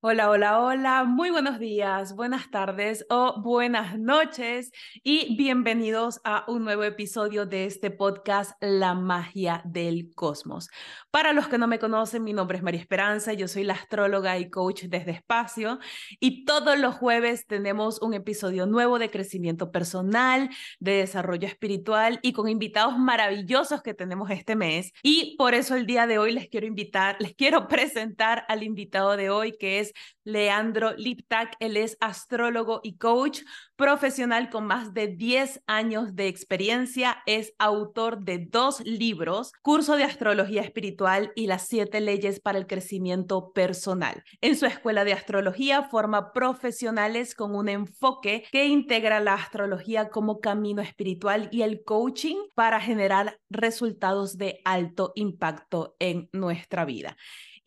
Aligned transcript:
Hola, 0.00 0.30
hola, 0.30 0.60
hola, 0.60 1.02
muy 1.02 1.30
buenos 1.30 1.58
días, 1.58 2.14
buenas 2.14 2.52
tardes 2.52 3.04
o 3.10 3.42
buenas 3.42 3.98
noches 3.98 4.70
y 5.02 5.36
bienvenidos 5.36 6.20
a 6.22 6.44
un 6.46 6.62
nuevo 6.62 6.84
episodio 6.84 7.46
de 7.46 7.64
este 7.64 7.90
podcast 7.90 8.52
La 8.60 8.94
magia 8.94 9.60
del 9.64 10.14
cosmos. 10.14 10.68
Para 11.10 11.32
los 11.32 11.48
que 11.48 11.58
no 11.58 11.66
me 11.66 11.80
conocen, 11.80 12.22
mi 12.22 12.32
nombre 12.32 12.58
es 12.58 12.62
María 12.62 12.80
Esperanza, 12.80 13.32
yo 13.32 13.48
soy 13.48 13.64
la 13.64 13.74
astróloga 13.74 14.38
y 14.38 14.50
coach 14.50 14.84
desde 14.84 15.10
espacio 15.10 15.80
y 16.20 16.44
todos 16.44 16.78
los 16.78 16.94
jueves 16.94 17.48
tenemos 17.48 18.00
un 18.00 18.14
episodio 18.14 18.66
nuevo 18.66 19.00
de 19.00 19.10
crecimiento 19.10 19.72
personal, 19.72 20.48
de 20.78 20.92
desarrollo 20.92 21.48
espiritual 21.48 22.20
y 22.22 22.34
con 22.34 22.48
invitados 22.48 22.96
maravillosos 22.96 23.82
que 23.82 23.94
tenemos 23.94 24.30
este 24.30 24.54
mes. 24.54 24.92
Y 25.02 25.34
por 25.36 25.54
eso 25.54 25.74
el 25.74 25.86
día 25.86 26.06
de 26.06 26.18
hoy 26.18 26.30
les 26.30 26.48
quiero 26.48 26.68
invitar, 26.68 27.16
les 27.18 27.34
quiero 27.34 27.66
presentar 27.66 28.44
al 28.46 28.62
invitado 28.62 29.16
de 29.16 29.30
hoy 29.30 29.56
que 29.58 29.80
es 29.80 29.87
Leandro 30.24 30.94
Liptak. 30.96 31.56
Él 31.60 31.76
es 31.76 31.96
astrólogo 32.00 32.80
y 32.82 32.96
coach 32.96 33.40
profesional 33.76 34.50
con 34.50 34.66
más 34.66 34.92
de 34.92 35.08
10 35.08 35.62
años 35.66 36.14
de 36.14 36.28
experiencia. 36.28 37.22
Es 37.26 37.54
autor 37.58 38.24
de 38.24 38.46
dos 38.50 38.80
libros, 38.80 39.52
Curso 39.62 39.96
de 39.96 40.04
Astrología 40.04 40.62
Espiritual 40.62 41.32
y 41.34 41.46
las 41.46 41.66
siete 41.66 42.00
leyes 42.00 42.40
para 42.40 42.58
el 42.58 42.66
crecimiento 42.66 43.52
personal. 43.52 44.22
En 44.40 44.56
su 44.56 44.66
escuela 44.66 45.04
de 45.04 45.12
astrología 45.12 45.84
forma 45.84 46.32
profesionales 46.32 47.34
con 47.34 47.54
un 47.54 47.68
enfoque 47.68 48.44
que 48.50 48.66
integra 48.66 49.20
la 49.20 49.34
astrología 49.34 50.08
como 50.10 50.40
camino 50.40 50.82
espiritual 50.82 51.48
y 51.52 51.62
el 51.62 51.82
coaching 51.84 52.36
para 52.54 52.80
generar 52.80 53.38
resultados 53.50 54.36
de 54.36 54.60
alto 54.64 55.12
impacto 55.14 55.96
en 55.98 56.28
nuestra 56.32 56.84
vida. 56.84 57.16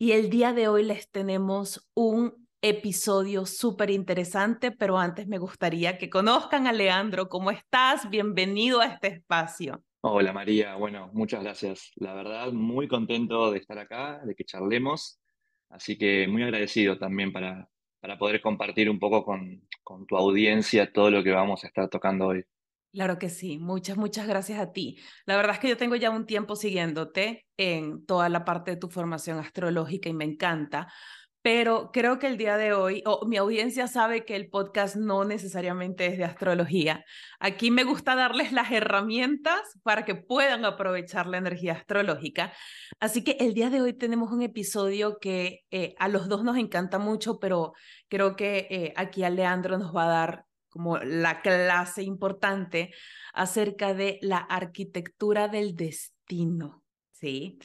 Y 0.02 0.10
el 0.10 0.30
día 0.30 0.52
de 0.52 0.66
hoy 0.66 0.82
les 0.82 1.08
tenemos 1.12 1.88
un 1.94 2.48
episodio 2.60 3.46
súper 3.46 3.88
interesante, 3.90 4.72
pero 4.72 4.98
antes 4.98 5.28
me 5.28 5.38
gustaría 5.38 5.96
que 5.96 6.10
conozcan 6.10 6.66
a 6.66 6.72
Leandro. 6.72 7.28
¿Cómo 7.28 7.52
estás? 7.52 8.10
Bienvenido 8.10 8.80
a 8.80 8.86
este 8.86 9.06
espacio. 9.06 9.84
Hola 10.00 10.32
María, 10.32 10.74
bueno, 10.74 11.08
muchas 11.12 11.44
gracias. 11.44 11.92
La 11.94 12.14
verdad, 12.14 12.50
muy 12.50 12.88
contento 12.88 13.52
de 13.52 13.58
estar 13.58 13.78
acá, 13.78 14.20
de 14.24 14.34
que 14.34 14.44
charlemos, 14.44 15.20
así 15.68 15.96
que 15.96 16.26
muy 16.26 16.42
agradecido 16.42 16.98
también 16.98 17.32
para, 17.32 17.68
para 18.00 18.18
poder 18.18 18.40
compartir 18.40 18.90
un 18.90 18.98
poco 18.98 19.24
con, 19.24 19.68
con 19.84 20.04
tu 20.06 20.16
audiencia 20.16 20.92
todo 20.92 21.12
lo 21.12 21.22
que 21.22 21.30
vamos 21.30 21.62
a 21.62 21.68
estar 21.68 21.88
tocando 21.88 22.26
hoy. 22.26 22.44
Claro 22.92 23.18
que 23.18 23.30
sí, 23.30 23.58
muchas, 23.58 23.96
muchas 23.96 24.26
gracias 24.26 24.60
a 24.60 24.70
ti. 24.72 24.98
La 25.24 25.36
verdad 25.36 25.54
es 25.54 25.60
que 25.60 25.68
yo 25.68 25.78
tengo 25.78 25.96
ya 25.96 26.10
un 26.10 26.26
tiempo 26.26 26.56
siguiéndote 26.56 27.46
en 27.56 28.04
toda 28.04 28.28
la 28.28 28.44
parte 28.44 28.72
de 28.72 28.76
tu 28.76 28.88
formación 28.90 29.38
astrológica 29.38 30.10
y 30.10 30.12
me 30.12 30.26
encanta, 30.26 30.92
pero 31.40 31.90
creo 31.90 32.18
que 32.18 32.26
el 32.26 32.36
día 32.36 32.58
de 32.58 32.74
hoy, 32.74 33.02
o 33.06 33.26
mi 33.26 33.38
audiencia 33.38 33.88
sabe 33.88 34.26
que 34.26 34.36
el 34.36 34.50
podcast 34.50 34.96
no 34.96 35.24
necesariamente 35.24 36.06
es 36.06 36.18
de 36.18 36.24
astrología. 36.24 37.02
Aquí 37.40 37.70
me 37.70 37.84
gusta 37.84 38.14
darles 38.14 38.52
las 38.52 38.70
herramientas 38.70 39.60
para 39.82 40.04
que 40.04 40.14
puedan 40.14 40.64
aprovechar 40.66 41.26
la 41.26 41.38
energía 41.38 41.72
astrológica. 41.72 42.52
Así 43.00 43.24
que 43.24 43.38
el 43.40 43.54
día 43.54 43.70
de 43.70 43.80
hoy 43.80 43.94
tenemos 43.94 44.30
un 44.32 44.42
episodio 44.42 45.18
que 45.18 45.60
eh, 45.70 45.94
a 45.98 46.08
los 46.08 46.28
dos 46.28 46.44
nos 46.44 46.58
encanta 46.58 46.98
mucho, 46.98 47.38
pero 47.40 47.72
creo 48.08 48.36
que 48.36 48.68
eh, 48.70 48.92
aquí 48.96 49.24
a 49.24 49.30
Leandro 49.30 49.78
nos 49.78 49.96
va 49.96 50.04
a 50.04 50.08
dar 50.08 50.44
como 50.72 50.96
la 50.96 51.42
clase 51.42 52.02
importante 52.02 52.94
acerca 53.34 53.92
de 53.92 54.18
la 54.22 54.38
arquitectura 54.38 55.48
del 55.48 55.76
destino, 55.76 56.82
¿sí? 57.10 57.58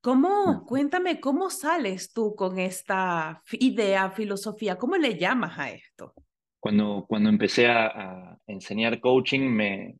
¿Cómo, 0.00 0.64
cuéntame, 0.66 1.20
cómo 1.20 1.50
sales 1.50 2.12
tú 2.12 2.34
con 2.34 2.58
esta 2.58 3.42
idea, 3.52 4.10
filosofía? 4.10 4.76
¿Cómo 4.76 4.96
le 4.96 5.18
llamas 5.18 5.58
a 5.58 5.70
esto? 5.70 6.14
Cuando, 6.58 7.04
cuando 7.06 7.28
empecé 7.28 7.66
a, 7.68 8.38
enseñar 8.46 8.98
coaching, 8.98 9.42
me, 9.42 9.96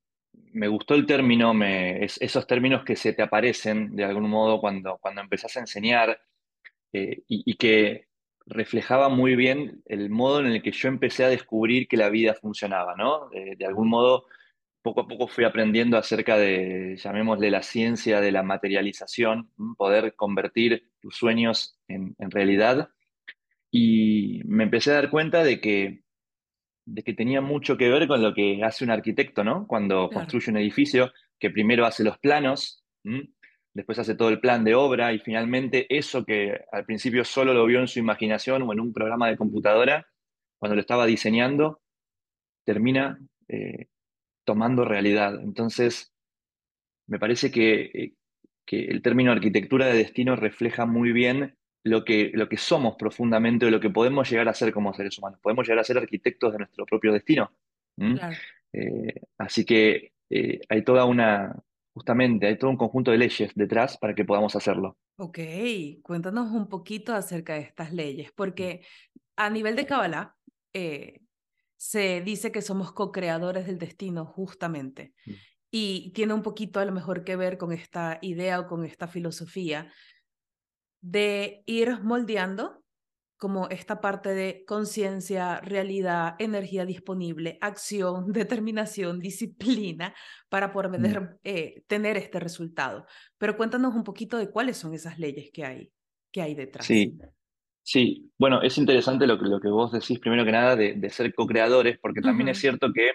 me, 0.53 0.69
gustó 0.69 0.95
el 0.95 1.05
término, 1.05 1.53
me, 1.53 2.03
esos 2.03 2.47
términos 2.47 2.83
que 2.83 2.97
se 2.97 3.13
te 3.13 3.23
aparecen 3.23 3.95
de 3.95 4.05
algún 4.05 4.29
modo 4.31 4.59
cuando, 4.59 4.97
cuando 4.99 5.21
empezás 5.21 5.57
a 5.59 5.61
enseñar 5.61 6.19
eh, 6.93 7.23
y, 7.29 7.43
y, 7.51 7.57
que 7.57 8.09
reflejaba 8.47 9.09
muy 9.09 9.37
bien 9.37 9.83
el 9.87 10.11
modo 10.11 10.41
en 10.41 10.47
el 10.47 10.63
que 10.63 10.73
yo 10.73 10.89
empecé 10.89 11.25
a 11.25 11.29
descubrir 11.29 11.89
que 11.89 11.97
la 11.97 12.11
vida 12.11 12.35
funcionaba, 12.35 12.95
¿no? 12.97 13.29
de 13.31 13.65
algún 13.67 13.89
modo, 13.89 14.27
poco 14.85 15.01
a 15.01 15.09
poco 15.09 15.27
fui 15.27 15.45
aprendiendo 15.45 15.97
acerca 15.97 16.37
de, 16.37 16.97
llamémosle, 16.99 17.51
la 17.51 17.63
ciencia 17.63 18.21
de 18.21 18.31
la 18.31 18.43
materialización, 18.43 19.51
poder 19.79 20.15
convertir 20.15 20.91
tus 21.01 21.17
sueños 21.17 21.79
en, 21.89 22.15
realidad. 22.19 22.91
Y 23.71 24.43
me 24.45 24.65
empecé 24.65 24.91
a 24.91 24.97
dar 24.97 25.11
cuenta 25.11 25.43
de 25.43 25.59
que, 25.63 26.03
de 26.85 27.03
que 27.03 27.15
tenía 27.15 27.41
mucho 27.41 27.79
que 27.79 27.89
ver 27.89 28.07
con 28.07 28.23
lo 28.23 28.35
que 28.35 28.63
hace 28.63 28.85
un 28.85 28.91
arquitecto, 28.91 29.43
¿no? 29.43 29.67
Cuando 29.67 30.11
construye 30.11 30.51
un 30.51 30.59
edificio, 30.59 31.13
que 31.39 31.49
primero 31.49 31.87
hace 31.87 32.05
los 32.05 32.19
planos, 32.19 32.85
después 33.75 33.99
hace 33.99 34.15
todo 34.15 34.29
el 34.29 34.41
plan 34.41 34.65
de 34.65 34.75
obra 34.75 35.13
y 35.13 35.19
finalmente 35.19 35.87
eso 35.95 36.25
que 36.25 36.65
al 36.71 36.85
principio 36.85 37.25
solo 37.25 37.53
lo 37.53 37.67
vio 37.67 37.81
en 37.81 37.89
su 37.89 37.99
imaginación 37.99 38.63
o 38.63 38.73
en 38.73 38.81
un 38.81 38.93
programa 38.93 39.29
de 39.29 39.37
computadora, 39.37 40.07
cuando 40.59 40.77
lo 40.77 40.81
estaba 40.81 41.07
diseñando, 41.07 41.83
termina 42.65 43.19
eh, 43.49 43.89
tomando 44.45 44.85
realidad. 44.85 45.41
Entonces, 45.43 46.13
me 47.09 47.19
parece 47.19 47.51
que, 47.51 47.83
eh, 47.83 48.15
que, 48.65 48.85
el 48.87 49.03
término 49.03 49.33
arquitectura 49.33 49.87
de 49.87 49.99
destino 49.99 50.37
refleja 50.37 50.87
muy 50.87 51.13
bien 51.13 51.57
lo 51.83 52.05
que, 52.05 52.31
lo 52.33 52.49
que 52.49 52.57
somos 52.57 52.95
profundamente 52.97 53.67
o 53.67 53.71
lo 53.71 53.81
que 53.81 53.91
podemos 53.91 54.31
llegar 54.31 54.49
a 54.49 54.55
ser 54.55 54.73
como 54.73 54.95
seres 54.95 55.19
humanos. 55.19 55.41
Podemos 55.43 55.67
llegar 55.67 55.81
a 55.81 55.85
ser 55.85 55.99
arquitectos 55.99 56.53
de 56.53 56.59
nuestro 56.59 56.87
propio 56.87 57.13
destino. 57.13 57.53
Eh, 58.73 59.21
así 59.37 59.65
que 59.65 60.13
hay 60.69 60.83
toda 60.83 61.05
una, 61.05 61.55
Justamente, 61.95 62.49
hay 62.49 62.59
todo 62.59 62.71
un 62.71 62.77
conjunto 62.77 63.13
de 63.13 63.19
leyes 63.19 63.53
detrás 63.55 63.97
para 63.97 64.15
que 64.15 64.25
podamos 64.25 64.57
hacerlo. 64.57 64.99
Ok, 65.17 65.39
cuéntanos 66.03 66.51
un 66.51 66.69
poquito 66.69 67.15
acerca 67.15 67.55
de 67.55 67.61
estas 67.61 67.93
leyes, 67.93 68.33
porque 68.35 68.85
a 69.37 69.49
nivel 69.49 69.77
de 69.77 69.87
Kabbalah 69.87 70.35
eh, 70.73 71.21
se 71.77 72.21
dice 72.21 72.51
que 72.51 72.63
somos 72.63 72.93
co-creadores 72.93 73.67
del 73.67 73.79
destino, 73.79 74.27
justamente, 74.27 75.15
mm. 75.25 75.33
y 75.71 76.13
tiene 76.15 76.35
un 76.35 76.43
poquito 76.43 76.81
a 76.81 76.85
lo 76.85 76.91
mejor 76.91 77.23
que 77.23 77.37
ver 77.37 77.59
con 77.59 77.73
esta 77.73 78.19
idea 78.23 78.59
o 78.59 78.67
con 78.67 78.85
esta 78.85 79.07
filosofía 79.07 79.93
de 81.01 81.63
ir 81.67 82.01
moldeando 82.03 82.84
como 83.37 83.69
esta 83.69 84.01
parte 84.01 84.31
de 84.31 84.65
conciencia, 84.67 85.61
realidad, 85.61 86.37
energía 86.39 86.85
disponible, 86.85 87.59
acción, 87.61 88.33
determinación, 88.33 89.21
disciplina 89.21 90.15
para 90.49 90.73
poder 90.73 91.21
mm. 91.21 91.39
eh, 91.45 91.85
tener 91.87 92.17
este 92.17 92.41
resultado. 92.41 93.07
Pero 93.39 93.57
cuéntanos 93.57 93.95
un 93.95 94.05
poquito 94.05 94.39
de 94.39 94.51
cuáles 94.51 94.77
son 94.77 94.95
esas 94.95 95.19
leyes 95.19 95.51
que 95.53 95.65
hay, 95.65 95.93
que 96.33 96.43
hay 96.43 96.55
detrás. 96.55 96.87
Sí, 96.87 97.19
sí. 97.83 98.31
Bueno, 98.39 98.63
es 98.63 98.79
interesante 98.79 99.27
lo 99.27 99.39
que, 99.39 99.47
lo 99.47 99.61
que 99.61 99.69
vos 99.69 99.93
decís 99.93 100.19
primero 100.21 100.45
que 100.45 100.53
nada 100.53 100.77
de, 100.77 101.11
ser 101.11 101.35
co-creadores, 101.35 101.99
porque 101.99 102.21
también 102.21 102.49
es 102.49 102.59
cierto 102.59 102.93
que, 102.93 103.11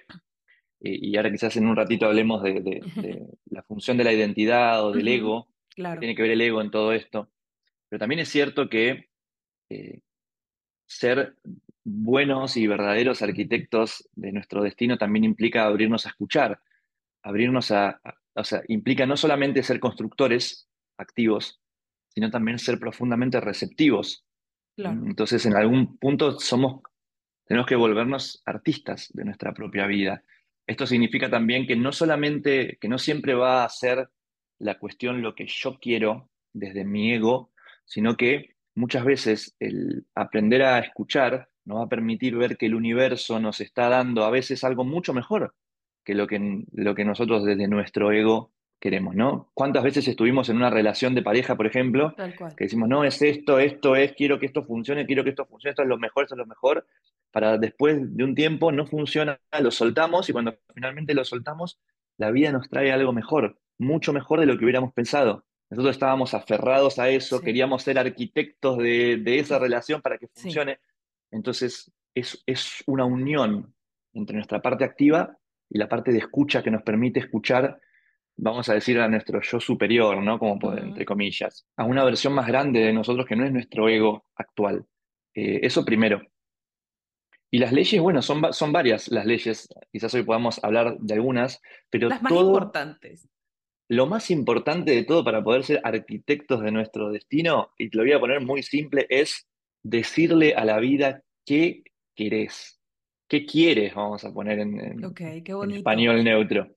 y 0.81 1.15
ahora 1.17 1.31
quizás 1.31 1.55
en 1.57 1.67
un 1.67 1.75
ratito 1.75 2.05
hablemos 2.05 2.43
de, 2.43 2.81
la 3.45 3.63
función 3.63 3.97
de 3.97 4.03
la 4.03 4.13
identidad 4.13 4.85
o 4.85 4.91
del 4.91 5.07
ego, 5.07 5.47
claro. 5.75 5.99
tiene 5.99 6.15
que 6.15 6.21
ver 6.21 6.31
el 6.31 6.41
ego 6.41 6.61
en 6.61 6.71
todo 6.71 6.93
esto, 6.93 7.31
pero 7.89 7.99
también 7.99 8.19
es 8.19 8.29
cierto 8.29 8.69
que 8.69 9.09
eh, 9.69 9.99
ser 10.89 11.35
buenos 11.83 12.57
y 12.57 12.65
verdaderos 12.65 13.21
arquitectos 13.21 14.09
de 14.15 14.31
nuestro 14.31 14.63
destino 14.63 14.97
también 14.97 15.23
implica 15.23 15.65
abrirnos 15.65 16.05
a 16.05 16.09
escuchar, 16.09 16.59
abrirnos 17.21 17.71
a, 17.71 18.01
o 18.33 18.43
sea, 18.43 18.63
implica 18.67 19.05
no 19.05 19.15
solamente 19.15 19.61
ser 19.61 19.79
constructores 19.79 20.67
activos, 20.97 21.61
sino 22.09 22.31
también 22.31 22.57
ser 22.57 22.79
profundamente 22.79 23.39
receptivos. 23.39 24.25
Entonces, 24.77 25.45
en 25.45 25.55
algún 25.55 25.97
punto 25.97 26.39
somos 26.39 26.81
tenemos 27.45 27.67
que 27.67 27.75
volvernos 27.75 28.41
artistas 28.45 29.09
de 29.13 29.25
nuestra 29.25 29.53
propia 29.53 29.87
vida. 29.87 30.23
Esto 30.67 30.85
significa 30.85 31.29
también 31.29 31.65
que 31.65 31.75
no 31.75 31.91
solamente, 31.91 32.77
que 32.79 32.87
no 32.87 32.97
siempre 32.99 33.33
va 33.33 33.63
a 33.63 33.69
ser 33.69 34.09
la 34.59 34.77
cuestión 34.77 35.21
lo 35.21 35.33
que 35.33 35.47
yo 35.47 35.79
quiero 35.79 36.29
desde 36.53 36.85
mi 36.85 37.11
ego, 37.11 37.51
sino 37.85 38.15
que 38.15 38.55
muchas 38.79 39.03
veces 39.03 39.55
el 39.59 40.05
aprender 40.15 40.63
a 40.63 40.79
escuchar 40.79 41.49
nos 41.65 41.79
va 41.79 41.83
a 41.83 41.89
permitir 41.89 42.35
ver 42.35 42.57
que 42.57 42.65
el 42.65 42.75
universo 42.75 43.39
nos 43.39 43.61
está 43.61 43.89
dando 43.89 44.23
a 44.23 44.31
veces 44.31 44.63
algo 44.63 44.83
mucho 44.83 45.13
mejor 45.13 45.53
que 46.03 46.15
lo 46.15 46.25
que, 46.25 46.63
lo 46.71 46.95
que 46.95 47.05
nosotros 47.05 47.43
desde 47.43 47.67
nuestro 47.67 48.11
ego 48.11 48.51
queremos, 48.79 49.13
¿no? 49.13 49.51
¿Cuántas 49.53 49.83
veces 49.83 50.07
estuvimos 50.07 50.47
en 50.49 50.55
una 50.55 50.69
relación 50.69 51.13
de 51.13 51.21
pareja, 51.21 51.57
por 51.57 51.67
ejemplo, 51.67 52.15
que 52.55 52.63
decimos, 52.63 52.87
no, 52.87 53.03
es 53.03 53.21
esto, 53.21 53.59
esto 53.59 53.95
es, 53.97 54.13
quiero 54.13 54.39
que 54.39 54.45
esto 54.45 54.63
funcione, 54.63 55.05
quiero 55.05 55.23
que 55.23 55.31
esto 55.31 55.45
funcione, 55.45 55.71
esto 55.71 55.83
es 55.83 55.89
lo 55.89 55.97
mejor, 55.97 56.23
esto 56.23 56.35
es 56.35 56.39
lo 56.39 56.45
mejor, 56.45 56.87
para 57.31 57.57
después 57.57 57.97
de 58.15 58.23
un 58.23 58.35
tiempo 58.35 58.71
no 58.71 58.87
funciona, 58.87 59.39
lo 59.61 59.69
soltamos 59.69 60.29
y 60.29 60.33
cuando 60.33 60.57
finalmente 60.73 61.13
lo 61.13 61.25
soltamos, 61.25 61.77
la 62.17 62.31
vida 62.31 62.51
nos 62.53 62.69
trae 62.69 62.91
algo 62.93 63.11
mejor, 63.11 63.59
mucho 63.77 64.13
mejor 64.13 64.39
de 64.39 64.45
lo 64.45 64.57
que 64.57 64.63
hubiéramos 64.63 64.93
pensado. 64.93 65.45
Nosotros 65.69 65.95
estábamos 65.95 66.33
aferrados 66.33 66.97
a 66.99 67.09
eso, 67.09 67.41
queríamos 67.41 67.83
ser 67.83 67.99
arquitectos 67.99 68.77
de, 68.77 69.21
esa 69.39 69.59
relación 69.59 70.01
para 70.01 70.17
que 70.17 70.27
funcione. 70.27 70.79
Entonces, 71.31 71.91
es, 72.15 72.41
es 72.45 72.83
una 72.87 73.05
unión 73.05 73.73
entre 74.13 74.35
nuestra 74.35 74.61
parte 74.61 74.83
activa 74.83 75.37
y 75.69 75.77
la 75.77 75.87
parte 75.87 76.11
de 76.11 76.17
escucha 76.17 76.63
que 76.63 76.71
nos 76.71 76.81
permite 76.81 77.19
escuchar 77.19 77.79
vamos 78.41 78.69
a 78.69 78.73
decir, 78.73 78.99
a 78.99 79.07
nuestro 79.07 79.41
yo 79.41 79.59
superior, 79.59 80.21
¿no? 80.21 80.39
Como 80.39 80.73
entre 80.73 81.05
comillas, 81.05 81.65
a 81.75 81.83
una 81.83 82.03
versión 82.03 82.33
más 82.33 82.47
grande 82.47 82.79
de 82.79 82.93
nosotros 82.93 83.25
que 83.25 83.35
no 83.35 83.45
es 83.45 83.51
nuestro 83.51 83.89
ego 83.89 84.25
actual. 84.35 84.85
Eh, 85.33 85.59
eso 85.63 85.83
primero. 85.85 86.21
Y 87.51 87.57
las 87.57 87.73
leyes, 87.73 88.01
bueno, 88.01 88.21
son, 88.21 88.53
son 88.53 88.71
varias 88.71 89.09
las 89.09 89.25
leyes, 89.25 89.67
quizás 89.91 90.13
hoy 90.13 90.23
podamos 90.23 90.63
hablar 90.63 90.97
de 90.99 91.13
algunas, 91.13 91.61
pero 91.89 92.07
las 92.07 92.21
más 92.21 92.31
importantes. 92.31 93.27
Lo 93.89 94.05
más 94.05 94.29
importante 94.29 94.91
de 94.91 95.03
todo 95.03 95.23
para 95.23 95.43
poder 95.43 95.63
ser 95.63 95.81
arquitectos 95.83 96.61
de 96.61 96.71
nuestro 96.71 97.11
destino, 97.11 97.71
y 97.77 97.89
te 97.89 97.97
lo 97.97 98.03
voy 98.03 98.13
a 98.13 98.19
poner 98.19 98.39
muy 98.39 98.61
simple, 98.61 99.07
es 99.09 99.47
decirle 99.81 100.53
a 100.53 100.63
la 100.63 100.79
vida 100.79 101.23
qué 101.43 101.83
querés, 102.15 102.79
qué 103.27 103.47
quieres, 103.47 103.95
vamos 103.95 104.23
a 104.23 104.31
poner 104.31 104.59
en, 104.59 104.79
en 104.79 105.71
español 105.71 106.23
neutro. 106.23 106.67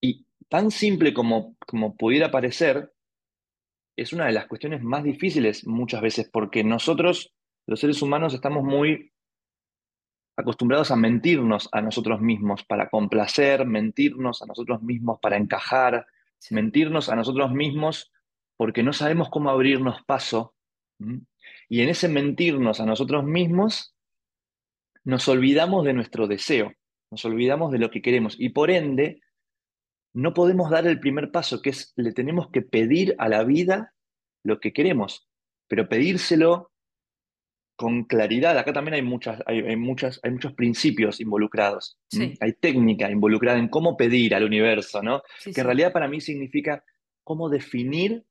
Y 0.00 0.26
tan 0.48 0.70
simple 0.70 1.12
como, 1.12 1.54
como 1.66 1.96
pudiera 1.96 2.30
parecer, 2.30 2.90
es 3.94 4.14
una 4.14 4.24
de 4.26 4.32
las 4.32 4.46
cuestiones 4.46 4.82
más 4.82 5.04
difíciles 5.04 5.66
muchas 5.66 6.00
veces, 6.00 6.30
porque 6.32 6.64
nosotros, 6.64 7.34
los 7.66 7.78
seres 7.78 8.00
humanos, 8.00 8.32
estamos 8.32 8.64
muy 8.64 9.12
acostumbrados 10.34 10.90
a 10.90 10.96
mentirnos 10.96 11.68
a 11.72 11.82
nosotros 11.82 12.22
mismos 12.22 12.64
para 12.64 12.88
complacer, 12.88 13.66
mentirnos 13.66 14.40
a 14.40 14.46
nosotros 14.46 14.82
mismos 14.82 15.18
para 15.20 15.36
encajar, 15.36 16.06
mentirnos 16.50 17.08
a 17.08 17.16
nosotros 17.16 17.52
mismos 17.52 18.10
porque 18.56 18.82
no 18.82 18.92
sabemos 18.92 19.28
cómo 19.30 19.50
abrirnos 19.50 20.02
paso. 20.04 20.54
Y 21.68 21.82
en 21.82 21.88
ese 21.88 22.08
mentirnos 22.08 22.80
a 22.80 22.86
nosotros 22.86 23.24
mismos, 23.24 23.94
nos 25.04 25.28
olvidamos 25.28 25.84
de 25.84 25.92
nuestro 25.92 26.26
deseo, 26.26 26.72
nos 27.10 27.24
olvidamos 27.24 27.72
de 27.72 27.78
lo 27.78 27.90
que 27.90 28.02
queremos 28.02 28.36
y 28.38 28.50
por 28.50 28.70
ende 28.70 29.20
no 30.12 30.34
podemos 30.34 30.70
dar 30.70 30.86
el 30.86 31.00
primer 31.00 31.30
paso, 31.30 31.62
que 31.62 31.70
es 31.70 31.92
le 31.96 32.12
tenemos 32.12 32.50
que 32.50 32.62
pedir 32.62 33.14
a 33.18 33.28
la 33.28 33.44
vida 33.44 33.94
lo 34.44 34.60
que 34.60 34.72
queremos, 34.72 35.28
pero 35.68 35.88
pedírselo 35.88 36.71
con 37.82 38.04
claridad. 38.04 38.56
Acá 38.56 38.72
también 38.72 38.94
hay, 38.94 39.02
muchas, 39.02 39.42
hay, 39.44 39.74
muchas, 39.74 40.20
hay 40.22 40.30
muchos 40.30 40.52
principios 40.52 41.18
involucrados. 41.18 41.98
Hay 42.40 42.52
técnica 42.52 43.10
involucrada 43.10 43.58
en 43.58 43.66
cómo 43.66 43.96
pedir 43.96 44.36
al 44.36 44.44
universo, 44.44 45.02
¿no? 45.02 45.22
que 45.42 45.60
en 45.60 45.66
realidad 45.66 45.92
para 45.92 46.06
mí 46.06 46.20
significa 46.20 46.84
cómo 47.24 47.48
definir 47.48 48.24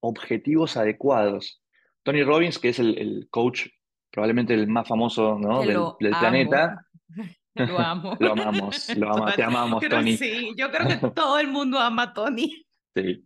objetivos 0.00 0.76
adecuados. 0.76 1.62
Tony 2.02 2.22
Robbins, 2.22 2.58
que 2.58 2.68
es 2.68 2.78
el, 2.80 3.28
coach 3.30 3.68
probablemente 4.10 4.52
el 4.52 4.68
más 4.68 4.86
famoso 4.86 5.38
del, 5.64 6.10
planeta, 6.10 6.86
Lo 7.54 7.78
amo. 7.78 8.14
lo 8.20 8.32
amamos, 8.32 8.94
lo 8.94 9.10
amamos, 9.10 9.34
te 9.36 9.42
amamos, 9.42 9.88
Tony. 9.88 10.16
Sí, 10.18 10.52
yo 10.54 10.70
creo 10.70 10.86
que 10.86 11.10
todo 11.10 11.38
el 11.38 11.48
mundo 11.48 11.78
ama 11.78 12.02
a 12.02 12.12
Tony. 12.12 12.67
Sí, 13.02 13.24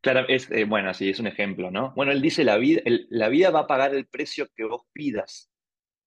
claro, 0.00 0.26
es, 0.28 0.50
eh, 0.50 0.64
bueno, 0.64 0.92
sí, 0.94 1.10
es 1.10 1.20
un 1.20 1.26
ejemplo, 1.26 1.70
¿no? 1.70 1.92
Bueno, 1.94 2.12
él 2.12 2.20
dice, 2.20 2.44
la 2.44 2.56
vida, 2.56 2.82
la 3.08 3.28
vida 3.28 3.50
va 3.50 3.60
a 3.60 3.66
pagar 3.66 3.94
el 3.94 4.06
precio 4.06 4.48
que 4.54 4.64
vos 4.64 4.82
pidas. 4.92 5.50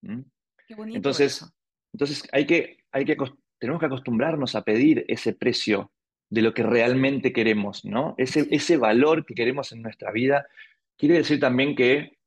Qué 0.02 0.75
bonito 0.75 0.98
entonces, 0.98 1.46
entonces 1.94 2.28
hay 2.31 2.46
que, 2.46 2.84
hay 2.92 3.06
que, 3.06 3.18
tenemos 3.58 3.80
que 3.80 3.86
acostumbrarnos 3.86 4.56
a 4.56 4.64
pedir 4.64 5.06
ese 5.08 5.34
precio 5.34 5.92
de 6.30 6.42
lo 6.42 6.54
que 6.54 6.64
realmente 6.64 7.31
queremos, 7.31 7.86
¿no? 7.86 8.16
Ese, 8.18 8.48
ese 8.52 8.78
valor 8.78 9.25
que 9.25 9.34
queremos 9.34 9.72
en 9.72 9.81
nuestra 9.81 10.12
vida. 10.12 10.46
Quiere 10.98 11.16
decir 11.16 11.40
también 11.40 11.75
que 11.75 12.18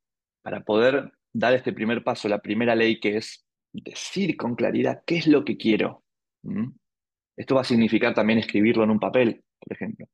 para 0.41 0.63
poder 0.63 1.11
dar 1.33 1.53
este 1.53 1.73
primer 1.73 2.03
paso, 2.03 2.27
la 2.27 2.41
primera 2.41 2.75
ley 2.75 2.99
que 2.99 3.17
es 3.17 3.45
decir 3.71 4.35
con 4.35 4.55
claridad 4.55 5.03
qué 5.05 5.17
es 5.17 5.27
lo 5.27 5.45
que 5.45 5.57
quiero. 5.57 6.03
Esto 7.41 7.55
va 7.55 7.61
a 7.61 7.63
significar 7.63 8.13
también 8.13 8.37
escribirlo 8.37 8.83
en 8.83 8.91
un 8.91 8.99
papel, 8.99 9.43
por 9.59 9.75
ejemplo. 9.75 10.05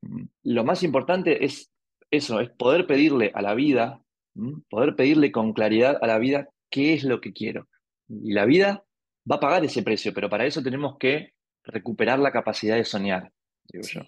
Lo 0.43 0.63
más 0.63 0.81
importante 0.81 1.43
es 1.43 1.69
eso, 2.09 2.39
es 2.39 2.49
poder 2.51 2.87
pedirle 2.87 3.33
a 3.35 3.41
la 3.41 3.53
vida, 3.53 4.01
poder 4.69 4.95
pedirle 4.95 5.29
con 5.33 5.51
claridad 5.51 5.97
a 6.01 6.07
la 6.07 6.19
vida 6.19 6.47
qué 6.69 6.93
es 6.93 7.03
lo 7.03 7.19
que 7.19 7.33
quiero. 7.33 7.67
Y 8.07 8.31
la 8.31 8.45
vida 8.45 8.85
va 9.29 9.35
a 9.35 9.39
pagar 9.41 9.65
ese 9.65 9.83
precio, 9.83 10.13
pero 10.13 10.29
para 10.29 10.45
eso 10.45 10.63
tenemos 10.63 10.95
que 10.97 11.33
recuperar 11.65 12.17
la 12.19 12.31
capacidad 12.31 12.77
de 12.77 12.85
soñar, 12.85 13.33
digo 13.73 13.85
yo. 13.85 14.03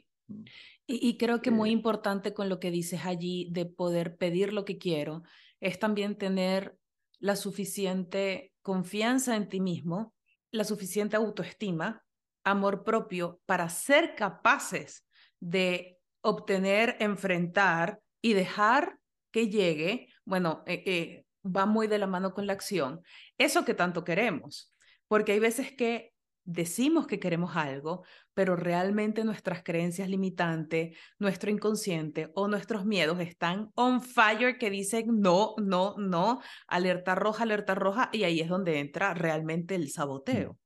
Y, 0.87 1.05
y, 1.05 1.17
creo 1.17 1.41
que 1.41 1.51
muy 1.51 1.71
importante 1.71 2.33
con 2.33 2.47
lo 2.47 2.61
que 2.61 2.71
dices 2.71 3.01
allí 3.03 3.49
de 3.51 3.65
poder 3.65 4.15
pedir 4.15 4.53
lo 4.53 4.63
que 4.63 4.77
quiero, 4.77 5.23
es 5.59 5.77
también 5.77 6.17
tener 6.17 6.77
la 7.19 7.35
suficiente 7.35 8.53
confianza 8.61 9.35
en 9.35 9.49
ti 9.49 9.59
mismo, 9.59 10.13
la 10.51 10.63
suficiente 10.63 11.17
autoestima, 11.17 12.05
amor 12.43 12.83
propio 12.83 13.39
para 13.45 13.69
ser 13.69 14.15
capaces 14.15 15.05
de 15.39 15.99
obtener, 16.21 16.97
enfrentar 16.99 17.99
y 18.21 18.33
dejar 18.33 18.97
que 19.31 19.49
llegue, 19.49 20.07
bueno, 20.25 20.63
eh, 20.65 20.83
eh, 20.85 21.25
va 21.45 21.65
muy 21.65 21.87
de 21.87 21.97
la 21.97 22.07
mano 22.07 22.33
con 22.33 22.47
la 22.47 22.53
acción, 22.53 23.01
eso 23.37 23.63
que 23.63 23.73
tanto 23.73 24.03
queremos, 24.03 24.73
porque 25.07 25.33
hay 25.33 25.39
veces 25.39 25.71
que 25.71 26.13
decimos 26.43 27.05
que 27.05 27.19
queremos 27.19 27.55
algo, 27.55 28.03
pero 28.33 28.55
realmente 28.55 29.23
nuestras 29.23 29.63
creencias 29.63 30.09
limitantes, 30.09 30.97
nuestro 31.19 31.51
inconsciente 31.51 32.31
o 32.33 32.47
nuestros 32.47 32.85
miedos 32.85 33.19
están 33.19 33.69
on 33.75 34.01
fire 34.01 34.57
que 34.57 34.71
dicen 34.71 35.19
no, 35.19 35.53
no, 35.57 35.95
no, 35.97 36.41
alerta 36.67 37.13
roja, 37.13 37.43
alerta 37.43 37.75
roja, 37.75 38.09
y 38.11 38.23
ahí 38.23 38.39
es 38.39 38.49
donde 38.49 38.79
entra 38.79 39.13
realmente 39.13 39.75
el 39.75 39.91
saboteo. 39.91 40.57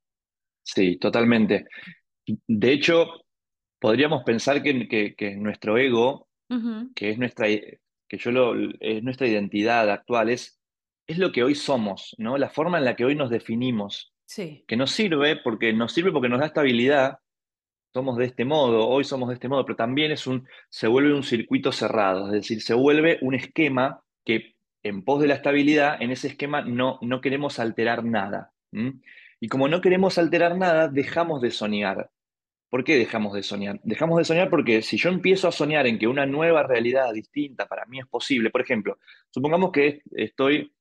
Sí, 0.63 0.98
totalmente. 0.98 1.65
De 2.25 2.72
hecho, 2.72 3.25
podríamos 3.79 4.24
pensar 4.24 4.63
que, 4.63 5.15
que, 5.15 5.36
nuestro 5.36 5.77
ego, 5.77 6.27
que 6.96 7.10
es 7.10 7.17
nuestra, 7.17 7.48
que 7.48 8.17
yo 8.17 8.32
lo, 8.32 8.55
es 8.79 9.03
nuestra 9.03 9.27
identidad 9.27 9.89
actual, 9.89 10.29
es, 10.29 10.60
es 11.08 11.17
lo 11.17 11.32
que 11.32 11.43
hoy 11.43 11.55
somos, 11.55 12.15
¿no? 12.17 12.38
La 12.38 12.50
forma 12.50 12.77
en 12.77 12.86
la 12.86 12.96
que 12.96 13.05
hoy 13.05 13.15
nos 13.15 13.29
definimos. 13.29 14.13
Que 14.67 14.77
nos 14.77 14.91
sirve 14.91 15.36
porque 15.38 15.74
nos 15.74 15.93
sirve 15.93 16.12
porque 16.12 16.29
nos 16.29 16.39
da 16.39 16.46
estabilidad. 16.46 17.20
Somos 17.93 18.17
de 18.17 18.25
este 18.25 18.46
modo, 18.46 18.88
hoy 18.88 19.03
somos 19.03 19.29
de 19.29 19.36
este 19.36 19.48
modo, 19.48 19.65
pero 19.65 19.75
también 19.75 20.12
es 20.12 20.25
un, 20.25 20.48
se 20.70 20.88
vuelve 20.88 21.13
un 21.13 21.22
circuito 21.22 21.72
cerrado, 21.72 22.25
es 22.27 22.32
decir, 22.32 22.62
se 22.62 22.74
vuelve 22.74 23.20
un 23.22 23.36
esquema 23.36 24.01
que 24.25 24.55
en 24.82 25.03
pos 25.03 25.22
de 25.22 25.27
la 25.27 25.36
estabilidad, 25.36 26.01
en 26.01 26.10
ese 26.10 26.29
esquema 26.29 26.62
no, 26.62 26.98
no 27.01 27.22
queremos 27.22 27.60
alterar 27.60 28.03
nada. 28.03 28.51
Y 29.43 29.50
como 29.50 29.67
no 29.67 29.81
queremos 29.81 30.17
alterar 30.17 30.57
nada, 30.57 30.88
dejamos 30.88 31.41
de 31.41 31.51
soñar. 31.51 32.09
¿Por 32.69 32.85
qué 32.85 32.95
dejamos 32.95 33.33
de 33.33 33.43
soñar? 33.43 33.77
Dejamos 33.83 34.17
de 34.17 34.23
soñar 34.23 34.50
porque 34.50 34.81
si 34.81 34.95
yo 34.95 35.09
empiezo 35.09 35.50
a 35.50 35.51
soñar 35.51 35.85
en 35.85 36.00
que 36.00 36.07
una 36.07 36.25
nueva 36.25 36.63
realidad 36.63 37.12
distinta 37.12 37.65
para 37.65 37.85
mí 37.88 38.00
es 38.00 38.07
posible, 38.07 38.51
por 38.51 38.62
ejemplo, 38.62 39.00
supongamos 39.31 39.73
que 39.73 40.01
estoy 40.12 40.71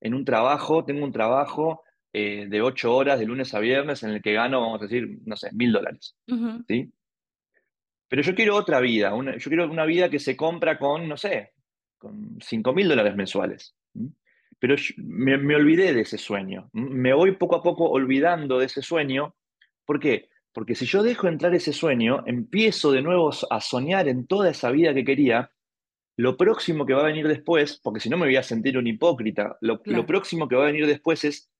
en 0.00 0.14
un 0.14 0.24
trabajo, 0.24 0.84
tengo 0.84 1.04
un 1.04 1.10
trabajo 1.10 1.82
eh, 2.12 2.46
de 2.48 2.62
ocho 2.62 2.94
horas 2.94 3.18
de 3.18 3.26
lunes 3.26 3.54
a 3.54 3.58
viernes 3.58 4.04
en 4.04 4.10
el 4.10 4.22
que 4.22 4.34
gano, 4.34 4.60
vamos 4.60 4.82
a 4.82 4.84
decir, 4.84 5.18
no 5.24 5.34
sé, 5.34 5.50
mil 5.52 5.72
dólares. 5.72 6.14
¿sí? 6.68 6.92
Pero 8.06 8.22
yo 8.22 8.36
quiero 8.36 8.54
otra 8.54 8.78
vida, 8.78 9.12
yo 9.36 9.48
quiero 9.50 9.68
una 9.68 9.84
vida 9.84 10.08
que 10.08 10.20
se 10.20 10.36
compra 10.36 10.78
con, 10.78 11.08
no 11.08 11.16
sé, 11.16 11.54
con 11.98 12.38
cinco 12.40 12.72
mil 12.72 12.88
dólares 12.88 13.16
mensuales. 13.16 13.74
Pero 14.62 14.76
me, 14.96 15.36
me, 15.38 15.56
olvidé 15.56 15.92
de 15.92 16.02
ese 16.02 16.18
sueño. 16.18 16.70
Me 16.72 17.12
voy 17.12 17.32
poco 17.32 17.56
a 17.56 17.62
poco 17.64 17.90
olvidando 17.90 18.60
de 18.60 18.66
ese 18.66 18.80
sueño. 18.80 19.34
¿Por 19.84 19.98
qué? 19.98 20.28
Porque 20.52 20.76
si 20.76 20.86
yo 20.86 21.02
dejo 21.02 21.26
entrar 21.26 21.52
ese 21.52 21.72
sueño, 21.72 22.22
empiezo 22.26 22.92
de 22.92 23.02
nuevo 23.02 23.32
a 23.50 23.60
soñar 23.60 24.06
en 24.06 24.24
toda 24.28 24.50
esa 24.50 24.70
vida 24.70 24.94
que 24.94 25.04
quería, 25.04 25.50
lo 26.16 26.36
próximo 26.36 26.86
que 26.86 26.94
va 26.94 27.00
a 27.00 27.06
venir 27.06 27.26
después, 27.26 27.80
porque 27.82 27.98
si 27.98 28.08
no 28.08 28.16
me 28.16 28.26
voy 28.26 28.36
a 28.36 28.44
sentir 28.44 28.78
un 28.78 28.86
hipócrita, 28.86 29.56
lo, 29.62 29.82
lo 29.84 30.06
próximo 30.06 30.46
que 30.46 30.54
va 30.54 30.62
a 30.62 30.70
venir 30.70 30.86
después 30.86 31.24
es 31.24 31.50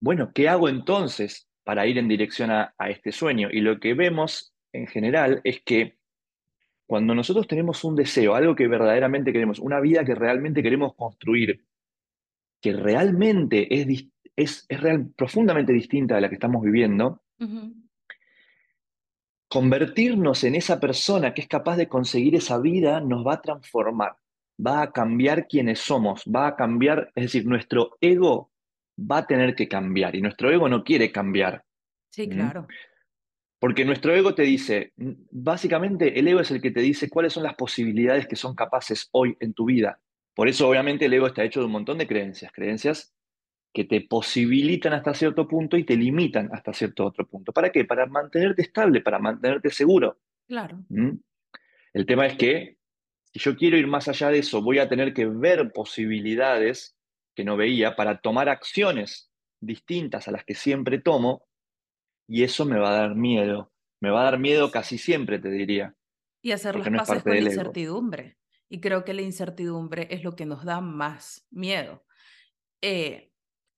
bueno, 0.00 0.32
¿qué 0.34 0.48
hago 0.48 0.70
entonces 0.70 1.50
para 1.62 1.86
ir 1.86 1.98
en 1.98 2.08
dirección 2.08 2.50
a, 2.50 2.74
a 2.78 2.88
este 2.88 3.12
sueño? 3.12 3.50
Y 3.52 3.60
lo 3.60 3.78
que 3.80 3.92
vemos 3.92 4.54
en 4.72 4.86
general 4.86 5.42
es 5.44 5.60
que 5.60 5.98
cuando 6.86 7.14
nosotros 7.14 7.46
tenemos 7.46 7.84
un 7.84 7.96
deseo, 7.96 8.34
algo 8.34 8.54
que 8.56 8.66
verdaderamente 8.66 9.30
queremos, 9.30 9.58
una 9.58 9.78
vida 9.78 10.06
que 10.06 10.14
realmente 10.14 10.62
queremos 10.62 10.94
construir, 10.94 11.66
que 12.66 12.72
realmente 12.72 13.72
es, 13.72 14.08
es, 14.34 14.66
es 14.68 14.80
real, 14.80 15.12
profundamente 15.16 15.72
distinta 15.72 16.16
de 16.16 16.20
la 16.20 16.28
que 16.28 16.34
estamos 16.34 16.64
viviendo, 16.64 17.22
convertirnos 19.46 20.42
en 20.42 20.56
esa 20.56 20.80
persona 20.80 21.32
que 21.32 21.42
es 21.42 21.46
capaz 21.46 21.76
de 21.76 21.86
conseguir 21.86 22.34
esa 22.34 22.58
vida 22.58 23.00
nos 23.00 23.24
va 23.24 23.34
a 23.34 23.40
transformar, 23.40 24.16
va 24.58 24.82
a 24.82 24.90
cambiar 24.90 25.46
quienes 25.46 25.78
somos, 25.78 26.24
va 26.24 26.48
a 26.48 26.56
cambiar, 26.56 27.12
es 27.14 27.26
decir, 27.26 27.46
nuestro 27.46 27.98
ego 28.00 28.50
va 28.98 29.18
a 29.18 29.26
tener 29.28 29.54
que 29.54 29.68
cambiar 29.68 30.16
y 30.16 30.22
nuestro 30.22 30.50
ego 30.50 30.68
no 30.68 30.82
quiere 30.82 31.12
cambiar. 31.12 31.64
Sí, 32.10 32.26
¿Mm? 32.26 32.30
claro. 32.30 32.66
Porque 33.60 33.84
nuestro 33.84 34.12
ego 34.12 34.34
te 34.34 34.42
dice, 34.42 34.92
básicamente 35.30 36.18
el 36.18 36.26
ego 36.26 36.40
es 36.40 36.50
el 36.50 36.60
que 36.60 36.72
te 36.72 36.80
dice 36.80 37.08
cuáles 37.08 37.32
son 37.32 37.44
las 37.44 37.54
posibilidades 37.54 38.26
que 38.26 38.34
son 38.34 38.56
capaces 38.56 39.08
hoy 39.12 39.36
en 39.38 39.54
tu 39.54 39.66
vida. 39.66 40.00
Por 40.36 40.48
eso 40.48 40.68
obviamente 40.68 41.06
el 41.06 41.14
ego 41.14 41.26
está 41.26 41.42
hecho 41.44 41.60
de 41.60 41.66
un 41.66 41.72
montón 41.72 41.96
de 41.96 42.06
creencias, 42.06 42.52
creencias 42.52 43.14
que 43.72 43.84
te 43.84 44.02
posibilitan 44.02 44.92
hasta 44.92 45.14
cierto 45.14 45.48
punto 45.48 45.78
y 45.78 45.84
te 45.84 45.96
limitan 45.96 46.50
hasta 46.52 46.74
cierto 46.74 47.06
otro 47.06 47.26
punto. 47.26 47.52
¿Para 47.52 47.72
qué? 47.72 47.86
Para 47.86 48.04
mantenerte 48.04 48.60
estable, 48.60 49.00
para 49.00 49.18
mantenerte 49.18 49.70
seguro. 49.70 50.20
Claro. 50.46 50.84
¿Mm? 50.90 51.12
El 51.94 52.04
tema 52.04 52.26
es 52.26 52.36
que 52.36 52.76
si 53.32 53.38
yo 53.38 53.56
quiero 53.56 53.78
ir 53.78 53.86
más 53.86 54.08
allá 54.08 54.28
de 54.28 54.40
eso, 54.40 54.60
voy 54.60 54.78
a 54.78 54.90
tener 54.90 55.14
que 55.14 55.24
ver 55.24 55.72
posibilidades 55.72 56.98
que 57.34 57.44
no 57.44 57.56
veía 57.56 57.96
para 57.96 58.18
tomar 58.18 58.50
acciones 58.50 59.30
distintas 59.58 60.28
a 60.28 60.32
las 60.32 60.44
que 60.44 60.54
siempre 60.54 60.98
tomo 60.98 61.46
y 62.28 62.42
eso 62.42 62.66
me 62.66 62.78
va 62.78 62.90
a 62.90 63.00
dar 63.00 63.14
miedo. 63.14 63.72
Me 64.02 64.10
va 64.10 64.20
a 64.20 64.24
dar 64.24 64.38
miedo 64.38 64.70
casi 64.70 64.98
siempre, 64.98 65.38
te 65.38 65.48
diría, 65.48 65.96
Y 66.42 66.52
hacer 66.52 66.76
las 66.76 66.90
no 66.90 66.98
paces 66.98 67.22
con 67.22 67.34
incertidumbre. 67.34 68.36
Y 68.68 68.80
creo 68.80 69.04
que 69.04 69.14
la 69.14 69.22
incertidumbre 69.22 70.08
es 70.10 70.24
lo 70.24 70.34
que 70.34 70.46
nos 70.46 70.64
da 70.64 70.80
más 70.80 71.46
miedo. 71.50 72.04
Eh, 72.82 73.32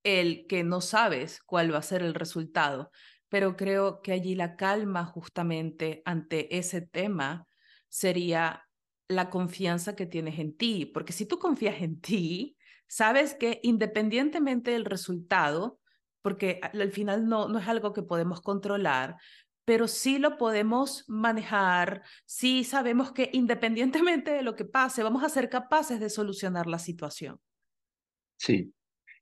el 0.04 0.46
que 0.46 0.64
no 0.64 0.80
sabes 0.80 1.42
cuál 1.42 1.72
va 1.72 1.78
a 1.78 1.82
ser 1.82 2.02
el 2.02 2.14
resultado, 2.14 2.90
pero 3.28 3.56
creo 3.56 4.00
que 4.02 4.12
allí 4.12 4.34
la 4.34 4.56
calma 4.56 5.04
justamente 5.04 6.02
ante 6.04 6.56
ese 6.56 6.80
tema 6.80 7.46
sería 7.88 8.64
la 9.08 9.30
confianza 9.30 9.96
que 9.96 10.06
tienes 10.06 10.38
en 10.38 10.56
ti, 10.56 10.86
porque 10.86 11.12
si 11.12 11.26
tú 11.26 11.38
confías 11.38 11.80
en 11.82 12.00
ti, 12.00 12.56
sabes 12.86 13.34
que 13.34 13.60
independientemente 13.62 14.70
del 14.70 14.84
resultado, 14.84 15.80
porque 16.22 16.60
al 16.62 16.80
al 16.80 16.92
final 16.92 17.26
no, 17.28 17.48
no 17.48 17.58
es 17.58 17.68
algo 17.68 17.92
que 17.92 18.02
podemos 18.02 18.40
controlar, 18.40 19.16
pero 19.68 19.86
sí 19.86 20.18
lo 20.18 20.38
podemos 20.38 21.04
manejar, 21.08 22.02
sí 22.24 22.64
sabemos 22.64 23.12
que 23.12 23.28
independientemente 23.34 24.30
de 24.30 24.40
lo 24.42 24.56
que 24.56 24.64
pase, 24.64 25.02
vamos 25.02 25.22
a 25.22 25.28
ser 25.28 25.50
capaces 25.50 26.00
de 26.00 26.08
solucionar 26.08 26.66
la 26.66 26.78
situación. 26.78 27.38
Sí. 28.38 28.72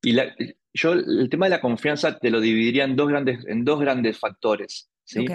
Y 0.01 0.13
la- 0.13 0.33
yo 0.73 0.93
el 0.93 1.27
tema 1.29 1.47
de 1.47 1.49
la 1.49 1.59
confianza 1.59 2.17
te 2.17 2.29
lo 2.29 2.39
dividiría 2.39 2.85
en 2.85 2.95
dos 2.95 3.09
grandes, 3.09 3.45
en 3.45 3.65
dos 3.65 3.81
grandes 3.81 4.19
factores, 4.19 4.89
¿sí? 5.03 5.25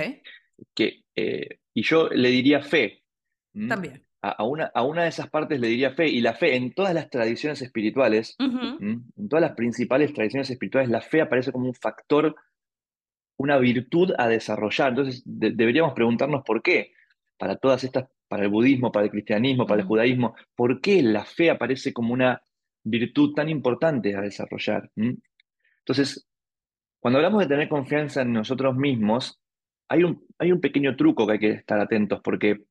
Que, 0.75 1.05
eh, 1.15 1.59
y 1.75 1.83
yo 1.83 2.09
le 2.09 2.31
diría 2.31 2.63
fe. 2.63 3.03
También. 3.69 4.07
A, 4.23 4.31
a 4.31 4.45
una, 4.45 4.71
a 4.73 4.83
una 4.83 5.03
de 5.03 5.11
esas 5.11 5.29
partes 5.29 5.61
le 5.61 5.69
diría 5.69 5.91
fe, 5.91 6.09
y 6.09 6.23
la 6.23 6.33
fe 6.33 6.57
en 6.57 6.73
todas 6.73 6.95
las 6.95 7.11
tradiciones 7.11 7.61
espirituales, 7.61 8.35
en 8.39 9.29
todas 9.29 9.43
las 9.43 9.57
principales 9.57 10.15
tradiciones 10.15 10.49
espirituales, 10.49 10.89
la 10.89 11.03
fe 11.03 11.21
aparece 11.21 11.53
como 11.53 11.67
un 11.67 11.75
factor, 11.75 12.35
una 13.37 13.59
virtud 13.59 14.13
a 14.19 14.29
desarrollar. 14.29 14.91
Entonces 14.91 15.23
de- 15.25 15.53
deberíamos 15.53 15.95
preguntarnos 15.95 16.43
por 16.45 16.63
qué. 16.63 16.93
Para 17.39 17.57
todas 17.57 17.83
estas, 17.83 18.09
para 18.29 18.45
el 18.45 18.51
budismo, 18.51 18.93
para 18.93 19.05
el 19.07 19.11
cristianismo, 19.11 19.67
para 19.67 19.81
el 19.81 19.87
judaísmo, 19.87 20.35
¿por 20.55 20.81
qué 20.81 21.03
la 21.03 21.25
fe 21.25 21.51
aparece 21.51 21.93
como 21.93 22.13
una 22.13 22.41
virtud 22.85 23.35
tan 23.35 23.49
importante 23.49 24.15
a 24.15 24.21
desarrollar? 24.21 24.91
¿m? 24.97 25.17
Entonces, 25.81 26.29
cuando 27.01 27.19
hablamos 27.19 27.41
de 27.43 27.49
tener 27.49 27.69
confianza 27.69 28.23
en 28.23 28.33
nosotros 28.33 28.77
mismos, 28.77 29.41
hay 29.89 30.05
un, 30.05 30.25
hay 30.39 30.53
un 30.53 30.61
pequeño 30.61 30.95
truco 30.95 31.27
que 31.27 31.33
hay 31.33 31.39
que 31.41 31.51
estar 31.51 31.81
atentos, 31.81 32.21
porque 32.23 32.63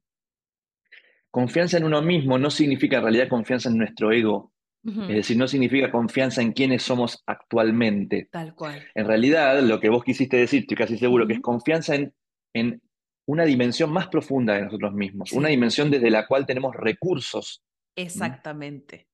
confianza 1.30 1.78
en 1.78 1.84
uno 1.84 2.02
mismo 2.02 2.38
no 2.38 2.50
significa 2.50 2.98
en 2.98 3.04
realidad 3.04 3.28
confianza 3.28 3.70
en 3.70 3.78
nuestro 3.78 4.12
ego, 4.12 4.54
es 4.84 5.08
decir, 5.16 5.38
no 5.38 5.48
significa 5.48 5.92
confianza 5.92 6.42
en 6.42 6.54
quienes 6.54 6.82
somos 6.82 7.22
actualmente. 7.28 8.28
Tal 8.32 8.56
cual. 8.56 8.84
En 8.96 9.06
realidad, 9.06 9.62
lo 9.62 9.80
que 9.80 9.90
vos 9.90 10.04
quisiste 10.04 10.38
decir, 10.38 10.62
estoy 10.62 10.78
casi 10.78 10.98
seguro, 10.98 11.28
que 11.28 11.34
es 11.34 11.40
confianza 11.40 11.96
en, 11.96 12.14
en 12.54 12.82
una 13.28 13.46
dimensión 13.46 13.92
más 13.92 14.08
profunda 14.08 14.56
de 14.56 14.64
nosotros 14.64 14.94
mismos, 14.94 15.32
una 15.34 15.50
dimensión 15.50 15.92
desde 15.92 16.10
la 16.10 16.26
cual 16.28 16.46
tenemos 16.46 16.76
recursos. 16.76 17.64
exactamente. 17.96 19.08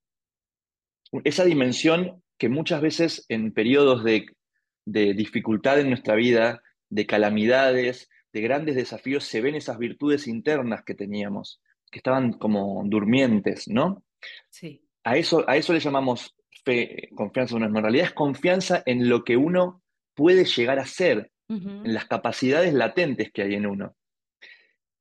esa 1.24 1.44
dimensión 1.44 2.24
que 2.38 2.50
muchas 2.50 2.82
veces 2.82 3.26
en 3.30 3.52
periodos 3.52 4.04
de, 4.04 4.28
de 4.86 5.14
dificultad 5.14 5.80
en 5.80 5.90
nuestra 5.90 6.16
vida, 6.16 6.62
de 6.90 7.06
calamidades, 7.06 8.10
de 8.32 8.42
grandes 8.42 8.76
desafíos, 8.76 9.26
se 9.26 9.42
ven 9.42 9.56
esas 9.56 9.78
virtudes 9.78 10.28
internas 10.28 10.84
que 10.86 10.96
teníamos, 10.96 11.62
que 11.92 12.00
estaban 12.00 12.34
como 12.34 12.84
durmientes, 12.86 13.68
¿no? 13.68 14.04
Sí. 14.50 14.87
A 15.08 15.16
eso, 15.16 15.46
a 15.48 15.56
eso 15.56 15.72
le 15.72 15.80
llamamos 15.80 16.36
fe, 16.66 17.08
confianza 17.16 17.54
en 17.54 17.58
uno 17.60 17.68
mismo. 17.68 17.80
En 17.80 17.84
realidad 17.86 18.08
es 18.08 18.14
confianza 18.14 18.84
en 18.86 19.08
lo 19.08 19.24
que 19.24 19.38
uno 19.38 19.82
puede 20.14 20.44
llegar 20.44 20.80
a 20.80 20.86
ser, 20.86 21.32
en 21.48 21.94
las 21.94 22.08
capacidades 22.08 22.74
latentes 22.74 23.32
que 23.32 23.44
hay 23.44 23.54
en 23.54 23.68
uno. 23.68 23.96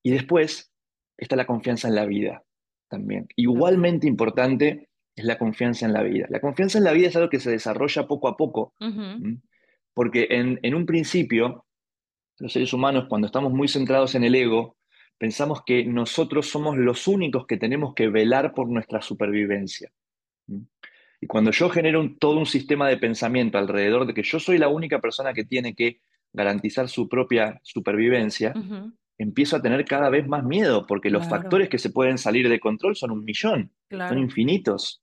Y 0.05 0.13
después 0.13 0.73
está 1.19 1.35
la 1.35 1.45
confianza 1.45 1.89
en 1.89 1.97
la 1.97 2.07
vida 2.07 2.45
también. 2.89 3.27
Igualmente 3.35 4.07
importante 4.07 4.91
es 5.17 5.25
la 5.25 5.39
confianza 5.39 5.87
en 5.87 5.93
la 5.93 6.05
vida. 6.05 6.27
La 6.31 6.39
confianza 6.39 6.79
en 6.79 6.85
la 6.85 6.93
vida 6.93 7.09
es 7.09 7.17
algo 7.17 7.29
que 7.29 7.41
se 7.41 7.51
desarrolla 7.51 8.07
poco 8.07 8.29
a 8.29 8.37
poco, 8.37 8.75
porque 9.93 10.29
en, 10.31 10.61
en 10.63 10.77
un 10.77 10.87
principio, 10.87 11.67
los 12.39 12.53
seres 12.53 12.73
humanos, 12.73 13.07
cuando 13.09 13.27
estamos 13.27 13.53
muy 13.53 13.67
centrados 13.67 14.15
en 14.15 14.23
el 14.23 14.37
ego, 14.37 14.76
pensamos 15.19 15.63
que 15.65 15.85
nosotros 15.85 16.49
somos 16.49 16.77
los 16.77 17.07
únicos 17.09 17.47
que 17.47 17.57
tenemos 17.57 17.95
que 17.95 18.09
velar 18.09 18.53
por 18.55 18.69
nuestra 18.69 19.01
supervivencia. 19.03 19.91
Y 21.21 21.27
cuando 21.27 21.51
yo 21.51 21.71
genero 21.71 22.01
un- 22.01 22.19
todo 22.19 22.39
un 22.39 22.47
sistema 22.47 22.89
de 22.89 22.99
pensamiento 22.99 23.59
alrededor 23.59 24.07
de 24.07 24.15
que 24.15 24.23
yo 24.23 24.39
soy 24.39 24.59
la 24.59 24.69
única 24.69 25.01
persona 25.01 25.33
que 25.33 25.45
tiene 25.45 25.75
que 25.75 26.01
garantizar 26.33 26.89
su 26.89 27.09
propia 27.09 27.59
supervivencia, 27.63 28.53
empiezo 29.19 29.57
a 29.57 29.63
tener 29.63 29.85
cada 29.87 30.11
vez 30.11 30.27
más 30.29 30.45
miedo, 30.45 30.87
porque 30.87 31.09
los 31.11 31.27
Claro, 31.27 31.43
factores 31.43 31.69
que 31.71 31.79
se 31.79 31.91
pueden 31.91 32.19
salir 32.19 32.49
de 32.49 32.61
control 32.61 32.97
son 32.97 33.11
un 33.13 33.25
millón, 33.25 33.73
son 33.91 34.19
infinitos. 34.19 35.03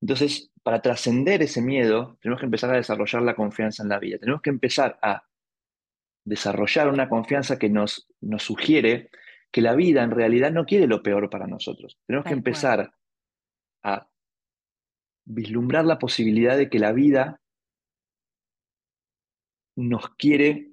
Entonces, 0.00 0.50
para 0.62 0.82
trascender 0.82 1.42
ese 1.42 1.62
miedo, 1.62 2.18
tenemos 2.20 2.40
que 2.40 2.46
empezar 2.46 2.70
a 2.72 2.76
desarrollar 2.76 3.22
la 3.22 3.34
confianza 3.36 3.82
en 3.82 3.88
la 3.88 3.98
vida. 3.98 4.18
Tenemos 4.18 4.42
que 4.42 4.50
empezar 4.50 4.98
a 5.02 5.24
desarrollar 6.24 6.88
una 6.88 7.08
confianza 7.08 7.58
que 7.58 7.68
nos, 7.68 8.08
nos 8.20 8.42
sugiere 8.42 9.10
que 9.50 9.60
la 9.60 9.74
vida 9.74 10.02
en 10.02 10.10
realidad 10.10 10.50
no 10.50 10.64
quiere 10.66 10.86
lo 10.86 11.02
peor 11.02 11.30
para 11.30 11.46
nosotros. 11.46 11.98
Tenemos 12.06 12.26
que 12.26 12.34
cual. 12.34 12.34
empezar 12.34 12.92
a 13.84 14.08
vislumbrar 15.26 15.84
la 15.84 15.98
posibilidad 15.98 16.56
de 16.56 16.68
que 16.68 16.78
la 16.78 16.92
vida 16.92 17.40
nos 19.76 20.10
quiere, 20.16 20.72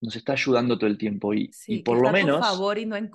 nos 0.00 0.16
está 0.16 0.32
ayudando 0.32 0.78
todo 0.78 0.88
el 0.88 0.98
tiempo 0.98 1.34
y, 1.34 1.52
y 1.68 1.78
Sí, 1.78 1.82
que 1.82 1.84
por 1.84 1.98
lo 2.00 2.08
está 2.08 2.12
a 2.12 2.16
tu 2.18 2.26
menos 2.26 2.40
favor 2.40 2.78
y 2.78 2.86
no 2.86 2.96
en 2.96 3.08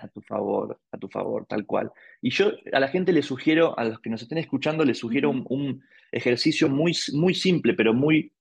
A 0.00 0.08
contra. 0.08 0.08
tu 0.08 0.20
favor, 0.22 0.80
a 0.90 0.98
tu 0.98 1.08
favor, 1.08 1.46
tal 1.46 1.66
cual. 1.66 1.92
Y 2.20 2.30
yo 2.30 2.52
a 2.72 2.80
la 2.80 2.88
gente 2.88 3.12
le 3.12 3.22
sugiero, 3.22 3.78
a 3.78 3.84
los 3.84 4.00
que 4.00 4.10
nos 4.10 4.22
estén 4.22 4.38
escuchando, 4.38 4.84
les 4.84 4.98
sugiero 4.98 5.30
un, 5.30 5.44
un 5.48 5.82
ejercicio 6.10 6.68
muy, 6.68 6.92
muy 7.14 7.34
simple, 7.34 7.74
pero 7.74 7.94
muy 7.94 8.32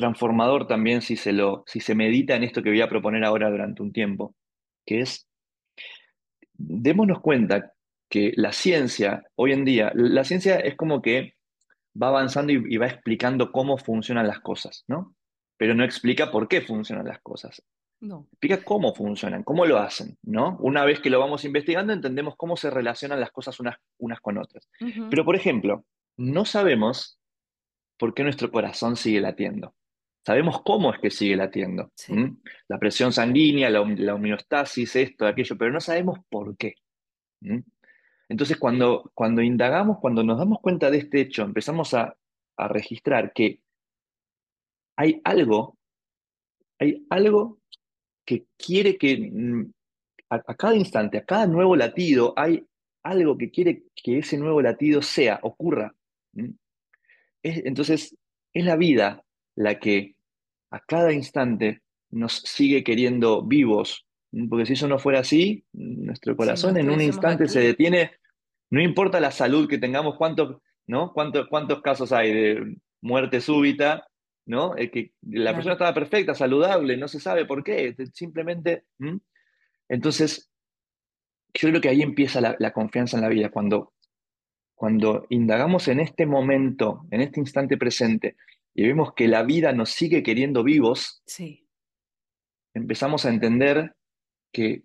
transformador 0.00 0.66
también 0.66 1.02
si 1.02 1.16
se 1.16 1.32
lo, 1.32 1.62
si 1.66 1.80
se 1.80 1.94
medita 1.94 2.34
en 2.34 2.44
esto 2.44 2.62
que 2.62 2.70
voy 2.70 2.80
a 2.80 2.88
proponer 2.88 3.22
ahora 3.24 3.50
durante 3.50 3.82
un 3.82 3.92
tiempo, 3.92 4.34
que 4.86 5.00
es, 5.00 5.28
démonos 6.54 7.20
cuenta 7.20 7.72
que 8.08 8.32
la 8.36 8.52
ciencia, 8.52 9.22
hoy 9.36 9.52
en 9.52 9.64
día, 9.64 9.92
la 9.94 10.24
ciencia 10.24 10.56
es 10.58 10.74
como 10.76 11.00
que 11.00 11.34
va 12.00 12.08
avanzando 12.08 12.52
y, 12.52 12.62
y 12.68 12.76
va 12.76 12.86
explicando 12.86 13.52
cómo 13.52 13.76
funcionan 13.78 14.26
las 14.26 14.40
cosas, 14.40 14.84
¿no? 14.88 15.14
Pero 15.56 15.74
no 15.74 15.84
explica 15.84 16.30
por 16.30 16.48
qué 16.48 16.60
funcionan 16.62 17.06
las 17.06 17.20
cosas 17.20 17.62
No. 18.00 18.26
explica 18.32 18.64
cómo 18.64 18.94
funcionan, 18.94 19.42
cómo 19.44 19.66
lo 19.66 19.78
hacen, 19.78 20.16
¿no? 20.22 20.56
Una 20.60 20.84
vez 20.84 21.00
que 21.00 21.10
lo 21.10 21.20
vamos 21.20 21.44
investigando, 21.44 21.92
entendemos 21.92 22.34
cómo 22.36 22.56
se 22.56 22.70
relacionan 22.70 23.20
las 23.20 23.30
cosas 23.30 23.60
unas, 23.60 23.76
unas 23.98 24.20
con 24.20 24.38
otras. 24.38 24.68
Pero, 25.10 25.24
por 25.24 25.36
ejemplo, 25.36 25.84
no 26.16 26.44
sabemos 26.44 27.18
por 27.98 28.14
qué 28.14 28.22
nuestro 28.22 28.50
corazón 28.50 28.96
sigue 28.96 29.20
latiendo. 29.20 29.74
Sabemos 30.24 30.62
cómo 30.62 30.92
es 30.92 31.00
que 31.00 31.10
sigue 31.10 31.36
latiendo. 31.36 31.90
La 32.68 32.78
presión 32.78 33.12
sanguínea, 33.12 33.70
la, 33.70 33.80
hom- 33.80 33.96
la 33.96 34.14
homeostasis, 34.14 34.94
esto, 34.96 35.26
aquello, 35.26 35.56
pero 35.56 35.72
no 35.72 35.80
sabemos 35.80 36.18
por 36.28 36.56
qué. 36.56 36.74
Entonces, 38.28 38.58
cuando, 38.58 39.10
cuando 39.14 39.42
indagamos, 39.42 39.98
cuando 39.98 40.22
nos 40.22 40.38
damos 40.38 40.60
cuenta 40.60 40.90
de 40.90 40.98
este 40.98 41.22
hecho, 41.22 41.42
empezamos 41.42 41.94
a, 41.94 42.14
a 42.56 42.68
registrar 42.68 43.32
que 43.32 43.60
hay 44.96 45.20
algo, 45.24 45.78
hay 46.78 47.06
algo 47.10 47.58
que 48.26 48.44
quiere 48.58 48.96
que 48.98 49.30
mm, 49.32 49.72
a, 50.30 50.54
cada 50.54 50.76
instante, 50.76 51.18
a 51.18 51.24
cada 51.24 51.46
nuevo 51.46 51.74
latido, 51.74 52.34
hay 52.36 52.64
algo 53.02 53.36
que 53.38 53.50
quiere 53.50 53.84
que 53.96 54.18
ese 54.18 54.36
nuevo 54.36 54.60
latido 54.60 55.00
sea, 55.02 55.40
ocurra. 55.42 55.94
entonces, 57.42 58.14
es 58.52 58.64
la 58.64 58.76
vida 58.76 59.24
la 59.60 59.78
que 59.78 60.16
a 60.70 60.80
cada 60.80 61.12
instante 61.12 61.82
nos 62.10 62.36
sigue 62.38 62.82
queriendo 62.82 63.42
vivos, 63.42 64.06
porque 64.48 64.64
si 64.64 64.72
eso 64.72 64.88
no 64.88 64.98
fuera 64.98 65.20
así, 65.20 65.64
nuestro 65.72 66.34
corazón 66.34 66.78
en 66.78 66.88
un 66.88 67.02
instante 67.02 67.46
se 67.46 67.60
detiene, 67.60 68.12
no 68.70 68.80
importa 68.80 69.20
la 69.20 69.30
salud 69.30 69.68
que 69.68 69.76
tengamos, 69.76 70.16
cuántos, 70.16 70.62
¿no? 70.86 71.12
¿Cuántos, 71.12 71.46
cuántos 71.48 71.82
casos 71.82 72.10
hay 72.10 72.32
de 72.32 72.76
muerte 73.02 73.42
súbita, 73.42 74.08
¿no? 74.46 74.74
que 74.74 75.12
la 75.22 75.52
persona 75.52 75.74
estaba 75.74 75.92
perfecta, 75.92 76.34
saludable, 76.34 76.96
no 76.96 77.06
se 77.06 77.20
sabe 77.20 77.44
por 77.44 77.62
qué, 77.62 77.94
simplemente... 78.14 78.84
Entonces, 79.88 80.50
yo 81.52 81.68
creo 81.68 81.80
que 81.80 81.88
ahí 81.88 82.00
empieza 82.00 82.40
la, 82.40 82.72
confianza 82.72 83.18
en 83.18 83.22
la 83.24 83.28
vida, 83.28 83.50
cuando, 83.50 83.92
cuando 84.74 85.26
indagamos 85.28 85.88
en 85.88 86.00
este 86.00 86.24
momento, 86.24 87.06
en 87.10 87.20
este 87.20 87.40
instante 87.40 87.76
presente, 87.76 88.36
y 88.80 88.86
vemos 88.86 89.12
que 89.12 89.28
la 89.28 89.42
vida 89.42 89.74
nos 89.74 89.90
sigue 89.90 90.22
queriendo 90.22 90.64
vivos, 90.64 91.22
sí. 91.26 91.68
empezamos 92.72 93.26
a 93.26 93.28
entender 93.28 93.94
que, 94.50 94.84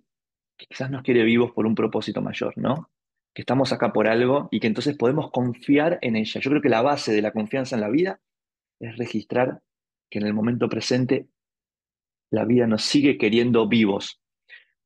quizás 0.58 0.92
nos 0.92 1.02
quiere 1.02 1.24
vivos 1.24 1.54
por 1.54 1.66
un 1.66 1.75
propósito 1.75 2.22
mayor, 2.22 2.58
¿no? 2.58 2.92
Que 3.34 3.44
estamos 3.44 3.72
acá 3.72 3.94
por 3.94 4.10
algo 4.10 4.50
y 4.52 4.60
que 4.60 4.68
entonces 4.68 4.98
podemos 4.98 5.32
confiar 5.32 5.98
en 6.02 6.18
ella. 6.18 6.42
Yo 6.42 6.50
creo 6.50 6.62
que 6.62 6.68
la 6.68 6.82
base 6.82 7.14
de 7.14 7.22
la 7.22 7.32
confianza 7.32 7.75
en 7.75 7.82
la 7.82 7.90
vida 7.90 8.20
es 8.82 8.98
registrar 8.98 9.62
que 10.10 10.20
en 10.20 10.25
el 10.25 10.34
momento 10.34 10.68
presente 10.68 11.30
la 12.32 12.44
vida 12.44 12.68
nos 12.68 12.84
sigue 12.84 13.18
queriendo 13.18 13.66
vivos. 13.70 14.22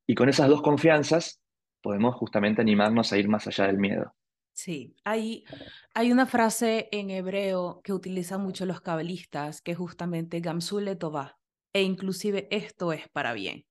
Y 0.05 0.13
con 0.13 0.29
esas 0.29 0.49
dos 0.49 0.61
confianzas 0.61 1.41
podemos 1.81 2.13
justamente 2.13 2.61
animarnos 2.61 3.11
a 3.11 3.17
ir 3.17 3.27
más 3.27 3.47
allá 3.47 3.65
del 3.65 3.79
miedo. 3.79 4.13
Sí, 4.61 4.93
hay, 5.05 5.45
hay 5.93 6.11
una 6.11 6.25
frase 6.25 6.89
en 6.91 7.11
hebreo 7.11 7.79
que 7.81 7.93
utilizan 7.93 8.41
mucho 8.41 8.65
los 8.65 8.81
cabalistas, 8.81 9.61
que 9.61 9.71
es 9.71 9.77
justamente 9.77 10.41
Gamsule 10.41 10.97
Tová, 10.97 11.39
e 11.71 11.81
inclusive 11.81 12.49
esto 12.51 12.91
es 12.91 13.07
para 13.07 13.31
bien. 13.31 13.65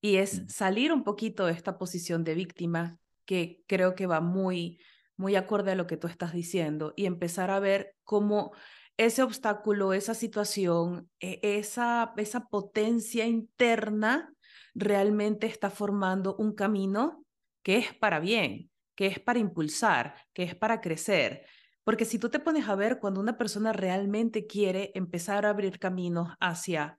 Y 0.00 0.16
es 0.16 0.40
mm. 0.40 0.48
salir 0.48 0.94
un 0.94 1.04
poquito 1.04 1.44
de 1.44 1.52
esta 1.52 1.76
posición 1.76 2.24
de 2.24 2.34
víctima, 2.34 2.98
que 3.26 3.62
creo 3.66 3.94
que 3.94 4.06
va 4.06 4.22
muy, 4.22 4.80
muy 5.18 5.36
acorde 5.36 5.72
a 5.72 5.74
lo 5.74 5.86
que 5.86 5.98
tú 5.98 6.06
estás 6.06 6.32
diciendo, 6.32 6.94
y 6.96 7.04
empezar 7.04 7.50
a 7.50 7.60
ver 7.60 7.94
cómo 8.02 8.52
ese 8.96 9.22
obstáculo, 9.22 9.92
esa 9.92 10.14
situación, 10.14 11.10
e, 11.20 11.40
esa, 11.42 12.14
esa 12.16 12.46
potencia 12.46 13.26
interna 13.26 14.32
realmente 14.74 15.46
está 15.46 15.68
formando 15.68 16.36
un 16.36 16.54
camino 16.54 17.22
que 17.62 17.76
es 17.76 17.92
para 17.92 18.18
bien 18.18 18.70
que 18.96 19.06
es 19.06 19.20
para 19.20 19.38
impulsar, 19.38 20.16
que 20.32 20.42
es 20.42 20.56
para 20.56 20.80
crecer. 20.80 21.46
Porque 21.84 22.04
si 22.04 22.18
tú 22.18 22.30
te 22.30 22.40
pones 22.40 22.68
a 22.68 22.74
ver 22.74 22.98
cuando 22.98 23.20
una 23.20 23.38
persona 23.38 23.72
realmente 23.72 24.46
quiere 24.48 24.90
empezar 24.94 25.46
a 25.46 25.50
abrir 25.50 25.78
caminos 25.78 26.30
hacia 26.40 26.98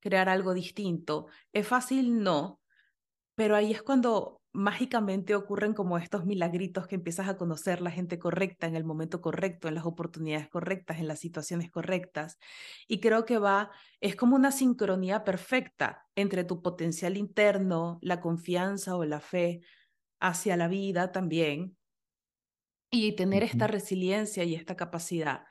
crear 0.00 0.28
algo 0.28 0.54
distinto, 0.54 1.26
¿es 1.52 1.66
fácil? 1.66 2.22
No, 2.22 2.60
pero 3.34 3.56
ahí 3.56 3.72
es 3.72 3.82
cuando 3.82 4.42
mágicamente 4.52 5.34
ocurren 5.34 5.74
como 5.74 5.98
estos 5.98 6.24
milagritos 6.24 6.86
que 6.86 6.94
empiezas 6.94 7.28
a 7.28 7.36
conocer 7.36 7.82
la 7.82 7.90
gente 7.90 8.18
correcta 8.18 8.66
en 8.66 8.74
el 8.74 8.84
momento 8.84 9.20
correcto, 9.20 9.68
en 9.68 9.74
las 9.74 9.84
oportunidades 9.84 10.48
correctas, 10.48 10.98
en 10.98 11.08
las 11.08 11.20
situaciones 11.20 11.70
correctas. 11.70 12.38
Y 12.88 13.00
creo 13.00 13.26
que 13.26 13.38
va, 13.38 13.70
es 14.00 14.16
como 14.16 14.34
una 14.34 14.52
sincronía 14.52 15.24
perfecta 15.24 16.06
entre 16.14 16.44
tu 16.44 16.62
potencial 16.62 17.18
interno, 17.18 17.98
la 18.00 18.20
confianza 18.20 18.96
o 18.96 19.04
la 19.04 19.20
fe, 19.20 19.60
hacia 20.20 20.56
la 20.56 20.68
vida 20.68 21.12
también 21.12 21.76
y 22.90 23.12
tener 23.12 23.42
esta 23.42 23.66
resiliencia 23.66 24.44
y 24.44 24.54
esta 24.54 24.76
capacidad 24.76 25.44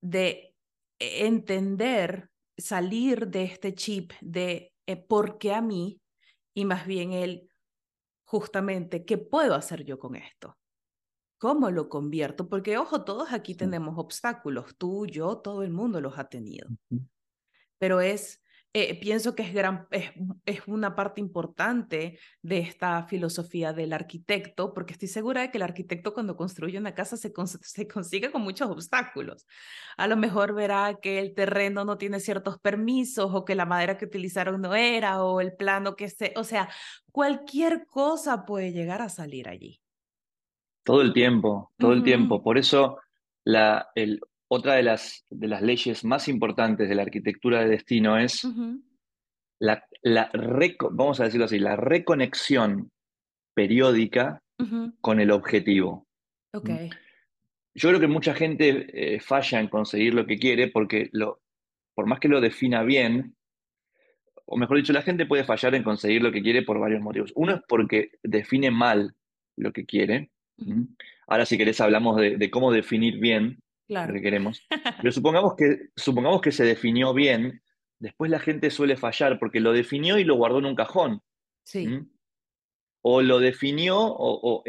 de 0.00 0.54
entender, 0.98 2.30
salir 2.56 3.28
de 3.28 3.44
este 3.44 3.74
chip 3.74 4.12
de 4.20 4.72
eh, 4.86 4.96
por 4.96 5.38
qué 5.38 5.52
a 5.54 5.60
mí 5.60 6.00
y 6.54 6.64
más 6.64 6.86
bien 6.86 7.12
el 7.12 7.50
justamente 8.24 9.04
qué 9.04 9.18
puedo 9.18 9.54
hacer 9.54 9.84
yo 9.84 9.98
con 9.98 10.16
esto. 10.16 10.58
¿Cómo 11.38 11.70
lo 11.70 11.88
convierto? 11.88 12.48
Porque, 12.48 12.78
ojo, 12.78 13.04
todos 13.04 13.32
aquí 13.32 13.54
tenemos 13.54 13.98
obstáculos, 13.98 14.74
tú, 14.78 15.06
yo, 15.06 15.38
todo 15.38 15.62
el 15.62 15.70
mundo 15.70 16.00
los 16.00 16.18
ha 16.18 16.28
tenido. 16.28 16.68
Pero 17.78 18.00
es 18.00 18.42
eh, 18.72 18.98
pienso 19.00 19.34
que 19.34 19.42
es, 19.42 19.54
gran, 19.54 19.86
es, 19.90 20.10
es, 20.44 20.60
una 20.66 20.94
parte 20.94 21.20
importante 21.20 22.18
de 22.42 22.58
esta 22.58 23.04
filosofía 23.04 23.72
del 23.72 23.92
arquitecto, 23.94 24.74
porque 24.74 24.92
estoy 24.92 25.08
segura 25.08 25.40
de 25.40 25.50
que 25.50 25.56
el 25.58 25.62
arquitecto 25.62 26.12
cuando 26.12 26.36
construye 26.36 26.78
una 26.78 26.94
casa 26.94 27.16
se, 27.16 27.32
se 27.62 27.88
consigue 27.88 28.30
con 28.30 28.42
muchos 28.42 28.68
obstáculos. 28.68 29.46
A 29.96 30.06
lo 30.06 30.16
mejor 30.16 30.54
verá 30.54 30.98
que 31.00 31.18
el 31.20 31.34
terreno 31.34 31.84
no 31.84 31.96
tiene 31.96 32.20
ciertos 32.20 32.58
permisos 32.58 33.30
o 33.32 33.44
que 33.44 33.54
la 33.54 33.64
madera 33.64 33.96
que 33.96 34.04
utilizaron 34.04 34.60
no 34.60 34.74
era 34.74 35.22
o 35.22 35.40
el 35.40 35.54
plano 35.56 35.96
que 35.96 36.08
se, 36.10 36.34
o 36.36 36.44
sea, 36.44 36.68
cualquier 37.12 37.86
cosa 37.86 38.44
puede 38.44 38.72
llegar 38.72 39.00
a 39.00 39.08
salir 39.08 39.48
allí. 39.48 39.80
Todo 40.84 41.00
el 41.00 41.12
tiempo, 41.12 41.72
todo 41.78 41.94
el 41.94 42.02
tiempo. 42.02 42.42
Por 42.42 42.58
eso 42.58 42.98
la, 43.42 43.88
el, 43.94 44.20
otra 44.48 44.74
de 44.74 44.82
las, 44.82 45.24
de 45.30 45.48
las 45.48 45.62
leyes 45.62 46.04
más 46.04 46.28
importantes 46.28 46.88
de 46.88 46.94
la 46.94 47.02
arquitectura 47.02 47.60
de 47.60 47.68
destino 47.68 48.18
es 48.18 48.46
la, 49.58 49.84
la 50.02 50.30
vamos 50.90 51.20
a 51.20 51.24
decirlo 51.24 51.46
así, 51.46 51.58
la 51.58 51.76
reconexión 51.76 52.90
periódica 53.54 54.42
con 55.00 55.20
el 55.20 55.30
objetivo. 55.30 56.06
Okay. 56.52 56.90
Yo 57.74 57.88
creo 57.90 58.00
que 58.00 58.06
mucha 58.06 58.34
gente 58.34 58.86
eh, 58.92 59.20
falla 59.20 59.60
en 59.60 59.68
conseguir 59.68 60.14
lo 60.14 60.26
que 60.26 60.38
quiere 60.38 60.68
porque 60.68 61.10
lo, 61.12 61.42
por 61.94 62.06
más 62.06 62.20
que 62.20 62.28
lo 62.28 62.40
defina 62.40 62.82
bien, 62.82 63.36
o 64.46 64.56
mejor 64.56 64.76
dicho, 64.76 64.92
la 64.92 65.02
gente 65.02 65.26
puede 65.26 65.44
fallar 65.44 65.74
en 65.74 65.82
conseguir 65.82 66.22
lo 66.22 66.32
que 66.32 66.40
quiere 66.40 66.62
por 66.62 66.78
varios 66.78 67.02
motivos. 67.02 67.32
Uno 67.34 67.54
es 67.56 67.60
porque 67.68 68.12
define 68.22 68.70
mal 68.70 69.14
lo 69.56 69.72
que 69.72 69.84
quiere. 69.84 70.30
Ahora, 71.26 71.44
si 71.44 71.58
querés, 71.58 71.80
hablamos 71.80 72.16
de, 72.16 72.36
de 72.36 72.50
cómo 72.50 72.72
definir 72.72 73.18
bien 73.18 73.60
lo 73.88 74.12
que 74.12 74.22
queremos. 74.22 74.66
Pero 75.00 75.12
supongamos 75.12 75.54
que, 75.56 75.88
supongamos 75.96 76.40
que 76.40 76.52
se 76.52 76.64
definió 76.64 77.14
bien, 77.14 77.62
después 77.98 78.30
la 78.30 78.38
gente 78.38 78.70
suele 78.70 78.96
fallar 78.96 79.38
porque 79.38 79.60
lo 79.60 79.72
definió 79.72 80.18
y 80.18 80.24
lo 80.24 80.36
guardó 80.36 80.58
en 80.58 80.66
un 80.66 80.74
cajón. 80.74 81.22
Sí. 81.64 82.00
O 83.02 83.22
lo 83.22 83.38
definió, 83.38 83.96
o, 83.98 84.64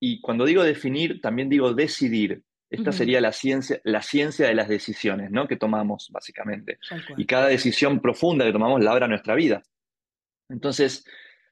y 0.00 0.20
cuando 0.20 0.44
digo 0.44 0.62
definir, 0.62 1.20
también 1.20 1.48
digo 1.48 1.74
decidir. 1.74 2.42
Esta 2.70 2.90
sería 2.90 3.20
la 3.20 3.30
ciencia, 3.30 3.80
la 3.84 4.02
ciencia 4.02 4.48
de 4.48 4.54
las 4.54 4.68
decisiones 4.68 5.30
¿no? 5.30 5.46
que 5.46 5.54
tomamos, 5.54 6.10
básicamente. 6.10 6.78
Y 7.16 7.24
cada 7.24 7.46
decisión 7.46 8.00
profunda 8.00 8.44
que 8.44 8.52
tomamos 8.52 8.82
labra 8.82 9.06
nuestra 9.06 9.36
vida. 9.36 9.62
Entonces, 10.48 11.04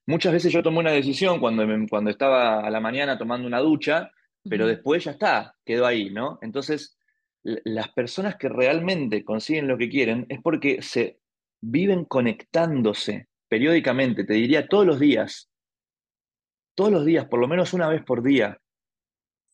muchas 0.05 0.33
veces 0.33 0.53
yo 0.53 0.65
tomé 0.65 0.81
una 0.81 0.91
decisión 0.91 1.39
cuando, 1.39 1.65
cuando 1.89 2.11
estaba 2.11 2.67
a 2.67 2.71
la 2.71 2.81
mañana 2.81 3.19
tomando 3.19 3.47
una 3.47 3.61
ducha, 3.61 4.11
pero 4.49 4.67
después 4.67 5.05
ya 5.05 5.13
está, 5.13 5.55
quedó 5.65 5.87
ahí, 5.87 6.11
¿no? 6.11 6.39
Entonces, 6.43 6.99
las 7.43 7.89
personas 7.91 8.37
que 8.37 8.49
realmente 8.49 9.25
consiguen 9.25 9.69
lo 9.69 9.77
que 9.77 9.89
quieren 9.89 10.27
es 10.29 10.41
porque 10.41 10.83
se 10.83 11.19
viven 11.61 12.05
conectándose 12.05 13.29
periódicamente, 13.49 14.25
te 14.25 14.35
diría 14.35 14.67
todos 14.67 14.87
los 14.87 14.99
días, 14.99 15.51
todos 16.75 16.91
los 16.91 17.05
días, 17.05 17.27
por 17.27 17.41
lo 17.41 17.49
menos 17.49 17.75
una 17.75 17.89
vez 17.89 18.03
por 18.03 18.23
día, 18.23 18.59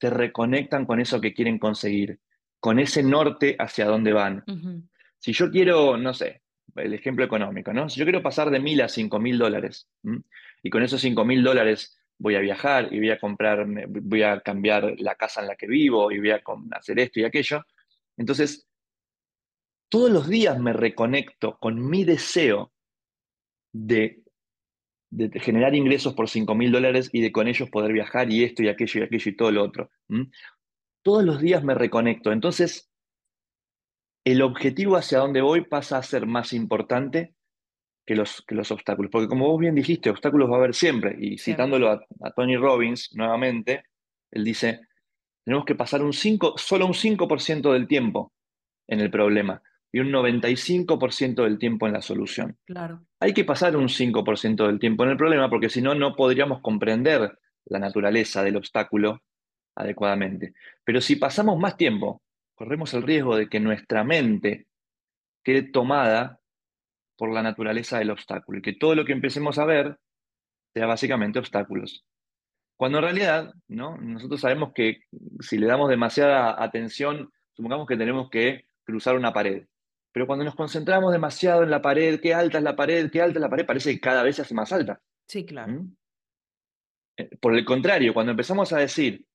se 0.01 0.11
reconectan 0.11 0.87
con 0.87 1.01
eso 1.01 1.21
que 1.21 1.35
quieren 1.35 1.59
conseguir, 1.59 2.21
con 2.61 2.79
ese 2.79 3.03
norte 3.03 3.57
hacia 3.59 3.87
dónde 3.87 4.13
van. 4.13 4.45
Si 5.19 5.33
yo 5.33 5.51
quiero, 5.51 5.97
no 5.97 6.15
sé, 6.15 6.43
el 6.77 6.95
ejemplo 6.95 7.25
económico, 7.25 7.73
¿no? 7.73 7.89
Si 7.89 7.99
yo 7.99 8.05
quiero 8.05 8.23
pasar 8.23 8.51
de 8.51 8.61
mil 8.61 8.81
a 8.83 8.89
cinco 8.89 9.19
mil 9.19 9.37
dólares, 9.39 9.89
y 10.63 10.71
con 10.71 10.83
esos 10.83 11.01
cinco 11.01 11.25
mil 11.25 11.43
dólares 11.43 11.99
voy 12.19 12.37
a 12.37 12.41
viajar 12.41 12.93
y 12.93 12.99
voy 12.99 13.11
a 13.11 13.19
comprar, 13.19 13.67
voy 13.89 14.23
a 14.23 14.41
cambiar 14.41 14.95
la 14.99 15.17
casa 15.17 15.41
en 15.41 15.49
la 15.49 15.57
que 15.57 15.67
vivo 15.67 16.13
y 16.13 16.19
voy 16.19 16.31
a 16.31 16.43
hacer 16.73 17.01
esto 17.01 17.21
y 17.21 17.25
aquello, 17.25 17.65
entonces, 18.19 18.69
todos 19.89 20.11
los 20.11 20.29
días 20.29 20.59
me 20.59 20.73
reconecto 20.73 21.57
con 21.59 21.89
mi 21.89 22.05
deseo 22.05 22.73
de, 23.73 24.23
generar 25.35 25.75
ingresos 25.75 26.15
por 26.15 26.29
5 26.29 26.55
mil 26.55 26.71
dólares 26.71 27.09
y 27.13 27.23
de 27.23 27.33
con 27.33 27.49
ellos 27.49 27.71
poder 27.71 27.93
viajar 27.93 28.31
y 28.31 28.45
esto 28.45 28.63
y 28.63 28.69
aquello 28.69 29.01
y 29.01 29.05
aquello 29.05 29.31
y 29.31 29.37
todo 29.37 29.51
lo 29.53 29.63
otro. 29.65 29.91
Todos 31.03 31.25
los 31.25 31.41
días 31.41 31.65
me 31.65 31.75
reconecto. 31.75 32.33
Entonces, 32.33 32.91
el 34.25 34.43
objetivo 34.43 34.97
hacia 34.97 35.19
donde 35.19 35.41
voy 35.41 35.65
pasa 35.65 35.97
a 35.97 36.03
ser 36.03 36.27
más 36.27 36.53
importante 36.53 37.35
que 38.05 38.17
los, 38.17 38.43
que 38.47 38.55
los 38.55 38.71
obstáculos. 38.71 39.11
Porque 39.11 39.29
como 39.29 39.47
vos 39.47 39.61
bien 39.61 39.75
dijiste, 39.75 40.11
obstáculos 40.11 40.51
va 40.51 40.57
a 40.57 40.59
haber 40.59 40.75
siempre. 40.75 41.17
Y 41.19 41.39
citándolo 41.39 41.91
a, 41.91 42.05
a 42.23 42.31
Tony 42.33 42.57
Robbins 42.57 43.11
nuevamente, 43.15 43.85
él 44.31 44.45
dice, 44.45 44.88
tenemos 45.49 45.65
que 45.65 45.75
pasar 45.75 46.03
un 46.03 46.13
5, 46.13 46.59
solo 46.59 46.85
un 46.85 46.93
5% 46.93 47.73
del 47.73 47.89
tiempo 47.89 48.35
en 48.87 49.01
el 49.01 49.11
problema. 49.11 49.63
y 49.91 50.01
un 50.01 50.13
95% 50.13 51.43
del 51.43 51.59
tiempo 51.59 51.87
en 51.87 51.95
la 51.95 52.03
solución. 52.03 52.59
Claro. 52.67 53.07
Hay 53.19 53.33
que 53.33 53.47
pasar 53.47 53.75
un 53.75 53.89
5% 53.89 54.67
del 54.67 54.79
tiempo 54.79 55.05
en 55.05 55.11
el 55.11 55.17
problema 55.17 55.49
porque 55.49 55.71
si 55.71 55.81
no, 55.81 55.95
no 55.95 56.15
podríamos 56.15 56.61
comprender 56.61 57.39
la 57.65 57.79
naturaleza 57.79 58.43
del 58.43 58.57
obstáculo 58.57 59.23
adecuadamente. 59.75 60.53
Pero 60.85 61.01
si 61.01 61.17
pasamos 61.17 61.59
más 61.59 61.79
tiempo, 61.79 62.21
corremos 62.55 62.93
el 62.93 63.03
riesgo 63.03 63.35
de 63.35 63.49
que 63.49 63.59
nuestra 63.59 64.05
mente 64.05 64.67
quede 65.43 65.63
tomada 65.63 66.41
por 67.17 67.33
la 67.33 67.43
naturaleza 67.43 67.99
del 67.99 68.11
obstáculo 68.11 68.59
y 68.59 68.63
que 68.63 68.75
todo 68.75 68.95
lo 68.95 69.07
que 69.07 69.13
empecemos 69.13 69.59
a 69.59 69.65
ver 69.65 69.99
sea 70.75 70.85
básicamente 70.85 71.39
obstáculos. 71.39 72.05
Cuando 72.79 72.99
en 72.99 73.05
realidad, 73.05 73.53
¿no? 73.67 73.97
Nosotros 73.97 74.41
sabemos 74.41 74.73
que 74.73 75.01
si 75.41 75.59
le 75.59 75.67
damos 75.67 75.91
demasiada 75.91 76.63
atención, 76.63 77.33
supongamos 77.53 77.89
que 77.89 77.97
tenemos 77.97 78.31
que 78.31 78.67
cruzar 78.85 79.17
una 79.17 79.33
pared. 79.33 79.67
Pero 80.13 80.29
cuando 80.29 80.45
nos 80.45 80.55
concentramos 80.55 81.11
demasiado 81.11 81.65
en 81.65 81.71
la 81.71 81.83
pared, 81.83 82.21
qué 82.21 82.35
alta 82.35 82.59
es 82.59 82.65
la 82.65 82.77
pared, 82.77 83.11
qué 83.11 83.21
alta 83.21 83.41
es 83.41 83.43
la 83.43 83.51
pared, 83.51 83.67
parece 83.67 83.93
que 83.93 84.01
cada 84.01 84.23
vez 84.23 84.37
se 84.37 84.43
hace 84.43 84.55
más 84.55 84.73
alta. 84.73 85.01
Sí, 85.27 85.45
claro. 85.45 85.73
¿Mm? 85.73 85.97
Eh, 87.17 87.37
por 87.41 87.57
el 87.57 87.65
contrario, 87.65 88.15
cuando 88.15 88.31
empezamos 88.31 88.73
a 88.73 88.79
decir, 88.79 89.27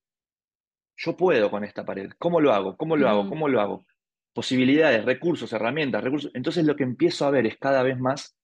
yo 0.96 1.14
puedo 1.14 1.50
con 1.50 1.64
esta 1.64 1.84
pared, 1.84 2.12
¿cómo 2.18 2.40
lo 2.40 2.50
hago? 2.50 2.78
¿Cómo 2.78 2.96
lo 2.96 3.10
hago? 3.10 3.28
¿Cómo 3.28 3.48
lo 3.48 3.60
hago? 3.60 3.86
Posibilidades, 4.32 5.04
recursos, 5.04 5.52
herramientas, 5.52 6.02
recursos. 6.02 6.30
Entonces 6.32 6.64
lo 6.64 6.76
que 6.76 6.84
empiezo 6.84 7.26
a 7.26 7.30
ver 7.30 7.44
es 7.44 7.58
cada 7.58 7.82
vez 7.82 7.98
más 7.98 8.38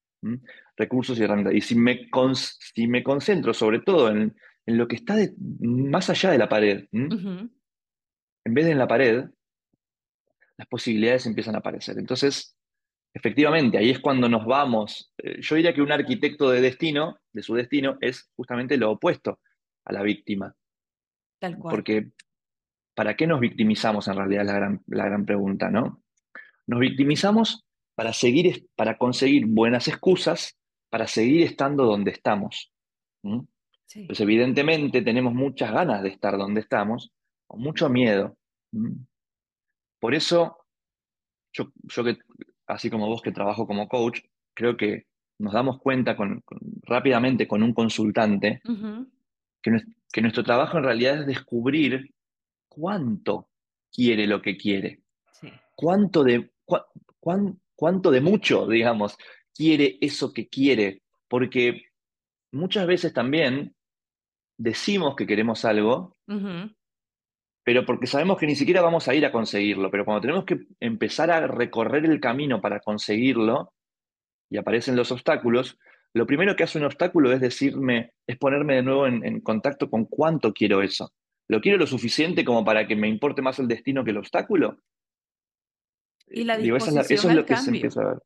recursos 0.77 1.19
y 1.19 1.23
herramientas. 1.23 1.55
Y 1.55 1.63
si 1.63 1.75
me, 1.75 2.11
si 2.35 2.87
me 2.87 3.03
concentro 3.03 3.55
sobre 3.55 3.81
todo 3.81 4.11
en, 4.11 4.37
lo 4.66 4.88
que 4.88 4.96
está 4.96 5.16
más 5.61 6.11
allá 6.11 6.31
de 6.31 6.38
la 6.38 6.49
pared, 6.49 6.87
en 6.92 7.51
vez 8.44 8.64
de 8.64 8.73
en 8.73 8.79
la 8.79 8.88
pared, 8.88 9.25
las 10.57 10.68
posibilidades 10.68 11.27
empiezan 11.27 11.55
a 11.55 11.59
aparecer. 11.59 11.99
Entonces, 11.99 12.57
efectivamente, 13.14 13.79
ahí 13.79 13.90
es 13.90 13.99
cuando 13.99 14.29
nos 14.29 14.44
vamos. 14.44 15.12
Eh, 15.18 15.40
yo 15.40 15.57
diría 15.57 15.75
que 15.75 15.83
un 15.83 15.92
arquitecto 15.92 16.51
de 16.51 16.61
destino, 16.61 17.18
de 17.33 17.42
su 17.42 17.55
destino, 17.55 17.96
es 18.01 18.31
justamente 18.37 18.77
lo 18.77 18.92
opuesto 18.92 19.40
a 19.85 19.92
la 19.92 20.03
víctima. 20.03 20.55
Tal 21.38 21.57
cual. 21.59 21.75
Porque, 21.75 22.11
¿para 22.94 23.16
qué 23.16 23.27
nos 23.27 23.40
victimizamos 23.40 24.09
en 24.09 24.16
realidad? 24.16 24.44
La 24.44 24.53
gran, 24.53 24.83
la 24.87 25.07
gran 25.07 25.25
pregunta, 25.25 25.70
¿no? 25.70 26.03
Nos 26.66 26.81
victimizamos 26.81 27.64
para, 27.94 28.12
seguir, 28.12 28.68
para 28.77 28.99
conseguir 28.99 29.46
buenas 29.46 29.88
excusas 29.88 30.57
para 30.90 31.07
seguir 31.07 31.42
estando 31.42 31.85
donde 31.85 32.11
estamos. 32.11 32.73
Pues 34.07 34.20
evidentemente 34.20 35.03
tenemos 35.03 35.35
muchas 35.35 35.72
ganas 35.72 36.03
de 36.03 36.11
estar 36.11 36.37
donde 36.38 36.61
estamos, 36.61 37.12
o 37.48 37.57
mucho 37.57 37.88
miedo. 37.88 38.37
Por 39.98 40.14
eso, 40.14 40.59
yo, 41.53 41.72
que, 42.05 42.18
así 42.66 42.88
como 42.88 43.09
vos 43.09 43.20
que 43.20 43.33
trabajo 43.33 43.66
como 43.66 43.88
coach, 43.88 44.20
creo 44.55 44.76
que 44.76 45.07
nos 45.38 45.53
damos 45.53 45.81
cuenta 45.81 46.16
rápidamente 46.83 47.48
con 47.48 47.62
un 47.62 47.72
consultante 47.72 48.61
que, 49.62 50.20
nuestro 50.20 50.44
trabajo 50.44 50.79
en 50.79 50.85
realidad 50.85 51.20
es 51.20 51.26
descubrir 51.26 52.14
cuánto 52.68 53.48
quiere 53.92 54.26
lo 54.26 54.40
que 54.40 54.57
quiere. 54.57 55.00
Cuánto 55.74 56.22
de, 56.22 56.50
cuánto 57.74 58.11
de 58.11 58.20
mucho, 58.20 58.66
digamos, 58.66 59.16
quiere 59.55 59.98
eso 60.00 60.33
que 60.33 60.48
quiere. 60.48 61.03
Porque 61.26 61.85
muchas 62.53 62.87
veces 62.87 63.12
también 63.12 63.74
decimos 64.61 65.16
que 65.16 65.27
queremos 65.27 65.64
algo, 65.64 66.18
pero 67.64 67.87
porque 67.87 68.07
sabemos 68.07 68.38
que 68.38 68.46
ni 68.46 68.55
siquiera 68.55 68.83
vamos 68.83 69.09
a 69.09 69.14
ir 69.14 69.25
a 69.25 69.33
conseguirlo, 69.33 69.90
pero 69.90 70.05
cuando 70.05 70.20
tenemos 70.20 70.44
que 70.44 70.66
empezar 70.81 71.31
a 71.31 71.46
recorrer 71.46 72.05
el 72.05 72.20
camino 72.20 72.61
para 72.61 72.81
conseguirlo 72.81 73.73
y 74.51 74.59
aparecen 74.59 74.96
los 74.96 75.11
obstáculos, 75.12 75.79
lo 76.12 76.27
primero 76.27 76.57
que 76.57 76.64
hace 76.64 76.79
un 76.79 76.85
obstáculo 76.85 77.33
es 77.33 77.40
decirme, 77.40 78.12
es 78.27 78.37
ponerme 78.37 78.77
de 78.77 78.83
nuevo 78.83 79.07
en, 79.07 79.40
contacto 79.40 79.88
con 79.88 80.05
cuánto 80.05 80.53
quiero 80.53 80.83
eso. 80.83 81.14
¿Lo 81.49 81.62
quiero 81.62 81.79
lo 81.79 81.87
suficiente 81.87 82.44
como 82.44 82.62
para 82.62 82.87
que 82.87 82.96
me 82.96 83.09
importe 83.09 83.40
más 83.40 83.59
el 83.61 83.66
destino 83.66 84.05
que 84.05 84.11
el 84.11 84.18
obstáculo? 84.18 84.79
Y 86.29 86.44
la 86.44 86.59
disposición 86.59 86.99
eso 87.18 87.31
es, 87.31 87.35
lo 87.35 87.46
que 87.46 87.57
se 87.57 87.70
empieza 87.70 88.03
a 88.03 88.09
ver. 88.09 88.23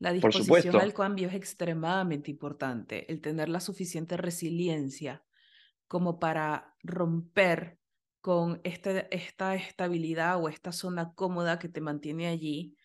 La 0.00 0.12
disposición 0.12 0.76
al 0.76 0.94
cambio 0.94 1.28
es 1.28 1.34
extremadamente 1.34 2.30
importante, 2.30 3.10
el 3.12 3.20
tener 3.20 3.50
la 3.50 3.60
suficiente 3.60 4.16
resiliencia 4.16 5.22
como 5.88 6.18
para 6.18 6.74
romper 6.82 7.78
con 8.22 8.62
este, 8.64 9.14
esta 9.14 9.54
estabilidad 9.54 10.42
o 10.42 10.48
esta 10.48 10.72
zona 10.72 11.12
cómoda 11.14 11.58
que 11.58 11.68
te 11.68 11.82
mantiene 11.82 12.28
allí, 12.28 12.76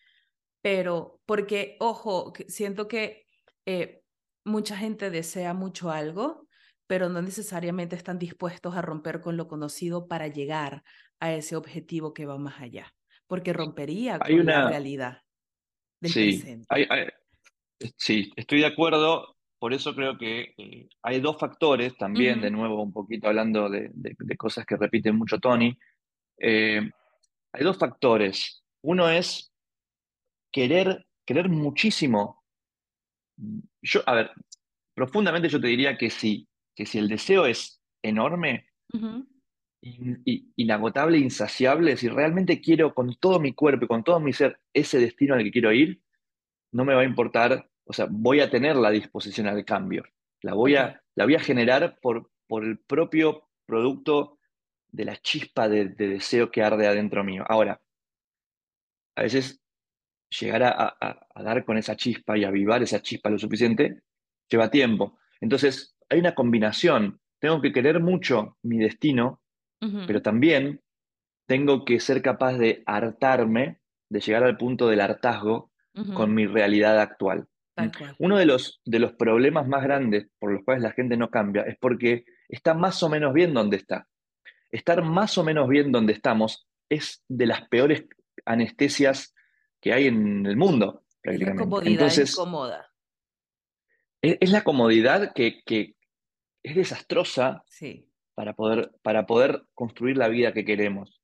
pero 0.60 1.20
porque, 1.24 1.76
ojo, 1.80 2.34
siento 2.48 2.86
que 2.86 3.26
eh, 3.64 4.02
mucha 4.44 4.76
gente 4.76 5.10
desea 5.10 5.54
mucho 5.54 5.90
algo, 5.90 6.46
pero 6.86 7.08
no 7.08 7.22
necesariamente 7.22 7.96
están 7.96 8.18
dispuestos 8.18 8.76
a 8.76 8.82
romper 8.82 9.22
con 9.22 9.38
lo 9.38 9.48
conocido 9.48 10.06
para 10.06 10.28
llegar 10.28 10.84
a 11.18 11.32
ese 11.32 11.56
objetivo 11.56 12.12
que 12.12 12.26
va 12.26 12.36
más 12.36 12.60
allá, 12.60 12.94
porque 13.26 13.54
rompería 13.54 14.18
con 14.18 14.44
la 14.44 14.68
realidad 14.68 15.25
del 16.00 16.12
presente. 16.12 16.66
sí, 17.96 18.32
estoy 18.36 18.60
de 18.60 18.66
acuerdo 18.66 19.36
por 19.58 19.72
eso 19.72 19.94
creo 19.94 20.18
que 20.18 20.54
eh, 20.58 20.88
hay 21.02 21.20
dos 21.20 21.38
factores 21.38 21.96
también, 21.96 22.40
de 22.40 22.50
nuevo, 22.50 22.82
un 22.82 22.92
poquito 22.92 23.28
hablando 23.28 23.68
de, 23.70 23.90
cosas 24.36 24.66
que 24.66 24.76
repite 24.76 25.12
mucho 25.12 25.38
Tony. 25.38 25.76
Eh, 26.38 26.80
hay 27.52 27.64
dos 27.64 27.78
factores. 27.78 28.62
Uno 28.82 29.08
es 29.08 29.52
querer, 30.52 31.06
querer 31.24 31.48
muchísimo. 31.48 32.44
Yo, 33.80 34.02
a 34.06 34.14
ver, 34.14 34.30
profundamente 34.94 35.48
yo 35.48 35.60
te 35.60 35.68
diría 35.68 35.96
que 35.96 36.10
sí, 36.10 36.46
que 36.74 36.84
si 36.84 36.98
el 36.98 37.08
deseo 37.08 37.46
es 37.46 37.80
enorme, 38.02 38.68
inagotable, 39.80 41.18
insaciable, 41.18 41.96
si 41.96 42.08
realmente 42.08 42.60
quiero 42.60 42.94
con 42.94 43.14
todo 43.16 43.38
mi 43.40 43.52
cuerpo 43.52 43.84
y 43.84 43.88
con 43.88 44.02
todo 44.02 44.18
mi 44.20 44.32
ser 44.32 44.58
ese 44.72 44.98
destino 44.98 45.34
al 45.34 45.44
que 45.44 45.50
quiero 45.50 45.72
ir, 45.72 46.00
no 46.72 46.84
me 46.84 46.94
va 46.94 47.02
a 47.02 47.04
importar 47.04 47.68
o 47.86 47.92
sea, 47.92 48.08
voy 48.10 48.40
a 48.40 48.50
tener 48.50 48.76
la 48.76 48.90
disposición 48.90 49.46
al 49.46 49.64
cambio. 49.64 50.04
La 50.42 50.54
voy 50.54 50.74
a, 50.74 51.02
la 51.14 51.24
voy 51.24 51.36
a 51.36 51.40
generar 51.40 51.98
por, 52.00 52.30
por 52.46 52.64
el 52.64 52.78
propio 52.78 53.48
producto 53.64 54.38
de 54.88 55.04
la 55.04 55.16
chispa 55.16 55.68
de, 55.68 55.86
deseo 55.86 56.50
que 56.50 56.62
arde 56.62 56.88
adentro 56.88 57.22
mío. 57.22 57.44
Ahora, 57.48 57.80
a 59.14 59.22
veces 59.22 59.62
llegar 60.28 60.64
a, 60.64 60.96
dar 61.36 61.64
con 61.64 61.78
esa 61.78 61.96
chispa 61.96 62.36
y 62.36 62.44
avivar 62.44 62.82
esa 62.82 63.00
chispa 63.00 63.30
lo 63.30 63.38
suficiente 63.38 64.02
lleva 64.50 64.70
tiempo. 64.70 65.18
Entonces, 65.40 65.96
hay 66.08 66.18
una 66.18 66.34
combinación. 66.34 67.20
Tengo 67.38 67.60
que 67.60 67.72
querer 67.72 68.00
mucho 68.00 68.58
mi 68.62 68.78
destino, 68.78 69.42
pero 69.78 70.22
también 70.22 70.80
tengo 71.46 71.84
que 71.84 72.00
ser 72.00 72.22
capaz 72.22 72.54
de 72.54 72.82
hartarme, 72.86 73.80
de 74.08 74.20
llegar 74.20 74.42
al 74.44 74.56
punto 74.56 74.88
del 74.88 75.00
hartazgo 75.00 75.70
con 76.14 76.34
mi 76.34 76.46
realidad 76.46 77.00
actual. 77.00 77.46
Uno 78.18 78.38
de 78.38 78.46
los, 78.46 78.80
de 78.84 78.98
los 78.98 79.12
problemas 79.12 79.68
más 79.68 79.82
grandes 79.82 80.28
por 80.38 80.52
los 80.52 80.64
cuales 80.64 80.82
la 80.82 80.92
gente 80.92 81.16
no 81.16 81.30
cambia 81.30 81.62
es 81.62 81.76
porque 81.78 82.24
está 82.48 82.74
más 82.74 83.02
o 83.02 83.08
menos 83.08 83.34
bien 83.34 83.52
donde 83.52 83.76
está. 83.76 84.08
Estar 84.70 85.02
más 85.02 85.36
o 85.38 85.44
menos 85.44 85.68
bien 85.68 85.92
donde 85.92 86.12
estamos 86.12 86.66
es 86.88 87.22
de 87.28 87.46
las 87.46 87.68
peores 87.68 88.06
anestesias 88.44 89.34
que 89.80 89.92
hay 89.92 90.06
en 90.06 90.46
el 90.46 90.56
mundo. 90.56 91.04
Es 91.22 91.40
la 91.40 91.54
comodidad 91.54 92.12
incómoda. 92.16 92.92
Es, 94.22 94.50
la 94.50 94.64
comodidad 94.64 95.32
que, 95.34 95.62
es 96.62 96.74
desastrosa 96.74 97.62
para, 98.36 98.52
poder, 98.52 98.92
para 99.02 99.26
poder 99.26 99.62
construir 99.74 100.18
la 100.18 100.28
vida 100.28 100.52
que 100.52 100.64
queremos. 100.64 101.20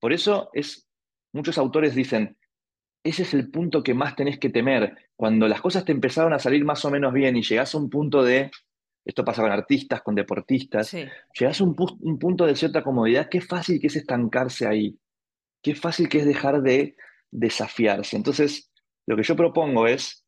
Por 0.00 0.12
eso 0.12 0.50
es, 0.52 0.88
muchos 1.32 1.56
autores 1.58 1.94
dicen, 1.94 2.36
ese 3.04 3.22
es 3.22 3.34
el 3.34 3.50
punto 3.50 3.84
que 3.84 3.94
más 3.94 4.16
tenés 4.16 4.38
que 4.38 4.50
temer. 4.50 4.96
Cuando 5.14 5.46
las 5.46 5.60
cosas 5.60 5.84
te 5.84 5.92
empezaron 5.92 6.32
a 6.32 6.40
salir 6.40 6.64
más 6.64 6.84
o 6.84 6.90
menos 6.90 7.14
bien 7.14 7.36
y 7.36 7.42
llegás 7.42 7.72
a 7.72 7.78
un 7.78 7.88
punto 7.88 8.24
de, 8.24 8.50
esto 9.04 9.24
pasa 9.24 9.42
con 9.42 9.52
artistas, 9.52 10.02
con 10.02 10.16
deportistas, 10.16 10.92
llegás 11.38 11.60
a 11.60 11.64
un, 11.64 11.76
punto 11.76 12.44
de 12.44 12.56
cierta 12.56 12.82
comodidad, 12.82 13.28
qué 13.30 13.40
fácil 13.40 13.80
que 13.80 13.86
es 13.86 13.94
estancarse 13.94 14.66
ahí, 14.66 14.98
qué 15.62 15.76
fácil 15.76 16.08
que 16.08 16.18
es 16.18 16.26
dejar 16.26 16.62
de 16.62 16.96
desafiarse. 17.30 18.16
Entonces, 18.16 18.72
lo 19.06 19.16
que 19.16 19.22
yo 19.22 19.36
propongo 19.36 19.86
es, 19.86 20.26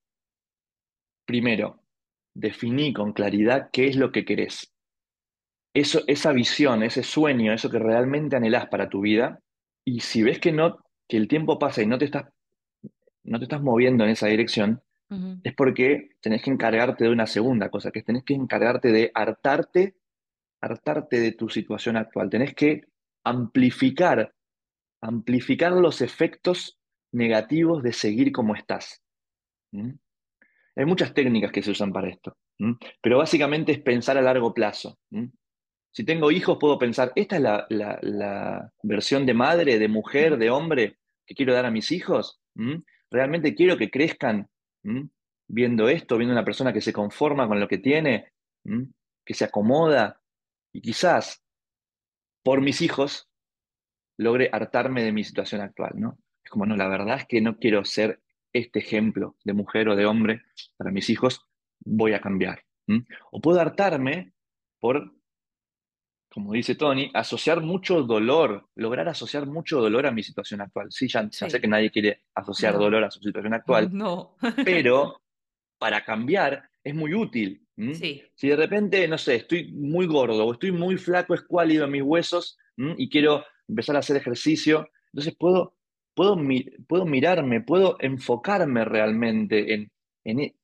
primero, 1.26 1.82
definí 2.32 2.92
con 2.92 3.12
claridad 3.12 3.70
qué 3.72 3.88
es 3.88 3.96
lo 3.96 4.12
que 4.12 4.24
querés. 4.24 4.72
Eso, 5.74 6.02
esa 6.06 6.32
visión, 6.32 6.82
ese 6.82 7.02
sueño, 7.02 7.52
eso 7.52 7.70
que 7.70 7.78
realmente 7.78 8.36
anhelás 8.36 8.68
para 8.68 8.88
tu 8.88 9.02
vida, 9.02 9.40
y 9.84 10.00
si 10.00 10.22
ves 10.22 10.38
que 10.38 10.52
no, 10.52 10.78
que 11.08 11.16
el 11.16 11.28
tiempo 11.28 11.58
pasa 11.58 11.82
y 11.82 11.86
no 11.86 11.98
te 11.98 12.06
estás 12.06 12.24
no 13.28 13.38
te 13.38 13.44
estás 13.44 13.62
moviendo 13.62 14.04
en 14.04 14.10
esa 14.10 14.26
dirección, 14.26 14.82
es 15.42 15.54
porque 15.54 16.10
tenés 16.20 16.42
que 16.42 16.50
encargarte 16.50 17.04
de 17.04 17.10
una 17.10 17.26
segunda 17.26 17.70
cosa, 17.70 17.90
que 17.90 18.02
tenés 18.02 18.24
que 18.24 18.34
encargarte 18.34 18.92
de 18.92 19.10
hartarte, 19.14 19.96
hartarte 20.60 21.18
de 21.20 21.32
tu 21.32 21.48
situación 21.48 21.96
actual. 21.96 22.28
Tenés 22.28 22.54
que 22.54 22.82
amplificar, 23.24 24.34
amplificar 25.00 25.72
los 25.72 26.02
efectos 26.02 26.78
negativos 27.12 27.82
de 27.82 27.94
seguir 27.94 28.32
como 28.32 28.54
estás. 28.54 29.02
¿Mm? 29.72 29.92
Hay 30.76 30.84
muchas 30.84 31.14
técnicas 31.14 31.52
que 31.52 31.62
se 31.62 31.70
usan 31.70 31.90
para 31.90 32.10
esto, 32.10 32.36
¿Mm? 32.58 32.72
pero 33.00 33.18
básicamente 33.18 33.72
es 33.72 33.80
pensar 33.80 34.18
a 34.18 34.22
largo 34.22 34.52
plazo. 34.52 34.98
¿Mm? 35.10 35.28
Si 35.98 36.04
tengo 36.04 36.30
hijos, 36.30 36.58
puedo 36.60 36.78
pensar, 36.78 37.10
¿esta 37.16 37.38
es 37.38 37.42
la, 37.42 38.72
versión 38.84 39.26
de 39.26 39.34
madre, 39.34 39.80
de 39.80 39.88
mujer, 39.88 40.38
de 40.38 40.48
hombre 40.48 40.96
que 41.26 41.34
quiero 41.34 41.52
dar 41.52 41.66
a 41.66 41.72
mis 41.72 41.90
hijos? 41.90 42.40
¿Mm? 42.54 42.76
¿Realmente 43.10 43.52
quiero 43.56 43.76
que 43.76 43.90
crezcan 43.90 44.48
¿Mm? 44.84 45.08
viendo 45.48 45.88
esto, 45.88 46.16
viendo 46.16 46.34
una 46.34 46.44
persona 46.44 46.72
que 46.72 46.80
se 46.80 46.92
conforma 46.92 47.48
con 47.48 47.58
lo 47.58 47.66
que 47.66 47.78
tiene, 47.78 48.30
¿Mm? 48.62 48.84
que 49.24 49.34
se 49.34 49.46
acomoda? 49.46 50.22
Y 50.72 50.82
quizás 50.82 51.42
por 52.44 52.60
mis 52.60 52.80
hijos 52.80 53.28
logre 54.18 54.50
hartarme 54.52 55.02
de 55.02 55.10
mi 55.10 55.24
situación 55.24 55.62
actual, 55.62 55.94
¿no? 55.96 56.16
Es 56.44 56.50
como, 56.52 56.64
no, 56.64 56.76
la 56.76 56.86
verdad 56.86 57.16
es 57.16 57.26
que 57.26 57.40
no 57.40 57.56
quiero 57.56 57.84
ser 57.84 58.22
este 58.52 58.78
ejemplo 58.78 59.34
de 59.42 59.52
mujer 59.52 59.88
o 59.88 59.96
de 59.96 60.06
hombre 60.06 60.42
para 60.76 60.92
mis 60.92 61.10
hijos, 61.10 61.44
voy 61.80 62.12
a 62.12 62.20
cambiar. 62.20 62.62
O 63.32 63.40
puedo 63.40 63.60
hartarme 63.60 64.32
por 64.78 65.17
como 66.38 66.52
dice 66.52 66.76
Tony, 66.76 67.10
asociar 67.14 67.60
mucho 67.60 68.02
dolor, 68.04 68.68
lograr 68.76 69.08
asociar 69.08 69.44
mucho 69.46 69.80
dolor 69.80 70.06
a 70.06 70.12
mi 70.12 70.22
situación 70.22 70.60
actual. 70.60 70.86
Sí, 70.90 71.08
ya, 71.08 71.28
ya 71.28 71.50
sé 71.50 71.60
que 71.60 71.66
nadie 71.66 71.90
quiere 71.90 72.22
asociar 72.32 72.74
no, 72.74 72.80
dolor 72.80 73.02
a 73.02 73.10
su 73.10 73.18
situación 73.20 73.54
actual, 73.54 73.90
no. 73.92 74.36
pero 74.64 75.20
para 75.78 76.04
cambiar 76.04 76.70
es 76.84 76.94
muy 76.94 77.12
útil. 77.12 77.66
Sí, 77.94 78.22
Si 78.36 78.46
de 78.48 78.54
repente, 78.56 79.06
no 79.08 79.18
sé, 79.18 79.34
estoy 79.34 79.72
muy 79.72 80.06
gordo 80.06 80.44
o 80.46 80.52
estoy 80.52 80.70
muy 80.70 80.96
flaco, 80.96 81.34
escuálido 81.34 81.86
en 81.86 81.90
mis 81.90 82.02
huesos 82.02 82.56
y 82.96 83.08
quiero 83.08 83.44
empezar 83.66 83.96
a 83.96 83.98
hacer 83.98 84.16
ejercicio, 84.16 84.88
entonces 85.12 85.34
puedo, 85.36 85.74
puedo, 86.14 86.36
mi- 86.36 86.62
puedo 86.86 87.04
mirarme, 87.04 87.60
puedo 87.62 87.96
enfocarme 87.98 88.84
realmente 88.84 89.74
en, 89.74 89.90
en, 90.24 90.38
e- 90.40 90.56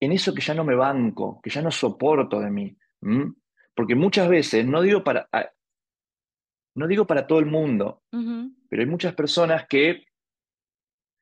en 0.00 0.10
eso 0.12 0.34
que 0.34 0.42
ya 0.42 0.54
no 0.54 0.64
me 0.64 0.74
banco, 0.74 1.40
que 1.40 1.50
ya 1.50 1.62
no 1.62 1.70
soporto 1.70 2.40
de 2.40 2.50
mí. 2.50 2.76
Porque 3.78 3.94
muchas 3.94 4.28
veces, 4.28 4.66
no 4.66 4.82
digo 4.82 5.04
para, 5.04 5.28
a- 5.30 5.52
no 6.74 6.88
digo 6.88 7.06
para 7.06 7.28
todo 7.28 7.38
el 7.38 7.46
mundo, 7.46 8.02
pero 8.68 8.82
hay 8.82 8.88
muchas 8.88 9.14
personas 9.14 9.68
que 9.68 10.04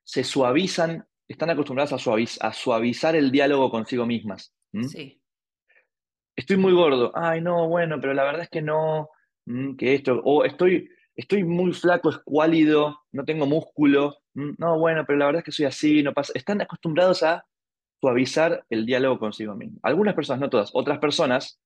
se 0.07 0.25
suavizan, 0.25 1.07
están 1.29 1.51
acostumbradas 1.51 1.93
a, 1.93 1.97
suaviz- 1.99 2.39
a 2.41 2.55
suavizar 2.55 3.15
el 3.15 3.31
diálogo 3.31 3.71
consigo 3.71 4.07
mismas. 4.07 4.55
Sí, 4.89 5.21
Estoy 6.35 6.57
muy 6.57 6.73
gordo, 6.73 7.13
ay 7.15 7.43
no, 7.43 7.69
bueno, 7.69 8.01
pero 8.01 8.15
la 8.15 8.25
verdad 8.25 8.45
es 8.45 8.49
que 8.49 8.63
no, 8.63 9.11
que 9.77 9.95
esto, 9.95 10.23
o 10.25 10.45
estoy, 10.45 10.89
estoy 11.15 11.45
muy 11.45 11.75
flaco, 11.75 12.09
escuálido, 12.09 13.01
no 13.13 13.25
tengo 13.27 13.45
músculo, 13.45 14.17
no, 14.33 14.79
bueno, 14.79 15.05
pero 15.07 15.19
la 15.19 15.27
verdad 15.27 15.41
es 15.41 15.45
que 15.45 15.53
soy 15.53 15.67
así, 15.67 16.03
no 16.03 16.15
pasa. 16.15 16.33
Están 16.35 16.63
acostumbrados 16.63 17.23
a 17.23 17.45
suavizar 18.01 18.65
el 18.71 18.87
diálogo 18.87 19.19
consigo 19.19 19.55
mismos. 19.55 19.81
Algunas 19.83 20.15
personas, 20.15 20.41
no 20.41 20.49
todas, 20.49 20.71
otras 20.73 20.99
personas 21.01 21.61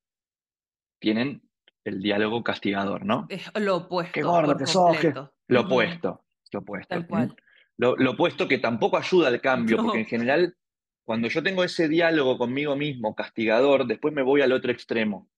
tienen 1.00 1.42
el 1.84 2.00
diálogo 2.02 2.44
castigador, 2.44 3.04
¿no? 3.04 3.26
es 3.28 3.50
lo 3.54 3.78
qué 3.80 3.84
opuesto 3.86 4.22
gordo 4.22 4.46
por 4.46 4.58
que 4.58 4.66
sos, 4.66 4.96
qué- 4.98 5.12
completo. 5.12 5.34
Lo 5.48 5.60
opuesto, 5.62 6.24
lo 6.52 6.60
opuesto. 6.60 6.88
Tal 6.88 7.06
cual. 7.06 7.34
Lo, 7.76 7.96
lo 7.96 8.10
opuesto 8.12 8.46
que 8.46 8.58
tampoco 8.58 8.98
ayuda 8.98 9.28
al 9.28 9.40
cambio, 9.40 9.78
porque 9.78 10.00
en 10.00 10.06
general, 10.06 10.56
cuando 11.04 11.28
yo 11.28 11.42
tengo 11.42 11.64
ese 11.64 11.88
diálogo 11.88 12.36
conmigo 12.38 12.76
mismo, 12.76 13.14
castigador, 13.14 13.86
después 13.86 14.12
me 14.14 14.22
voy 14.22 14.42
al 14.42 14.52
otro 14.52 14.70
extremo. 14.70 15.28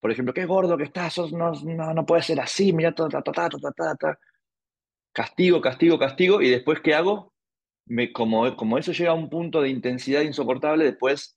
Por 0.00 0.12
ejemplo, 0.12 0.32
qué 0.32 0.46
gordo 0.46 0.76
que 0.78 0.84
estás, 0.84 1.14
sos- 1.14 1.32
no, 1.32 1.52
no, 1.52 1.92
no 1.92 2.06
puede 2.06 2.22
ser 2.22 2.40
así, 2.40 2.72
mira, 2.72 2.94
ta, 2.94 3.08
ta, 3.08 3.20
ta, 3.20 3.32
ta, 3.32 3.48
ta, 3.50 3.72
ta, 3.72 3.94
ta. 3.96 4.18
Castigo, 5.12 5.60
castigo, 5.60 5.98
castigo, 5.98 6.40
y 6.40 6.48
después, 6.48 6.80
¿qué 6.80 6.94
hago? 6.94 7.34
Me, 7.86 8.12
como, 8.12 8.54
como 8.56 8.78
eso 8.78 8.92
llega 8.92 9.10
a 9.10 9.14
un 9.14 9.28
punto 9.28 9.60
de 9.60 9.70
intensidad 9.70 10.20
insoportable, 10.22 10.84
después 10.84 11.36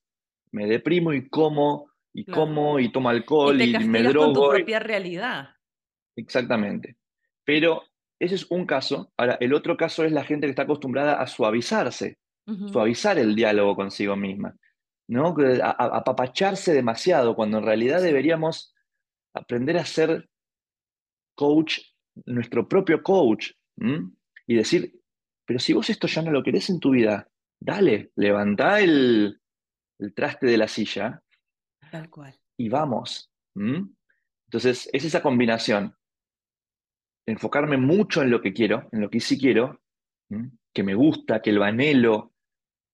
me 0.52 0.68
deprimo 0.68 1.14
y 1.14 1.28
como, 1.30 1.90
y 2.14 2.26
claro. 2.26 2.42
como, 2.42 2.80
y 2.80 2.92
tomo 2.92 3.10
Y 3.10 3.16
alcohol, 3.16 3.58
te 3.58 3.66
y 3.66 3.68
me 3.68 3.74
castigas 3.80 4.04
con 4.16 4.34
tu 4.34 4.40
drogo, 4.40 4.50
propia 4.50 4.80
realidad. 4.80 5.50
Exactamente. 6.16 6.98
Pero 7.46 7.84
ese 8.20 8.36
es 8.36 8.50
un 8.52 8.66
caso. 8.66 9.12
Ahora, 9.18 9.38
el 9.40 9.54
otro 9.54 9.78
caso 9.78 10.04
es 10.04 10.12
la 10.12 10.24
gente 10.24 10.46
que 10.48 10.52
está 10.52 10.64
acostumbrada 10.64 11.22
a 11.22 11.28
suavizarse, 11.28 12.18
suavizar 12.72 13.18
el 13.18 13.36
diálogo 13.36 13.76
consigo 13.76 14.16
misma, 14.16 14.56
¿no? 15.08 15.36
A, 15.64 15.70
a- 15.70 15.98
apapacharse 15.98 16.74
demasiado, 16.74 17.36
cuando 17.36 17.58
en 17.60 17.66
realidad 17.66 18.02
deberíamos 18.02 18.74
aprender 19.34 19.78
a 19.78 19.86
ser 19.86 20.28
coach, 21.36 21.80
nuestro 22.26 22.68
propio 22.68 23.02
coach, 23.02 23.52
¿m? 23.78 24.12
Y 24.48 24.56
decir, 24.56 24.94
pero 25.46 25.60
si 25.60 25.74
vos 25.74 25.90
esto 25.90 26.08
ya 26.08 26.22
no 26.22 26.32
lo 26.32 26.44
querés 26.44 26.70
en 26.70 26.80
tu 26.80 26.92
vida, 26.92 27.28
dale, 27.60 28.12
levantá 28.16 28.82
el, 28.82 29.40
el 30.00 30.14
traste 30.14 30.48
de 30.48 30.58
la 30.58 30.68
silla 30.68 31.22
tal 31.92 32.10
cual. 32.10 32.34
y 32.58 32.70
vamos. 32.70 33.32
Entonces, 33.56 34.90
es 34.92 35.06
esa 35.06 35.22
combinación 35.22 35.96
enfocarme 37.26 37.78
mucho 37.78 38.22
en 38.22 38.30
lo 38.30 38.42
que 38.42 38.54
quiero, 38.54 38.90
en 38.92 39.02
lo 39.02 39.10
que 39.10 39.20
sí 39.20 39.38
quiero, 39.38 39.82
que 40.74 40.84
me 40.84 40.96
gusta, 40.96 41.42
que 41.42 41.52
lo 41.52 41.64
anhelo, 41.64 42.34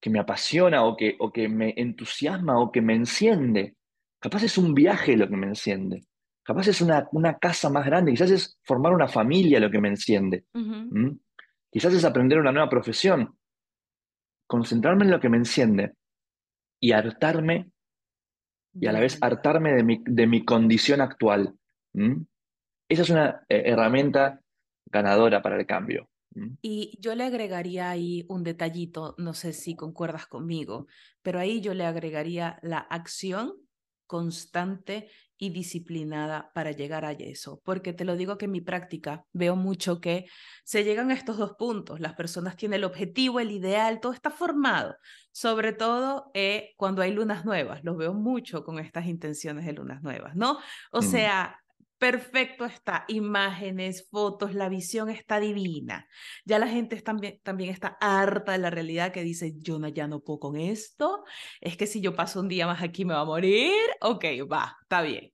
que 0.02 0.10
me 0.10 0.20
apasiona 0.20 0.84
o 0.84 0.96
que, 0.96 1.16
o 1.20 1.32
que 1.32 1.48
me 1.48 1.74
entusiasma 1.78 2.60
o 2.60 2.72
que 2.72 2.82
me 2.82 2.96
enciende. 2.96 3.76
Capaz 4.20 4.44
es 4.44 4.58
un 4.58 4.74
viaje 4.74 5.16
lo 5.16 5.28
que 5.30 5.38
me 5.38 5.48
enciende. 5.48 6.06
Capaz 6.44 6.68
es 6.68 6.82
una, 6.82 7.08
una 7.12 7.38
casa 7.38 7.70
más 7.70 7.86
grande. 7.86 8.12
Quizás 8.12 8.32
es 8.32 8.60
formar 8.64 8.94
una 8.94 9.08
familia 9.08 9.60
lo 9.60 9.70
que 9.70 9.82
me 9.82 9.90
enciende. 9.90 10.46
Quizás 11.70 11.94
es 11.94 12.06
aprender 12.06 12.40
una 12.40 12.52
nueva 12.52 12.70
profesión. 12.70 13.38
Concentrarme 14.48 15.06
en 15.06 15.12
lo 15.12 15.20
que 15.20 15.30
me 15.30 15.38
enciende 15.38 15.94
y 16.80 16.92
hartarme 16.94 17.72
y 18.80 18.88
a 18.88 18.92
la 18.92 19.00
vez 19.00 19.18
hartarme 19.22 19.74
de 19.74 19.84
mi, 19.84 20.02
de 20.06 20.28
mi 20.28 20.46
condición 20.46 21.02
actual. 21.02 21.56
¿m? 21.94 22.26
Esa 22.90 23.02
es 23.02 23.10
una 23.10 23.46
eh, 23.50 23.64
herramienta 23.66 24.42
ganadora 24.86 25.42
para 25.42 25.58
el 25.58 25.66
cambio. 25.66 26.10
Y 26.62 26.98
yo 27.02 27.16
le 27.16 27.24
agregaría 27.24 27.90
ahí 27.90 28.24
un 28.30 28.44
detallito, 28.44 29.16
no 29.18 29.34
sé 29.34 29.54
si 29.54 29.76
concuerdas 29.76 30.28
conmigo, 30.28 30.86
pero 31.24 31.40
ahí 31.40 31.62
yo 31.62 31.74
le 31.74 31.84
agregaría 31.84 32.60
la 32.62 32.78
acción 32.78 33.54
constante 34.08 35.10
y 35.38 35.52
disciplinada 35.52 36.52
para 36.56 36.72
llegar 36.72 37.06
a 37.06 37.12
eso, 37.12 37.62
porque 37.64 37.94
te 37.94 38.06
lo 38.06 38.16
digo 38.16 38.38
que 38.38 38.46
en 38.46 38.52
mi 38.52 38.62
práctica 38.62 39.26
veo 39.34 39.56
mucho 39.56 40.02
que 40.02 40.26
se 40.64 40.84
llegan 40.84 41.12
a 41.12 41.14
estos 41.14 41.38
dos 41.38 41.54
puntos, 41.58 42.00
las 42.00 42.14
personas 42.16 42.56
tienen 42.56 42.78
el 42.80 42.84
objetivo, 42.86 43.40
el 43.40 43.52
ideal, 43.52 44.00
todo 44.00 44.14
está 44.14 44.32
formado, 44.32 44.96
sobre 45.32 45.74
todo 45.74 46.32
eh, 46.34 46.74
cuando 46.78 47.02
hay 47.02 47.12
lunas 47.12 47.46
nuevas, 47.46 47.84
los 47.84 47.98
veo 47.98 48.14
mucho 48.14 48.64
con 48.64 48.80
estas 48.80 49.06
intenciones 49.06 49.66
de 49.66 49.74
lunas 49.74 50.02
nuevas, 50.02 50.36
¿no? 50.36 50.58
O 50.92 51.02
Mm. 51.02 51.04
sea, 51.04 51.60
perfecto 51.98 52.66
está, 52.66 53.06
imágenes, 53.08 54.08
fotos, 54.10 54.54
la 54.54 54.70
visión 54.70 55.10
está 55.10 55.40
divina. 55.40 56.08
Ya 56.46 56.60
la 56.60 56.68
gente 56.68 57.02
también, 57.02 57.40
también 57.44 57.72
está 57.72 57.98
harta 58.00 58.52
de 58.52 58.60
la 58.60 58.70
realidad 58.70 59.12
que 59.12 59.24
dice, 59.24 59.54
yo 59.58 59.80
no, 59.80 59.88
ya 59.88 60.08
no 60.08 60.22
puedo 60.22 60.40
con 60.40 60.58
esto, 60.58 61.24
es 61.62 61.78
que 61.78 61.88
si 61.88 62.02
yo 62.02 62.16
paso 62.16 62.40
un 62.40 62.48
día 62.48 62.68
más 62.68 62.82
aquí 62.82 63.06
me 63.06 63.14
va 63.14 63.22
a 63.22 63.26
morir, 63.26 63.74
ok, 64.02 64.26
va, 64.52 64.78
está 64.82 65.02
bien. 65.02 65.32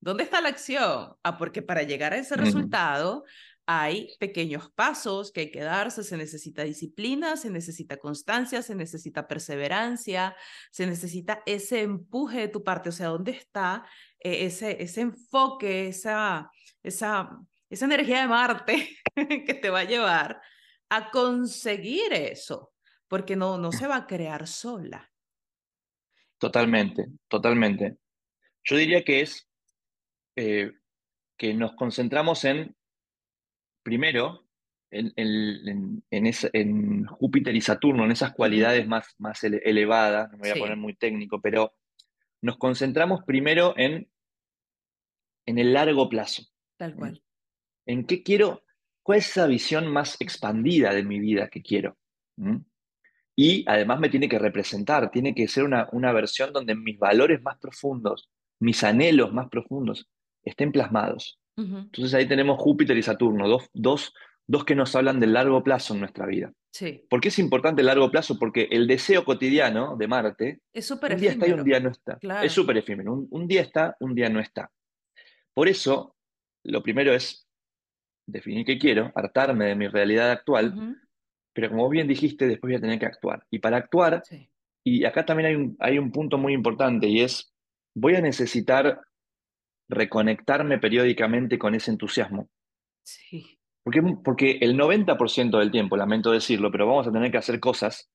¿Dónde 0.00 0.24
está 0.24 0.42
la 0.42 0.50
acción? 0.50 1.16
Ah, 1.22 1.38
porque 1.38 1.62
para 1.62 1.82
llegar 1.82 2.12
a 2.12 2.18
ese 2.18 2.36
resultado 2.36 3.24
hay 3.66 4.14
pequeños 4.18 4.70
pasos 4.70 5.32
que 5.32 5.40
hay 5.40 5.50
que 5.50 5.60
darse, 5.60 6.04
se 6.04 6.16
necesita 6.16 6.64
disciplina, 6.64 7.36
se 7.36 7.50
necesita 7.50 7.96
constancia, 7.96 8.62
se 8.62 8.74
necesita 8.74 9.26
perseverancia, 9.26 10.36
se 10.70 10.86
necesita 10.86 11.42
ese 11.46 11.82
empuje 11.82 12.40
de 12.40 12.48
tu 12.48 12.62
parte, 12.62 12.90
o 12.90 12.92
sea, 12.92 13.08
¿dónde 13.08 13.32
está 13.32 13.86
eh, 14.20 14.46
ese, 14.46 14.82
ese 14.82 15.00
enfoque, 15.00 15.88
esa, 15.88 16.50
esa, 16.82 17.38
esa 17.70 17.84
energía 17.86 18.20
de 18.20 18.28
Marte 18.28 18.98
que 19.14 19.54
te 19.54 19.70
va 19.70 19.80
a 19.80 19.84
llevar 19.84 20.40
a 20.90 21.10
conseguir 21.10 22.12
eso? 22.12 22.72
Porque 23.08 23.36
no, 23.36 23.58
no 23.58 23.72
se 23.72 23.86
va 23.86 23.96
a 23.96 24.06
crear 24.06 24.46
sola. 24.46 25.10
Totalmente, 26.38 27.06
totalmente. 27.28 27.96
Yo 28.62 28.76
diría 28.76 29.02
que 29.04 29.22
es 29.22 29.48
eh, 30.36 30.72
que 31.36 31.54
nos 31.54 31.74
concentramos 31.74 32.44
en, 32.44 32.74
primero, 33.84 34.44
en, 34.90 35.12
en- 35.14 35.68
en- 35.68 36.04
en 36.10 36.26
esa- 36.26 36.50
en 36.52 37.04
Júpiter 37.06 37.54
y 37.54 37.60
Saturno, 37.60 38.04
en 38.04 38.10
esas 38.10 38.32
cualidades 38.32 38.86
más, 38.88 39.14
más 39.18 39.44
ele- 39.44 39.62
elevadas, 39.64 40.30
no 40.32 40.38
me 40.38 40.40
voy 40.42 40.50
a 40.50 40.54
poner 40.60 40.76
muy 40.76 40.94
técnico, 40.96 41.40
pero 41.40 41.72
nos 42.42 42.56
concentramos 42.58 43.22
primero 43.24 43.74
en, 43.76 44.10
en 45.46 45.58
el 45.58 45.72
largo 45.72 46.08
plazo. 46.08 46.42
tal 46.76 46.94
cual. 46.96 47.22
¿En 47.86 48.04
qué 48.06 48.22
quiero? 48.22 48.62
¿Cuál 49.02 49.18
es 49.18 49.28
esa 49.30 49.46
visión 49.46 49.86
más 49.86 50.20
expandida 50.20 50.92
de 50.94 51.04
mi 51.04 51.20
vida 51.20 51.48
que 51.48 51.62
quiero? 51.62 51.96
¿Mm? 52.36 52.56
Y 53.36 53.64
además 53.68 54.00
me 54.00 54.08
tiene 54.08 54.28
que 54.28 54.38
representar, 54.38 55.10
tiene 55.10 55.34
que 55.34 55.46
ser 55.48 55.64
una, 55.64 55.88
una 55.92 56.12
versión 56.12 56.52
donde 56.52 56.74
mis 56.74 56.98
valores 56.98 57.42
más 57.42 57.58
profundos, 57.58 58.30
mis 58.60 58.82
anhelos 58.84 59.32
más 59.32 59.48
profundos 59.48 60.08
estén 60.42 60.72
plasmados. 60.72 61.38
Entonces 61.56 62.14
ahí 62.14 62.26
tenemos 62.26 62.58
Júpiter 62.58 62.96
y 62.96 63.02
Saturno, 63.02 63.48
dos, 63.48 63.68
dos 63.72 64.12
dos 64.46 64.64
que 64.64 64.74
nos 64.74 64.94
hablan 64.94 65.20
del 65.20 65.32
largo 65.32 65.62
plazo 65.62 65.94
en 65.94 66.00
nuestra 66.00 66.26
vida. 66.26 66.52
Sí. 66.70 67.02
¿Por 67.08 67.20
qué 67.20 67.28
es 67.28 67.38
importante 67.38 67.80
el 67.80 67.86
largo 67.86 68.10
plazo? 68.10 68.38
Porque 68.38 68.68
el 68.70 68.86
deseo 68.86 69.24
cotidiano 69.24 69.96
de 69.96 70.06
Marte, 70.08 70.60
Es 70.72 70.86
súper 70.86 71.14
un 71.14 71.20
día 71.20 71.30
está 71.30 71.48
y 71.48 71.52
un 71.52 71.64
día 71.64 71.80
no 71.80 71.90
está. 71.90 72.18
Claro. 72.18 72.44
Es 72.44 72.52
súper 72.52 72.76
efímero. 72.76 73.12
Un, 73.14 73.26
un 73.30 73.46
día 73.48 73.62
está, 73.62 73.96
un 74.00 74.14
día 74.14 74.28
no 74.28 74.40
está. 74.40 74.70
Por 75.54 75.68
eso, 75.68 76.14
lo 76.64 76.82
primero 76.82 77.14
es 77.14 77.46
definir 78.26 78.66
qué 78.66 78.78
quiero, 78.78 79.12
hartarme 79.14 79.66
de 79.66 79.76
mi 79.76 79.86
realidad 79.88 80.30
actual, 80.30 80.74
Ujú. 80.76 80.96
pero 81.54 81.70
como 81.70 81.88
bien 81.88 82.08
dijiste, 82.08 82.46
después 82.46 82.70
voy 82.72 82.76
a 82.78 82.80
tener 82.80 82.98
que 82.98 83.06
actuar. 83.06 83.46
Y 83.50 83.60
para 83.60 83.76
actuar, 83.78 84.22
Sí. 84.26 84.50
y 84.84 85.04
acá 85.04 85.24
también 85.24 85.46
hay 85.48 85.54
un, 85.54 85.76
hay 85.78 85.98
un 85.98 86.10
punto 86.10 86.36
muy 86.38 86.52
importante 86.52 87.06
y 87.06 87.20
es, 87.20 87.54
voy 87.94 88.16
a 88.16 88.20
necesitar 88.20 89.00
reconectarme 89.88 90.78
periódicamente 90.78 91.58
con 91.58 91.74
ese 91.74 91.90
entusiasmo. 91.90 92.48
Sí. 93.02 93.58
Porque, 93.82 94.02
porque 94.24 94.58
el 94.62 94.78
90% 94.78 95.58
del 95.58 95.70
tiempo, 95.70 95.96
lamento 95.96 96.30
decirlo, 96.30 96.70
pero 96.70 96.86
vamos 96.86 97.06
a 97.06 97.12
tener 97.12 97.30
que 97.30 97.38
hacer 97.38 97.60
cosas 97.60 98.10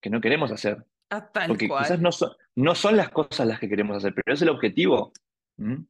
que 0.00 0.10
no 0.10 0.20
queremos 0.20 0.50
hacer. 0.50 0.84
A 1.10 1.30
tal 1.30 1.48
Porque 1.48 1.68
cual. 1.68 1.84
quizás 1.84 2.00
no 2.00 2.10
son, 2.10 2.32
no 2.56 2.74
son 2.74 2.96
las 2.96 3.10
cosas 3.10 3.46
las 3.46 3.60
que 3.60 3.68
queremos 3.68 3.96
hacer, 3.98 4.14
pero 4.14 4.34
es 4.34 4.42
el 4.42 4.48
objetivo, 4.48 5.12
¿m? 5.58 5.84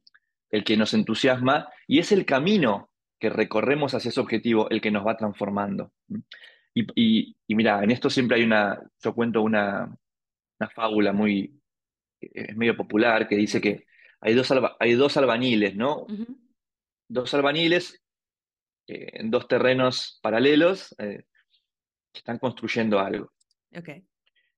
el 0.51 0.63
que 0.63 0.77
nos 0.77 0.93
entusiasma 0.93 1.69
y 1.87 1.99
es 1.99 2.11
el 2.11 2.25
camino 2.25 2.89
que 3.19 3.29
recorremos 3.29 3.93
hacia 3.93 4.09
ese 4.09 4.19
objetivo 4.19 4.69
el 4.69 4.81
que 4.81 4.91
nos 4.91 5.05
va 5.05 5.17
transformando. 5.17 5.91
Y, 6.73 6.85
y, 6.95 7.37
y 7.47 7.55
mira, 7.55 7.83
en 7.83 7.91
esto 7.91 8.09
siempre 8.09 8.37
hay 8.37 8.43
una, 8.43 8.79
yo 9.01 9.15
cuento 9.15 9.41
una, 9.41 9.85
una 10.59 10.69
fábula 10.69 11.13
muy, 11.13 11.59
es 12.19 12.55
medio 12.55 12.77
popular 12.77 13.27
que 13.27 13.35
dice 13.35 13.59
que 13.59 13.87
hay 14.21 14.33
dos, 14.33 14.49
alba- 14.51 14.75
hay 14.79 14.93
dos 14.93 15.15
albañiles, 15.17 15.75
¿no? 15.75 16.05
Dos 17.09 17.33
albañiles 17.33 18.01
eh, 18.87 19.09
en 19.13 19.31
dos 19.31 19.47
terrenos 19.47 20.19
paralelos 20.21 20.95
eh, 20.99 21.25
que 22.11 22.19
están 22.19 22.39
construyendo 22.39 22.99
algo. 22.99 23.31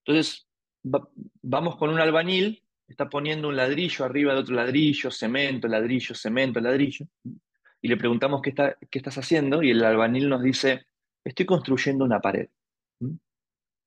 Entonces, 0.05 0.47
va- 0.83 1.07
vamos 1.41 1.75
con 1.77 1.89
un 1.89 1.99
albañil, 1.99 2.63
está 2.87 3.09
poniendo 3.09 3.49
un 3.49 3.55
ladrillo 3.55 4.05
arriba 4.05 4.33
de 4.33 4.39
otro 4.39 4.55
ladrillo, 4.55 5.11
cemento, 5.11 5.67
ladrillo, 5.67 6.15
cemento, 6.15 6.59
ladrillo, 6.59 7.05
y 7.81 7.87
le 7.87 7.97
preguntamos 7.97 8.41
qué 8.41 8.49
está, 8.49 8.77
qué 8.89 8.99
estás 8.99 9.17
haciendo, 9.17 9.61
y 9.61 9.71
el 9.71 9.83
albañil 9.83 10.27
nos 10.29 10.41
dice, 10.43 10.85
estoy 11.23 11.45
construyendo 11.45 12.03
una 12.05 12.19
pared. 12.19 12.49
¿Mm? 12.99 13.15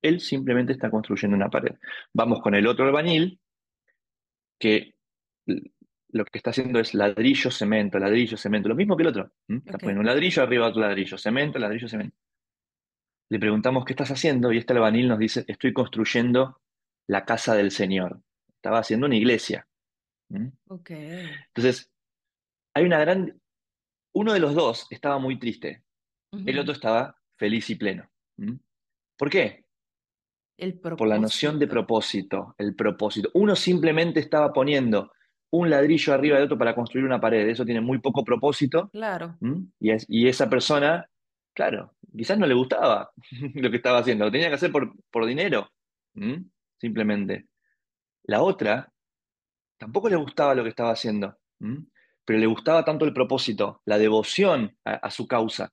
Él 0.02 0.20
simplemente 0.20 0.72
está 0.72 0.90
construyendo 0.90 1.37
una 1.37 1.48
pared. 1.50 1.76
Vamos 2.12 2.40
con 2.42 2.54
el 2.54 2.66
otro 2.66 2.85
albañil, 2.85 3.38
que 4.58 4.94
lo 5.46 6.24
que 6.26 6.38
está 6.38 6.50
haciendo 6.50 6.78
es 6.78 6.94
ladrillo, 6.94 7.50
cemento, 7.50 7.98
ladrillo, 7.98 8.37
cemento, 8.37 8.68
lo 8.68 8.74
mismo 8.74 8.96
que 8.96 9.02
el 9.02 9.09
otro. 9.09 9.33
¿Mm? 9.48 9.57
Está 9.57 9.78
poniendo 9.78 10.00
un 10.00 10.07
ladrillo 10.07 10.42
arriba 10.42 10.66
de 10.66 10.70
otro 10.70 10.83
ladrillo, 10.83 11.18
cemento, 11.18 11.59
ladrillo, 11.59 11.88
cemento. 11.88 12.16
Le 13.31 13.38
preguntamos 13.38 13.85
qué 13.85 13.94
estás 13.94 14.11
haciendo 14.11 14.52
y 14.52 14.59
este 14.59 14.74
albañil 14.74 15.09
nos 15.09 15.18
dice, 15.18 15.44
estoy 15.48 15.72
construyendo 15.72 16.61
la 17.07 17.24
casa 17.24 17.55
del 17.55 17.70
Señor. 17.70 18.20
Estaba 18.57 18.78
haciendo 18.78 19.07
una 19.07 19.16
iglesia. 19.16 19.66
¿Mm? 20.28 20.48
Ok. 20.68 20.90
Entonces, 20.90 21.90
hay 22.74 22.85
una 22.85 22.98
gran... 22.98 23.40
Uno 24.14 24.35
de 24.35 24.40
los 24.40 24.55
dos 24.55 24.87
estaba 24.90 25.18
muy 25.18 25.38
triste, 25.38 25.83
el 26.33 26.59
otro 26.59 26.74
estaba 26.74 27.16
feliz 27.37 27.70
y 27.70 27.76
pleno. 27.76 28.11
¿Mm? 28.37 28.57
¿Por 29.16 29.31
qué? 29.31 29.64
El 30.59 30.78
Por 30.78 31.09
la 31.09 31.18
noción 31.18 31.59
de 31.59 31.66
propósito, 31.66 32.55
el 32.59 32.74
propósito. 32.74 33.31
Uno 33.33 33.57
simplemente 33.57 34.20
estaba 34.20 34.52
poniendo 34.52 35.11
un 35.53 35.69
ladrillo 35.71 36.12
arriba 36.15 36.38
de 36.38 36.45
otro 36.45 36.59
para 36.59 36.75
construir 36.75 37.05
una 37.07 37.21
pared. 37.21 37.49
Eso 37.49 37.65
tiene 37.65 37.81
muy 37.81 37.99
poco 37.99 38.25
propósito. 38.25 38.88
Claro. 38.91 39.37
Y, 39.79 39.91
es- 39.91 40.07
y 40.09 40.27
esa 40.29 40.49
persona, 40.49 41.07
claro, 41.55 41.95
quizás 42.17 42.38
no 42.38 42.47
le 42.47 42.55
gustaba 42.55 43.11
lo 43.55 43.71
que 43.71 43.77
estaba 43.77 43.99
haciendo, 43.99 44.25
lo 44.25 44.33
tenía 44.33 44.49
que 44.49 44.55
hacer 44.55 44.73
por, 44.73 44.93
por 45.11 45.27
dinero, 45.27 45.71
simplemente. 46.79 47.47
La 48.25 48.43
otra 48.43 48.93
tampoco 49.79 50.09
le 50.09 50.17
gustaba 50.17 50.55
lo 50.55 50.62
que 50.62 50.71
estaba 50.71 50.93
haciendo, 50.93 51.37
pero 52.25 52.38
le 52.38 52.47
gustaba 52.47 52.85
tanto 52.85 53.05
el 53.05 53.12
propósito, 53.12 53.83
la 53.85 53.99
devoción 53.99 54.77
a, 54.85 54.93
a 54.95 55.11
su 55.11 55.27
causa, 55.27 55.71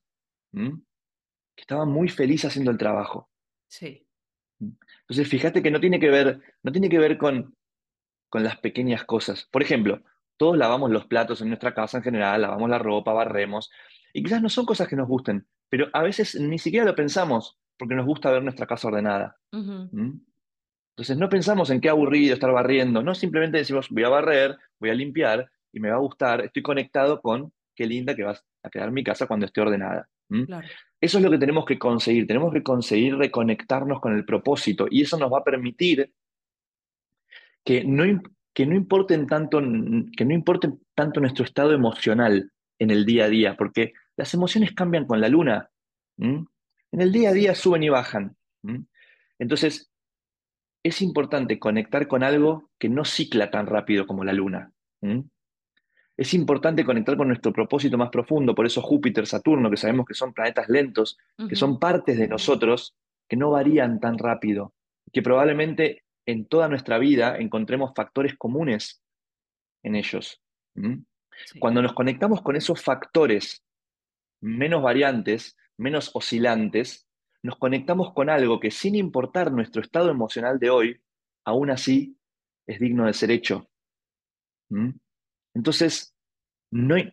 que 0.52 1.60
estaba 1.62 1.84
muy 1.86 2.08
feliz 2.08 2.44
haciendo 2.44 2.70
el 2.70 2.78
trabajo. 2.78 3.30
Sí. 3.68 4.06
Entonces, 5.02 5.28
fíjate 5.28 5.62
que 5.62 5.70
no 5.70 5.80
tiene 5.80 5.98
que 6.00 6.10
ver, 6.10 6.40
no 6.62 6.72
tiene 6.72 6.88
que 6.88 6.98
ver 6.98 7.16
con, 7.16 7.56
con 8.30 8.42
las 8.42 8.56
pequeñas 8.56 9.04
cosas. 9.04 9.46
Por 9.50 9.62
ejemplo, 9.62 10.00
todos 10.38 10.56
lavamos 10.56 10.90
los 10.90 11.04
platos 11.04 11.42
en 11.42 11.48
nuestra 11.48 11.74
casa 11.74 11.98
en 11.98 12.04
general, 12.04 12.40
lavamos 12.40 12.70
la 12.70 12.78
ropa, 12.78 13.12
barremos, 13.12 13.70
y 14.14 14.22
quizás 14.22 14.40
no 14.40 14.48
son 14.48 14.64
cosas 14.64 14.88
que 14.88 14.96
nos 14.96 15.06
gusten, 15.06 15.46
pero 15.68 15.88
a 15.92 16.02
veces 16.02 16.40
ni 16.40 16.58
siquiera 16.58 16.86
lo 16.86 16.94
pensamos 16.94 17.58
porque 17.76 17.94
nos 17.94 18.06
gusta 18.06 18.30
ver 18.30 18.42
nuestra 18.42 18.66
casa 18.66 18.88
ordenada. 18.88 19.36
¿Mm? 19.52 20.20
Entonces 20.96 21.16
no 21.16 21.28
pensamos 21.28 21.70
en 21.70 21.80
qué 21.80 21.88
aburrido 21.88 22.34
estar 22.34 22.52
barriendo, 22.52 23.02
no 23.02 23.14
simplemente 23.14 23.58
decimos 23.58 23.88
voy 23.90 24.04
a 24.04 24.08
barrer, 24.08 24.56
voy 24.78 24.90
a 24.90 24.94
limpiar 24.94 25.50
y 25.72 25.80
me 25.80 25.90
va 25.90 25.96
a 25.96 26.00
gustar, 26.00 26.42
estoy 26.42 26.62
conectado 26.62 27.20
con 27.20 27.52
qué 27.74 27.86
linda 27.86 28.14
que 28.14 28.24
va 28.24 28.36
a 28.62 28.70
quedar 28.70 28.90
mi 28.90 29.04
casa 29.04 29.26
cuando 29.26 29.46
esté 29.46 29.60
ordenada. 29.60 30.08
¿Mm? 30.28 30.44
Claro. 30.44 30.68
Eso 31.00 31.18
es 31.18 31.24
lo 31.24 31.30
que 31.30 31.38
tenemos 31.38 31.64
que 31.64 31.78
conseguir, 31.78 32.26
tenemos 32.26 32.52
que 32.52 32.62
conseguir 32.62 33.16
reconectarnos 33.16 34.00
con 34.00 34.14
el 34.14 34.24
propósito 34.24 34.86
y 34.90 35.02
eso 35.02 35.18
nos 35.18 35.32
va 35.32 35.38
a 35.38 35.44
permitir 35.44 36.12
que 37.64 37.84
no, 37.84 38.04
que 38.54 38.66
no 38.66 38.74
importen 38.74 39.26
tanto, 39.26 39.60
que 39.60 40.24
no 40.24 40.44
tanto 40.94 41.20
nuestro 41.20 41.44
estado 41.44 41.72
emocional 41.72 42.50
en 42.78 42.90
el 42.90 43.04
día 43.04 43.24
a 43.24 43.28
día, 43.28 43.56
porque 43.56 43.92
las 44.16 44.32
emociones 44.34 44.72
cambian 44.72 45.06
con 45.06 45.20
la 45.20 45.28
luna. 45.28 45.70
En 46.18 46.46
el 46.92 47.12
día 47.12 47.30
a 47.30 47.32
día 47.32 47.54
suben 47.54 47.82
y 47.82 47.88
bajan. 47.88 48.36
Entonces, 49.38 49.90
es 50.82 51.02
importante 51.02 51.58
conectar 51.58 52.06
con 52.08 52.22
algo 52.22 52.70
que 52.78 52.88
no 52.88 53.04
cicla 53.04 53.50
tan 53.50 53.66
rápido 53.66 54.06
como 54.06 54.24
la 54.24 54.32
luna. 54.32 54.72
Es 56.16 56.34
importante 56.34 56.84
conectar 56.84 57.16
con 57.16 57.28
nuestro 57.28 57.52
propósito 57.52 57.96
más 57.96 58.10
profundo, 58.10 58.54
por 58.54 58.66
eso 58.66 58.82
Júpiter, 58.82 59.26
Saturno, 59.26 59.70
que 59.70 59.76
sabemos 59.76 60.06
que 60.06 60.14
son 60.14 60.34
planetas 60.34 60.68
lentos, 60.68 61.18
que 61.48 61.56
son 61.56 61.78
partes 61.78 62.18
de 62.18 62.28
nosotros, 62.28 62.94
que 63.28 63.36
no 63.36 63.50
varían 63.50 64.00
tan 64.00 64.18
rápido, 64.18 64.74
que 65.12 65.22
probablemente 65.22 66.02
en 66.30 66.46
toda 66.46 66.68
nuestra 66.68 66.98
vida 66.98 67.36
encontremos 67.36 67.92
factores 67.94 68.36
comunes 68.36 69.02
en 69.82 69.94
ellos. 69.96 70.40
Cuando 71.58 71.82
nos 71.82 71.92
conectamos 71.94 72.42
con 72.42 72.56
esos 72.56 72.82
factores 72.82 73.64
menos 74.42 74.82
variantes, 74.82 75.56
menos 75.76 76.10
oscilantes, 76.14 77.06
nos 77.42 77.56
conectamos 77.56 78.12
con 78.12 78.28
algo 78.30 78.60
que 78.60 78.70
sin 78.70 78.94
importar 78.94 79.50
nuestro 79.52 79.82
estado 79.82 80.10
emocional 80.10 80.58
de 80.58 80.70
hoy, 80.70 81.00
aún 81.44 81.70
así 81.70 82.16
es 82.66 82.78
digno 82.78 83.06
de 83.06 83.14
ser 83.14 83.30
hecho. 83.30 83.68
Entonces, 85.54 86.14
no 86.70 86.94
hay- 86.94 87.12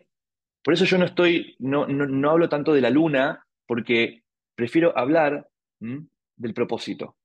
por 0.62 0.74
eso 0.74 0.84
yo 0.84 0.98
no 0.98 1.04
estoy, 1.06 1.56
no, 1.58 1.86
no, 1.86 2.06
no 2.06 2.30
hablo 2.30 2.48
tanto 2.48 2.72
de 2.72 2.80
la 2.80 2.90
luna, 2.90 3.44
porque 3.66 4.22
prefiero 4.54 4.96
hablar 4.96 5.48
del 5.80 6.54
propósito. 6.54 7.16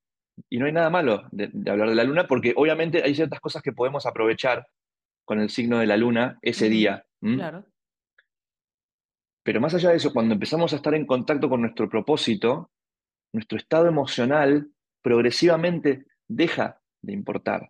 Y 0.49 0.57
no 0.57 0.65
hay 0.65 0.71
nada 0.71 0.89
malo 0.89 1.23
de, 1.31 1.49
de 1.51 1.71
hablar 1.71 1.89
de 1.89 1.95
la 1.95 2.03
luna, 2.03 2.27
porque 2.27 2.53
obviamente 2.55 3.03
hay 3.03 3.15
ciertas 3.15 3.39
cosas 3.39 3.61
que 3.61 3.73
podemos 3.73 4.05
aprovechar 4.05 4.67
con 5.25 5.39
el 5.39 5.49
signo 5.49 5.79
de 5.79 5.87
la 5.87 5.97
luna 5.97 6.39
ese 6.41 6.69
día. 6.69 7.05
Claro. 7.19 7.65
Pero 9.43 9.59
más 9.59 9.73
allá 9.73 9.89
de 9.89 9.97
eso, 9.97 10.13
cuando 10.13 10.33
empezamos 10.33 10.73
a 10.73 10.77
estar 10.77 10.93
en 10.95 11.05
contacto 11.05 11.49
con 11.49 11.61
nuestro 11.61 11.89
propósito, 11.89 12.71
nuestro 13.33 13.57
estado 13.57 13.87
emocional 13.87 14.69
progresivamente 15.01 16.05
deja 16.27 16.81
de 17.01 17.13
importar. 17.13 17.69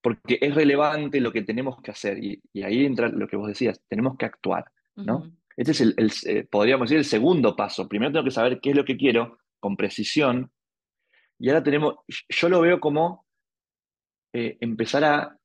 Porque 0.00 0.38
es 0.40 0.54
relevante 0.54 1.20
lo 1.20 1.32
que 1.32 1.42
tenemos 1.42 1.80
que 1.82 1.90
hacer. 1.90 2.22
Y, 2.22 2.42
y 2.52 2.62
ahí 2.62 2.86
entra 2.86 3.08
lo 3.08 3.28
que 3.28 3.36
vos 3.36 3.48
decías, 3.48 3.80
tenemos 3.88 4.16
que 4.16 4.26
actuar. 4.26 4.64
¿no? 4.96 5.30
Este 5.56 5.72
es 5.72 5.80
el, 5.80 5.94
el, 5.96 6.12
eh, 6.26 6.46
podríamos 6.50 6.88
decir, 6.88 6.98
el 6.98 7.04
segundo 7.04 7.54
paso. 7.54 7.88
Primero 7.88 8.12
tengo 8.12 8.24
que 8.24 8.30
saber 8.30 8.60
qué 8.60 8.70
es 8.70 8.76
lo 8.76 8.84
que 8.84 8.96
quiero 8.96 9.38
con 9.60 9.76
precisión. 9.76 10.50
Y 11.42 11.48
ahora 11.48 11.64
tenemos, 11.64 11.96
yo 12.28 12.48
lo 12.48 12.60
veo 12.60 12.78
como 12.78 13.26
eh, 14.32 14.58
empezar 14.60 15.02
a, 15.04 15.36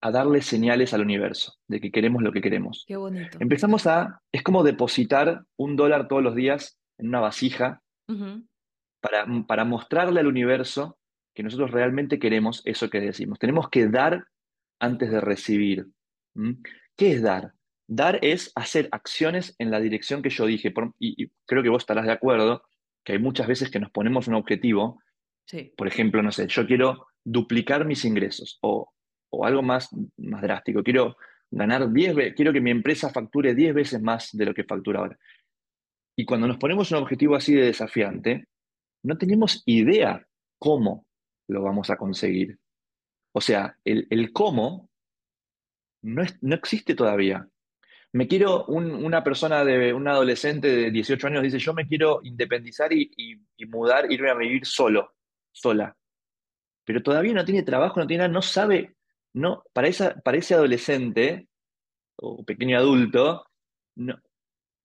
a 0.00 0.10
darle 0.12 0.42
señales 0.42 0.94
al 0.94 1.00
universo 1.00 1.56
de 1.66 1.80
que 1.80 1.90
queremos 1.90 2.22
lo 2.22 2.30
que 2.30 2.40
queremos. 2.40 2.84
Qué 2.86 2.94
bonito. 2.94 3.36
Empezamos 3.40 3.88
a, 3.88 4.22
es 4.30 4.44
como 4.44 4.62
depositar 4.62 5.42
un 5.56 5.74
dólar 5.74 6.06
todos 6.06 6.22
los 6.22 6.36
días 6.36 6.78
en 6.98 7.08
una 7.08 7.18
vasija 7.18 7.82
para, 9.00 9.26
para 9.48 9.64
mostrarle 9.64 10.20
al 10.20 10.28
universo 10.28 10.98
que 11.34 11.42
nosotros 11.42 11.72
realmente 11.72 12.20
queremos 12.20 12.62
eso 12.64 12.88
que 12.88 13.00
decimos. 13.00 13.40
Tenemos 13.40 13.68
que 13.70 13.88
dar 13.88 14.24
antes 14.80 15.10
de 15.10 15.20
recibir. 15.20 15.88
¿Mm? 16.34 16.62
¿Qué 16.96 17.10
es 17.10 17.22
dar? 17.22 17.54
Dar 17.88 18.20
es 18.22 18.52
hacer 18.54 18.88
acciones 18.92 19.56
en 19.58 19.72
la 19.72 19.80
dirección 19.80 20.22
que 20.22 20.30
yo 20.30 20.46
dije. 20.46 20.70
Por- 20.70 20.94
y, 21.00 21.24
y 21.24 21.32
creo 21.44 21.64
que 21.64 21.70
vos 21.70 21.82
estarás 21.82 22.06
de 22.06 22.12
acuerdo 22.12 22.62
que 23.04 23.14
hay 23.14 23.18
muchas 23.18 23.48
veces 23.48 23.68
que 23.68 23.80
nos 23.80 23.90
ponemos 23.90 24.28
un 24.28 24.34
objetivo, 24.34 25.00
Por 25.76 25.88
ejemplo, 25.88 26.22
no 26.22 26.30
sé, 26.32 26.46
yo 26.48 26.66
quiero 26.66 27.06
duplicar 27.24 27.84
mis 27.84 28.04
ingresos 28.04 28.58
o, 28.62 28.92
o 29.30 29.44
algo 29.46 29.62
más, 29.62 29.88
más 30.18 30.42
drástico. 30.42 30.82
Quiero 30.82 31.16
ganar 31.50 31.90
10 31.90 32.14
veces, 32.14 32.34
quiero 32.34 32.52
que 32.52 32.60
mi 32.60 32.70
empresa 32.70 33.10
facture 33.10 33.54
10 33.54 33.74
veces 33.74 34.02
más 34.02 34.30
de 34.36 34.44
lo 34.44 34.52
que 34.54 34.64
factura 34.64 35.00
ahora. 35.00 35.18
Y 36.16 36.24
cuando 36.24 36.46
nos 36.48 36.58
ponemos 36.58 36.90
un 36.90 36.98
objetivo 36.98 37.36
así 37.36 37.54
de 37.54 37.66
desafiante, 37.66 38.46
no 39.04 39.16
tenemos 39.16 39.62
idea 39.66 40.26
cómo 40.58 41.06
lo 41.48 41.62
vamos 41.62 41.88
a 41.90 41.96
conseguir. 41.96 42.58
O 43.32 43.40
sea, 43.40 43.76
el, 43.84 44.06
el 44.10 44.32
cómo 44.32 44.90
no, 46.02 46.22
es, 46.22 46.36
no 46.42 46.54
existe 46.54 46.94
todavía. 46.94 47.48
Me 48.12 48.26
quiero, 48.26 48.64
un- 48.66 48.90
una 49.04 49.22
persona 49.22 49.64
de, 49.64 49.92
un 49.92 50.08
adolescente 50.08 50.68
de 50.68 50.90
18 50.90 51.26
años 51.26 51.42
dice, 51.42 51.58
yo 51.58 51.72
me 51.74 51.86
quiero 51.86 52.20
independizar 52.22 52.92
y 52.92 53.10
mudar, 53.68 54.10
irme 54.10 54.30
a 54.30 54.34
vivir 54.34 54.64
solo, 54.66 55.14
sola. 55.52 55.96
Pero 56.84 57.02
todavía 57.02 57.34
no 57.34 57.44
tiene 57.44 57.62
trabajo, 57.62 58.00
no 58.00 58.06
tiene 58.06 58.22
nada, 58.22 58.32
no 58.32 58.42
sabe, 58.42 58.96
no, 59.34 59.62
para 59.72 59.88
esa, 59.88 60.14
para 60.20 60.38
ese 60.38 60.54
adolescente 60.54 61.48
o 62.16 62.44
pequeño 62.44 62.78
adulto, 62.78 63.44
no, 63.96 64.18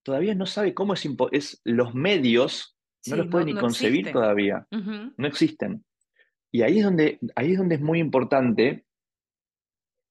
todavía 0.04 0.36
no 0.36 0.46
sabe 0.46 0.74
cómo 0.74 0.94
es, 0.94 1.08
es 1.32 1.62
los 1.64 1.96
medios, 1.96 2.78
no 3.08 3.16
los 3.16 3.28
puede 3.28 3.46
no, 3.46 3.48
ni 3.48 3.54
no 3.54 3.62
concebir 3.62 4.12
todavía, 4.12 4.68
no 4.72 5.28
existen. 5.28 5.84
Y 6.52 6.62
ahí 6.62 6.80
es 6.80 6.86
donde, 6.86 7.20
ahí 7.36 7.54
es 7.54 7.58
donde 7.58 7.76
es 7.76 7.82
muy 7.82 8.00
importante 8.00 8.86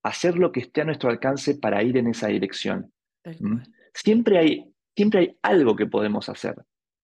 hacer 0.02 0.36
lo 0.36 0.50
que 0.50 0.60
esté 0.60 0.80
a 0.80 0.84
nuestro 0.84 1.10
alcance 1.10 1.54
para 1.54 1.82
ir 1.82 1.96
en 1.96 2.08
esa 2.08 2.28
dirección. 2.28 2.92
¿Mm? 3.24 3.58
Siempre 3.94 4.38
hay, 4.38 4.74
siempre 4.96 5.20
hay 5.20 5.38
algo 5.42 5.76
que 5.76 5.86
podemos 5.86 6.28
hacer 6.28 6.56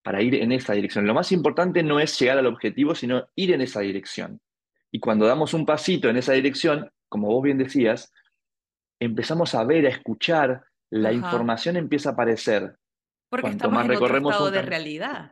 para 0.03 0.21
ir 0.21 0.35
en 0.35 0.51
esa 0.51 0.73
dirección. 0.73 1.05
Lo 1.05 1.13
más 1.13 1.31
importante 1.31 1.83
no 1.83 1.99
es 1.99 2.17
llegar 2.19 2.37
al 2.37 2.45
objetivo, 2.47 2.95
sino 2.95 3.27
ir 3.35 3.53
en 3.53 3.61
esa 3.61 3.81
dirección. 3.81 4.39
Y 4.91 4.99
cuando 4.99 5.25
damos 5.27 5.53
un 5.53 5.65
pasito 5.65 6.09
en 6.09 6.17
esa 6.17 6.33
dirección, 6.33 6.89
como 7.09 7.27
vos 7.27 7.43
bien 7.43 7.57
decías, 7.57 8.11
empezamos 8.99 9.55
a 9.55 9.63
ver, 9.63 9.85
a 9.85 9.89
escuchar, 9.89 10.63
la 10.89 11.09
Ajá. 11.09 11.17
información 11.17 11.77
empieza 11.77 12.09
a 12.09 12.13
aparecer. 12.13 12.75
Porque 13.29 13.43
Cuanto 13.43 13.65
estamos 13.65 13.75
más 13.75 13.85
en 13.85 14.03
otro 14.03 14.17
estado 14.17 14.47
un 14.47 14.53
de 14.53 14.61
realidad. 14.61 15.31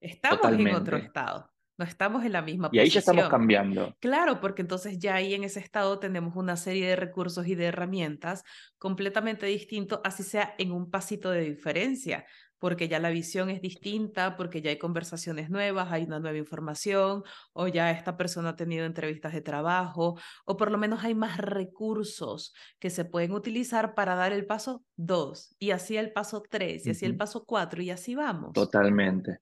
Estamos 0.00 0.52
en 0.52 0.74
otro 0.74 0.96
estado. 0.96 1.50
No 1.78 1.84
estamos 1.84 2.24
en 2.24 2.32
la 2.32 2.42
misma 2.42 2.68
Y 2.72 2.80
ahí 2.80 2.90
ya 2.90 2.98
estamos 2.98 3.22
posición. 3.22 3.40
cambiando. 3.40 3.96
Claro, 4.00 4.40
porque 4.40 4.62
entonces 4.62 4.98
ya 4.98 5.14
ahí 5.14 5.34
en 5.34 5.44
ese 5.44 5.60
estado 5.60 6.00
tenemos 6.00 6.34
una 6.34 6.56
serie 6.56 6.88
de 6.88 6.96
recursos 6.96 7.46
y 7.46 7.54
de 7.54 7.66
herramientas 7.66 8.42
completamente 8.78 9.46
distintos, 9.46 10.00
así 10.04 10.24
sea 10.24 10.54
en 10.58 10.72
un 10.72 10.90
pasito 10.90 11.30
de 11.30 11.42
diferencia, 11.42 12.26
porque 12.58 12.88
ya 12.88 12.98
la 12.98 13.10
visión 13.10 13.50
es 13.50 13.60
distinta, 13.62 14.36
porque 14.36 14.60
ya 14.62 14.70
hay 14.70 14.78
conversaciones 14.78 15.50
nuevas, 15.50 15.92
hay 15.92 16.04
una 16.04 16.20
nueva 16.20 16.38
información, 16.38 17.22
o 17.52 17.68
ya 17.68 17.90
esta 17.90 18.16
persona 18.16 18.50
ha 18.50 18.56
tenido 18.56 18.84
entrevistas 18.86 19.32
de 19.32 19.40
trabajo, 19.40 20.18
o 20.44 20.56
por 20.56 20.70
lo 20.70 20.78
menos 20.78 21.04
hay 21.04 21.14
más 21.14 21.36
recursos 21.38 22.52
que 22.78 22.90
se 22.90 23.04
pueden 23.04 23.32
utilizar 23.32 23.94
para 23.94 24.14
dar 24.14 24.32
el 24.32 24.46
paso 24.46 24.82
dos, 24.96 25.54
y 25.58 25.70
así 25.70 25.96
el 25.96 26.12
paso 26.12 26.42
tres, 26.48 26.86
y 26.86 26.90
así 26.90 27.06
el 27.06 27.16
paso 27.16 27.44
cuatro, 27.46 27.82
y 27.82 27.90
así 27.90 28.14
vamos. 28.14 28.52
Totalmente. 28.52 29.38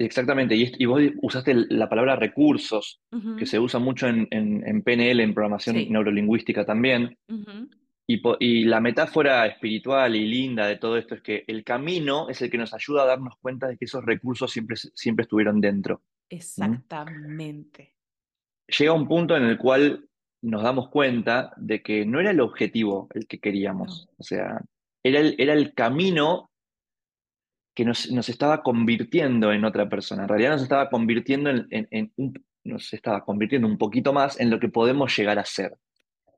Exactamente, 0.00 0.54
y, 0.54 0.72
y 0.78 0.86
vos 0.86 1.00
usaste 1.22 1.54
la 1.70 1.88
palabra 1.88 2.14
recursos, 2.14 3.00
que 3.36 3.46
se 3.46 3.58
usa 3.58 3.80
mucho 3.80 4.06
en, 4.06 4.28
en- 4.30 4.64
en 4.66 4.82
PNL, 4.82 5.22
en 5.22 5.34
programación 5.34 5.74
Sí. 5.76 5.88
neurolingüística 5.90 6.64
también, 6.64 7.16
ujú, 7.28 7.68
y, 8.10 8.64
la 8.64 8.80
metáfora 8.80 9.46
espiritual 9.46 10.16
y 10.16 10.24
linda 10.26 10.66
de 10.66 10.76
todo 10.76 10.96
esto 10.96 11.14
es 11.14 11.20
que 11.22 11.44
el 11.46 11.62
camino 11.62 12.28
es 12.30 12.40
el 12.40 12.50
que 12.50 12.56
nos 12.56 12.72
ayuda 12.72 13.02
a 13.02 13.06
darnos 13.06 13.34
cuenta 13.38 13.68
de 13.68 13.76
que 13.76 13.84
esos 13.84 14.04
recursos 14.04 14.50
siempre, 14.50 14.76
siempre 14.76 15.24
estuvieron 15.24 15.60
dentro. 15.60 16.02
Exactamente. 16.30 17.94
Llega 18.78 18.92
un 18.92 19.06
punto 19.06 19.36
en 19.36 19.44
el 19.44 19.58
cual 19.58 20.08
nos 20.42 20.62
damos 20.62 20.88
cuenta 20.88 21.52
de 21.56 21.82
que 21.82 22.06
no 22.06 22.18
era 22.20 22.30
el 22.30 22.40
objetivo 22.40 23.08
el 23.14 23.26
que 23.26 23.36
No. 23.36 23.40
queríamos, 23.42 24.08
o 24.16 24.22
sea, 24.22 24.60
era 25.02 25.20
el, 25.20 25.34
era 25.38 25.52
el 25.52 25.74
camino 25.74 26.50
que 27.74 27.84
nos, 27.84 28.10
nos 28.10 28.28
estaba 28.28 28.62
convirtiendo 28.62 29.52
en 29.52 29.64
otra 29.64 29.88
persona. 29.88 30.22
En 30.22 30.28
realidad 30.28 30.52
nos 30.52 30.62
estaba 30.62 30.88
convirtiendo 30.90 31.50
en, 31.50 31.66
en- 31.70 31.88
en 31.90 32.12
un, 32.16 32.46
nos 32.64 32.92
estaba 32.92 33.24
convirtiendo 33.24 33.68
un 33.68 33.78
poquito 33.78 34.12
más 34.12 34.40
en 34.40 34.50
lo 34.50 34.58
que 34.58 34.68
podemos 34.68 35.16
llegar 35.16 35.38
a 35.38 35.44
ser. 35.44 35.76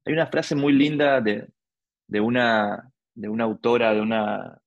Hay 0.04 0.12
una 0.12 0.26
frase 0.26 0.54
muy 0.54 0.72
linda 0.72 1.20
de, 1.20 1.48
de 2.10 2.20
una, 2.20 2.92
de 3.14 3.28
una 3.28 3.44
autora, 3.44 3.94
de 3.94 4.00
una, 4.00 4.60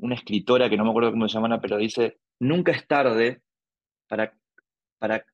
una 0.00 0.14
escritora 0.14 0.70
que 0.70 0.76
no 0.78 0.84
me 0.84 0.90
acuerdo 0.90 1.10
cómo 1.10 1.28
se 1.28 1.34
llama, 1.34 1.60
pero 1.60 1.76
dice, 1.76 2.18
nunca 2.40 2.72
es 2.72 2.86
tarde 2.86 3.42
para, 4.08 4.34
para 4.98 5.24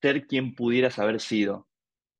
ser 0.00 0.28
quien 0.28 0.54
pudieras 0.54 0.98
haber 1.00 1.20
sido. 1.20 1.66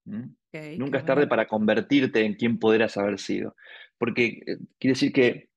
¿Mm? 0.05 0.35
Nunca 0.79 0.99
es 0.99 1.05
tarde 1.05 1.29
para 1.29 1.47
convertirte 1.47 2.25
en 2.25 2.35
quien 2.35 2.59
pudieras 2.59 2.97
haber 2.97 3.21
sido. 3.21 3.55
Porque 3.99 4.27
eh, 4.27 4.59
quiere 4.81 4.95
decir 4.95 5.13
que 5.13 5.49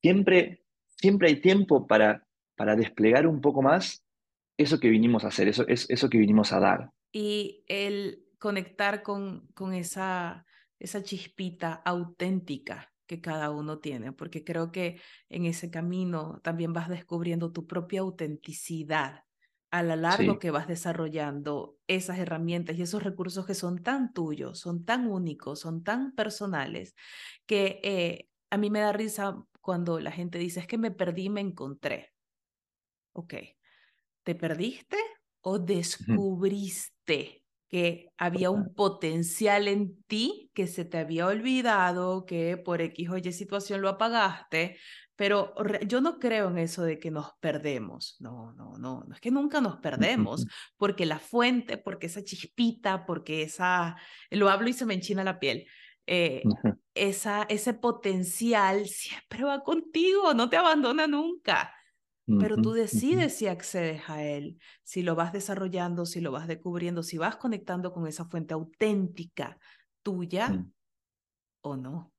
siempre, 0.00 0.62
siempre 0.86 1.28
hay 1.28 1.40
tiempo 1.40 1.88
para, 1.88 2.24
para 2.54 2.76
desplegar 2.76 3.26
un 3.26 3.40
poco 3.40 3.62
más 3.62 4.04
eso 4.56 4.78
que 4.78 4.88
vinimos 4.88 5.24
a 5.24 5.28
hacer, 5.28 5.48
eso, 5.48 5.66
es, 5.66 5.90
eso 5.90 6.08
que 6.08 6.18
vinimos 6.18 6.52
a 6.52 6.60
dar. 6.60 6.90
Y 7.12 7.64
el 7.66 8.22
conectar 8.38 9.02
con, 9.02 9.48
con 9.54 9.74
esa, 9.74 10.45
esa 10.78 11.02
chispita 11.02 11.72
auténtica 11.74 12.92
que 13.06 13.20
cada 13.20 13.50
uno 13.50 13.78
tiene, 13.80 14.12
porque 14.12 14.44
creo 14.44 14.72
que 14.72 15.00
en 15.28 15.46
ese 15.46 15.70
camino 15.70 16.40
también 16.42 16.72
vas 16.72 16.88
descubriendo 16.88 17.52
tu 17.52 17.66
propia 17.66 18.00
autenticidad 18.00 19.24
a 19.70 19.82
lo 19.82 19.96
largo 19.96 20.38
Sí, 20.38 20.40
que 20.40 20.50
vas 20.50 20.68
desarrollando 20.68 21.78
esas 21.88 22.18
herramientas 22.18 22.76
y 22.76 22.82
esos 22.82 23.02
recursos 23.02 23.46
que 23.46 23.54
son 23.54 23.82
tan 23.82 24.12
tuyos, 24.12 24.58
son 24.60 24.84
tan 24.84 25.06
únicos, 25.08 25.60
son 25.60 25.82
tan 25.84 26.14
personales, 26.14 26.94
que 27.46 27.80
eh, 27.82 28.28
a 28.50 28.56
mí 28.58 28.70
me 28.70 28.80
da 28.80 28.92
risa 28.92 29.44
cuando 29.60 30.00
la 30.00 30.12
gente 30.12 30.38
dice, 30.38 30.60
es 30.60 30.66
que 30.66 30.78
me 30.78 30.90
perdí, 30.92 31.28
me 31.30 31.40
encontré. 31.40 32.12
Ok, 33.12 33.34
¿Te 34.24 34.34
perdiste 34.34 34.98
o 35.42 35.58
descubriste 35.58 37.45
que 37.68 38.12
había 38.16 38.50
un 38.50 38.74
potencial 38.74 39.68
en 39.68 40.02
ti 40.04 40.50
que 40.54 40.66
se 40.66 40.84
te 40.84 40.98
había 40.98 41.26
olvidado, 41.26 42.24
que 42.24 42.56
por 42.56 42.80
X 42.80 43.08
o 43.10 43.16
Y 43.16 43.32
situación 43.32 43.80
lo 43.80 43.88
apagaste? 43.88 44.78
Pero 45.16 45.54
yo 45.86 46.00
no 46.00 46.18
creo 46.18 46.50
en 46.50 46.58
eso 46.58 46.82
de 46.82 46.98
que 46.98 47.10
nos 47.10 47.32
perdemos. 47.40 48.16
No, 48.20 48.52
no, 48.52 48.76
no, 48.78 49.04
no 49.06 49.14
es 49.14 49.20
que 49.20 49.30
nunca 49.30 49.60
nos 49.60 49.78
perdemos, 49.78 50.46
porque 50.76 51.06
la 51.06 51.18
fuente, 51.18 51.78
porque 51.78 52.06
esa 52.06 52.22
chispita, 52.22 53.06
porque 53.06 53.42
esa, 53.42 53.96
lo 54.30 54.50
hablo 54.50 54.68
y 54.68 54.72
se 54.74 54.84
me 54.84 54.94
enchina 54.94 55.24
la 55.24 55.38
piel, 55.38 55.66
eh, 56.06 56.42
esa, 56.94 57.44
ese 57.48 57.74
potencial 57.74 58.86
siempre 58.86 59.42
va 59.42 59.62
contigo, 59.62 60.34
no 60.34 60.48
te 60.48 60.56
abandona 60.56 61.06
nunca 61.06 61.75
pero 62.26 62.56
tú 62.56 62.72
decides 62.72 63.36
si 63.36 63.46
accedes 63.46 64.02
a 64.08 64.24
él, 64.24 64.58
si 64.82 65.02
lo 65.02 65.14
vas 65.14 65.32
desarrollando, 65.32 66.06
si 66.06 66.20
lo 66.20 66.32
vas 66.32 66.48
descubriendo, 66.48 67.02
si 67.02 67.18
vas 67.18 67.36
conectando 67.36 67.92
con 67.92 68.06
esa 68.06 68.24
fuente 68.24 68.54
auténtica 68.54 69.58
tuya 70.02 70.66
o 71.60 71.76
no. 71.76 72.12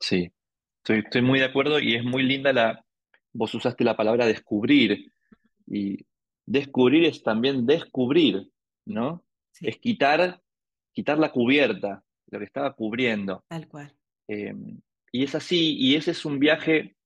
Sí, 0.00 0.32
estoy, 0.78 1.00
estoy 1.00 1.22
muy 1.22 1.38
de 1.38 1.44
acuerdo 1.44 1.78
y 1.78 1.94
es 1.94 2.04
muy 2.04 2.22
linda 2.22 2.52
la, 2.52 2.84
vos 3.32 3.54
usaste 3.54 3.84
la 3.84 3.96
palabra 3.96 4.26
descubrir 4.26 5.12
y 5.66 5.98
descubrir 6.46 7.04
es 7.04 7.22
también 7.22 7.66
descubrir, 7.66 8.50
¿no? 8.86 9.24
Es 9.60 9.78
quitar, 9.78 10.40
quitar 10.92 11.18
la 11.18 11.30
cubierta, 11.30 12.02
lo 12.28 12.38
que 12.38 12.44
estaba 12.44 12.74
cubriendo. 12.74 13.44
tal 13.48 13.68
cual. 13.68 13.94
Eh, 14.28 14.54
y 15.12 15.24
es 15.24 15.34
así, 15.34 15.76
y 15.76 15.94
ese 15.94 16.12
es 16.12 16.24
un 16.24 16.38
viaje, 16.38 16.96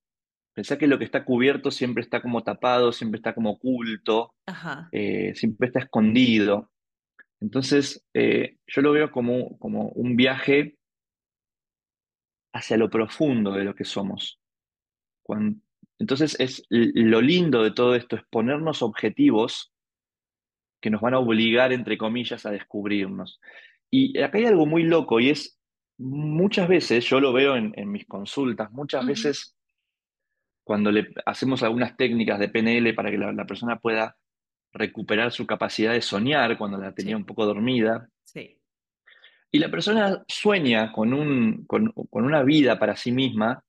pensá 0.56 0.78
que 0.78 0.86
lo 0.86 0.98
que 0.98 1.04
está 1.04 1.22
cubierto 1.22 1.70
siempre 1.70 2.02
está 2.02 2.22
como 2.22 2.42
tapado, 2.42 2.90
siempre 2.90 3.18
está 3.18 3.34
como 3.34 3.50
oculto, 3.50 4.34
Ajá. 4.46 4.88
eh, 4.90 5.34
siempre 5.34 5.66
está 5.66 5.80
escondido. 5.80 6.72
Entonces, 7.42 8.06
eh, 8.14 8.56
yo 8.66 8.80
lo 8.80 8.92
veo 8.92 9.10
como, 9.10 9.58
como 9.58 9.90
un 9.90 10.16
viaje 10.16 10.78
hacia 12.54 12.78
lo 12.78 12.88
profundo 12.88 13.52
de 13.52 13.64
lo 13.64 13.74
que 13.74 13.84
somos. 13.84 14.40
Entonces, 15.98 16.40
es 16.40 16.64
lo 16.70 17.20
lindo 17.20 17.62
de 17.62 17.72
todo 17.72 17.94
esto 17.94 18.16
es 18.16 18.22
ponernos 18.30 18.80
objetivos 18.80 19.74
que 20.80 20.88
nos 20.88 21.02
van 21.02 21.12
a 21.12 21.18
obligar, 21.18 21.74
entre 21.74 21.98
comillas, 21.98 22.46
a 22.46 22.50
descubrirnos. 22.50 23.40
Y 23.90 24.18
acá 24.20 24.38
hay 24.38 24.46
algo 24.46 24.64
muy 24.64 24.84
loco 24.84 25.20
y 25.20 25.28
es, 25.28 25.60
muchas 25.98 26.66
veces, 26.66 27.04
yo 27.04 27.20
lo 27.20 27.34
veo 27.34 27.56
en, 27.56 27.74
en 27.76 27.92
mis 27.92 28.06
consultas, 28.06 28.72
muchas 28.72 29.04
veces 29.04 29.55
cuando 30.66 30.90
le 30.90 31.14
hacemos 31.24 31.62
algunas 31.62 31.96
técnicas 31.96 32.40
de 32.40 32.48
PNL 32.48 32.92
para 32.92 33.12
que 33.12 33.18
la, 33.18 33.32
la 33.32 33.46
persona 33.46 33.78
pueda 33.78 34.16
recuperar 34.72 35.30
su 35.30 35.46
capacidad 35.46 35.92
de 35.92 36.02
soñar 36.02 36.58
cuando 36.58 36.76
la 36.76 36.92
tenía 36.92 37.16
un 37.16 37.24
poco 37.24 37.46
dormida, 37.46 38.08
sí. 38.24 38.58
y 39.52 39.60
la 39.60 39.70
persona 39.70 40.24
sueña 40.26 40.90
con 40.90 41.14
un, 41.14 41.66
con, 41.66 41.92
con 41.92 42.24
una 42.24 42.42
vida 42.42 42.80
para 42.80 42.96
sí 42.96 43.12
misma 43.12 43.62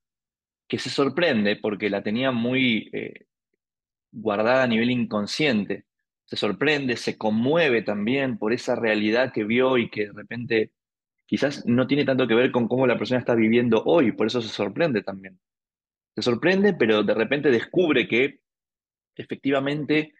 que 0.67 0.79
se 0.79 0.89
sorprende 0.89 1.55
porque 1.55 1.91
la 1.91 2.01
tenía 2.01 2.31
muy 2.31 2.89
eh, 2.91 3.27
guardada 4.11 4.63
a 4.63 4.67
nivel 4.67 4.89
inconsciente. 4.89 5.85
Se 6.25 6.35
sorprende, 6.35 6.97
se 6.97 7.15
conmueve 7.15 7.83
también 7.83 8.39
por 8.39 8.53
esa 8.53 8.75
realidad 8.75 9.31
que 9.31 9.43
vio 9.43 9.77
y 9.77 9.91
que 9.91 10.07
de 10.07 10.13
repente 10.13 10.71
quizás 11.27 11.63
no 11.67 11.85
tiene 11.85 12.05
tanto 12.05 12.27
que 12.27 12.33
ver 12.33 12.51
con 12.51 12.67
cómo 12.67 12.87
la 12.87 12.97
persona 12.97 13.19
está 13.19 13.35
viviendo 13.35 13.83
hoy, 13.85 14.13
por 14.13 14.25
eso 14.25 14.41
se 14.41 14.49
sorprende 14.49 15.03
también. 15.03 15.39
Se 16.17 16.23
sorprende, 16.23 16.73
pero 16.73 17.03
de 17.03 17.13
repente 17.13 17.51
descubre 17.51 18.07
que 18.07 18.39
efectivamente 19.15 20.15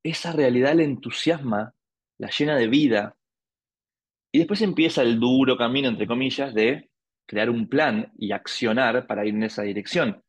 esa 0.00 0.30
realidad 0.30 0.76
le 0.76 0.84
entusiasma, 0.84 1.74
la 2.18 2.30
llena 2.30 2.54
de 2.54 2.68
vida. 2.68 3.16
Y 4.30 4.38
después 4.38 4.62
empieza 4.62 5.02
el 5.02 5.18
duro 5.18 5.56
camino, 5.56 5.88
entre 5.88 6.06
comillas, 6.06 6.54
de 6.54 6.88
crear 7.26 7.50
un 7.50 7.68
plan 7.68 8.12
y 8.16 8.30
accionar 8.30 9.08
para 9.08 9.26
ir 9.26 9.34
en 9.34 9.42
esa 9.42 9.64
dirección. 9.64 10.22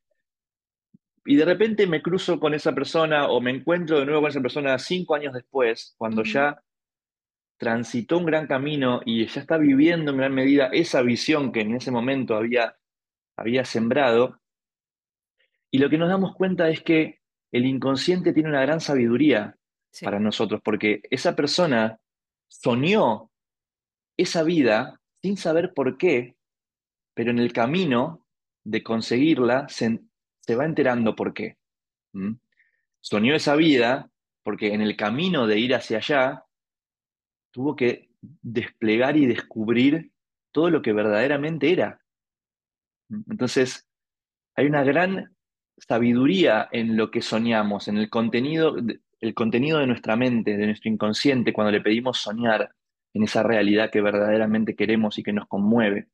Y 1.24 1.36
de 1.36 1.46
repente 1.46 1.86
me 1.86 2.02
cruzo 2.02 2.40
con 2.40 2.56
esa 2.56 2.74
persona 2.74 3.28
o 3.28 3.40
me 3.42 3.52
encuentro 3.52 4.00
de 4.00 4.06
nuevo 4.06 4.22
con 4.22 4.32
esa 4.32 4.42
persona 4.42 4.80
cinco 4.80 5.14
años 5.14 5.36
después, 5.36 5.94
cuando 6.00 6.24
ya 6.24 6.64
transitó 7.58 8.18
un 8.18 8.26
gran 8.26 8.48
camino 8.48 9.02
y 9.06 9.28
ya 9.28 9.40
está 9.40 9.60
viviendo 9.60 10.10
en 10.10 10.18
gran 10.18 10.34
medida 10.34 10.72
esa 10.74 11.04
visión 11.04 11.52
que 11.52 11.62
en 11.62 11.76
ese 11.76 11.92
momento 11.92 12.36
había, 12.36 12.76
había 13.38 13.66
sembrado. 13.66 14.41
Y 15.72 15.80
lo 15.80 15.90
que 15.90 15.98
nos 15.98 16.10
damos 16.10 16.36
cuenta 16.36 16.70
es 16.70 16.82
que 16.82 17.22
el 17.52 17.66
inconsciente 17.66 18.34
tiene 18.34 18.50
una 18.50 18.62
gran 18.62 18.82
sabiduría 18.82 19.58
para 20.02 20.20
nosotros, 20.20 20.62
porque 20.64 21.02
esa 21.10 21.36
persona 21.36 22.00
soñó 22.48 23.32
esa 24.18 24.44
vida 24.44 25.02
sin 25.22 25.38
saber 25.38 25.74
por 25.74 25.98
qué, 25.98 26.36
pero 27.14 27.32
en 27.32 27.40
el 27.40 27.54
camino 27.54 28.26
de 28.64 28.84
conseguirla 28.84 29.68
se, 29.70 30.00
va 30.56 30.66
enterando 30.66 31.16
por 31.16 31.34
qué. 31.34 31.58
Soñó 33.00 33.34
esa 33.34 33.56
vida 33.56 34.12
porque 34.44 34.74
en 34.74 34.82
el 34.82 34.98
camino 34.98 35.48
de 35.48 35.60
ir 35.60 35.74
hacia 35.74 35.98
allá 35.98 36.46
tuvo 37.52 37.76
que 37.76 38.10
desplegar 38.22 39.18
y 39.18 39.26
descubrir 39.26 40.12
todo 40.52 40.70
lo 40.70 40.82
que 40.82 40.94
verdaderamente 40.94 41.72
era. 41.72 42.02
Entonces, 43.10 43.88
hay 44.56 44.66
una 44.66 44.84
gran 44.84 45.36
sabiduría 45.88 46.70
en 46.72 46.96
lo 46.96 47.12
que 47.12 47.22
soñamos, 47.22 47.88
en 47.88 47.98
el 47.98 48.10
contenido, 48.10 48.76
el 49.20 49.34
contenido 49.34 49.80
de 49.80 49.88
nuestra 49.88 50.16
mente, 50.16 50.58
de 50.58 50.66
nuestro 50.66 50.90
inconsciente, 50.90 51.54
cuando 51.54 51.72
le 51.72 51.82
pedimos 51.82 52.18
soñar 52.20 52.74
en 53.14 53.24
esa 53.24 53.44
realidad 53.44 53.92
que 53.92 54.02
verdaderamente 54.02 54.76
queremos 54.76 55.18
y 55.18 55.24
que 55.24 55.34
nos 55.34 55.48
conmueve. 55.48 56.08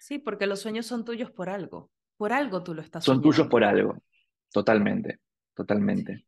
Sí, 0.00 0.18
porque 0.18 0.46
los 0.46 0.60
sueños 0.60 0.86
son 0.86 1.04
tuyos 1.04 1.30
por 1.30 1.48
algo. 1.48 1.90
Por 2.16 2.32
algo 2.32 2.62
tú 2.62 2.74
lo 2.74 2.82
estás 2.82 3.04
Son 3.04 3.20
tuyos 3.20 3.48
por 3.48 3.64
algo. 3.64 4.02
Totalmente, 4.52 5.18
totalmente. 5.54 6.26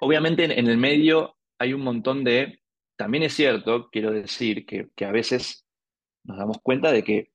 Obviamente 0.00 0.44
en, 0.44 0.66
el 0.66 0.78
medio 0.78 1.36
hay 1.58 1.72
un 1.72 1.82
montón 1.82 2.24
de... 2.24 2.60
También 2.96 3.24
es 3.24 3.34
cierto, 3.34 3.90
quiero 3.90 4.10
decir, 4.10 4.64
que, 4.64 5.04
a 5.04 5.12
veces 5.12 5.66
nos 6.24 6.38
damos 6.38 6.58
cuenta 6.62 6.90
de 6.90 7.04
que, 7.04 7.30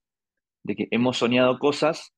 de 0.63 0.75
que 0.75 0.87
hemos 0.91 1.17
soñado 1.17 1.59
cosas 1.59 2.13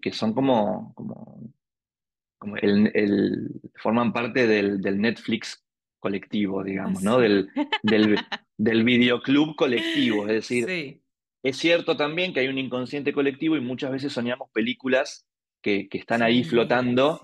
que, 0.00 0.12
son 0.12 0.32
como, 0.32 0.94
como, 0.94 2.56
el, 2.56 3.60
forman 3.76 4.12
parte 4.12 4.46
del, 4.46 4.80
Netflix 5.00 5.62
colectivo, 6.00 6.64
digamos, 6.64 7.02
¿no? 7.02 7.18
Del, 7.18 7.50
del, 7.82 8.16
del 8.56 8.84
videoclub 8.84 9.54
colectivo. 9.54 10.26
Es 10.26 10.48
decir, 10.48 11.00
es 11.42 11.56
cierto 11.56 11.96
también 11.96 12.32
que 12.32 12.40
hay 12.40 12.48
un 12.48 12.58
inconsciente 12.58 13.12
colectivo 13.12 13.56
y 13.56 13.60
muchas 13.60 13.92
veces 13.92 14.12
soñamos 14.12 14.48
películas 14.52 15.26
que, 15.60 15.88
están 15.92 16.22
ahí 16.22 16.44
flotando 16.44 17.20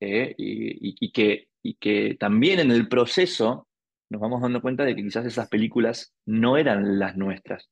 eh, 0.00 0.34
y, 0.36 1.12
que, 1.12 1.48
y 1.62 1.74
que 1.74 2.16
también 2.20 2.60
en 2.60 2.70
el 2.70 2.88
proceso 2.88 3.68
nos 4.10 4.20
vamos 4.20 4.42
dando 4.42 4.60
cuenta 4.60 4.84
de 4.84 4.94
que 4.94 5.02
quizás 5.02 5.24
esas 5.24 5.48
películas 5.48 6.12
no 6.26 6.56
eran 6.56 6.98
las 6.98 7.16
nuestras. 7.16 7.70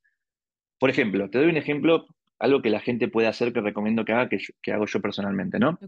Por 0.78 0.88
ejemplo, 0.90 1.28
te 1.28 1.38
doy 1.38 1.48
un 1.48 1.56
ejemplo 1.56 2.06
algo 2.38 2.62
que 2.62 2.70
la 2.70 2.80
gente 2.80 3.08
puede 3.08 3.26
hacer 3.26 3.52
que 3.52 3.60
recomiendo 3.60 4.04
que 4.04 4.12
haga, 4.12 4.28
que, 4.28 4.72
hago 4.72 4.86
yo 4.86 5.00
personalmente, 5.00 5.58
¿no? 5.58 5.78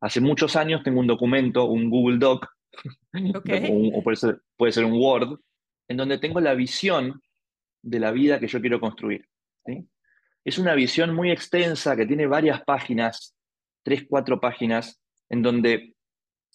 Hace 0.00 0.20
muchos 0.20 0.56
años 0.56 0.82
tengo 0.82 1.00
un 1.00 1.06
documento, 1.06 1.64
un 1.64 1.88
Google 1.88 2.18
Doc, 2.18 2.48
o, 3.94 4.02
puede, 4.02 4.16
ser, 4.16 4.42
puede, 4.56 4.72
ser, 4.72 4.84
un 4.84 5.00
Word, 5.00 5.40
en 5.88 5.96
donde 5.96 6.18
tengo 6.18 6.40
la 6.40 6.54
visión 6.54 7.22
de 7.82 8.00
la 8.00 8.10
vida 8.10 8.38
que 8.38 8.48
yo 8.48 8.60
quiero 8.60 8.80
construir. 8.80 9.26
Es 10.44 10.58
una 10.58 10.74
visión 10.74 11.14
muy 11.14 11.30
extensa 11.30 11.96
que 11.96 12.06
tiene 12.06 12.26
varias 12.26 12.62
páginas, 12.62 13.34
tres, 13.82 14.04
cuatro 14.08 14.38
páginas, 14.38 15.00
en 15.28 15.42
donde 15.42 15.94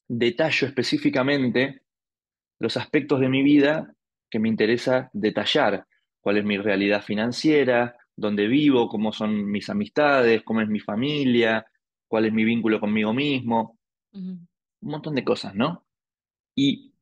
detallo 0.07 0.67
específicamente 0.67 1.81
los 2.59 2.77
aspectos 2.77 3.19
de 3.19 3.29
mi 3.29 3.43
vida 3.43 3.93
que 4.29 4.39
me 4.39 4.47
interesa 4.47 5.09
detallar. 5.13 5.87
Cuál 6.21 6.37
es 6.37 6.45
mi 6.45 6.57
realidad 6.57 7.01
financiera, 7.01 7.97
dónde 8.15 8.47
vivo, 8.47 8.87
cómo 8.89 9.11
son 9.11 9.49
mis 9.49 9.69
amistades, 9.69 10.43
cómo 10.43 10.61
es 10.61 10.67
mi 10.67 10.79
familia, 10.79 11.65
cuál 12.07 12.25
es 12.25 12.33
mi 12.33 12.43
vínculo 12.43 12.79
conmigo 12.79 13.13
mismo, 13.13 13.79
un 14.13 14.47
montón 14.81 15.15
de 15.15 15.23
cosas, 15.23 15.55
¿no? 15.55 15.85
Y 16.55 16.93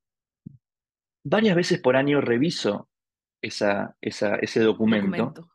varias 1.23 1.55
veces 1.55 1.79
por 1.79 1.95
año 1.95 2.21
reviso 2.21 2.89
esa, 3.41 3.95
ese 4.01 4.59
documento. 4.61 5.49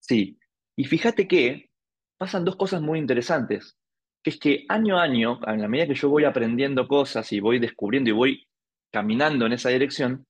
Sí, 0.00 0.38
y 0.76 0.84
fíjate 0.84 1.28
que 1.28 1.70
pasan 2.16 2.44
dos 2.44 2.56
cosas 2.56 2.80
muy 2.80 2.98
interesantes, 2.98 3.76
que 4.22 4.30
es 4.30 4.38
que 4.38 4.64
año 4.68 4.98
a 4.98 5.02
año, 5.02 5.40
a 5.44 5.56
la 5.56 5.68
medida 5.68 5.86
que 5.86 5.94
yo 5.94 6.08
voy 6.08 6.24
aprendiendo 6.24 6.88
cosas 6.88 7.32
y 7.32 7.40
voy 7.40 7.58
descubriendo 7.58 8.10
y 8.10 8.14
voy 8.14 8.48
caminando 8.90 9.46
en 9.46 9.52
esa 9.52 9.68
dirección, 9.68 10.26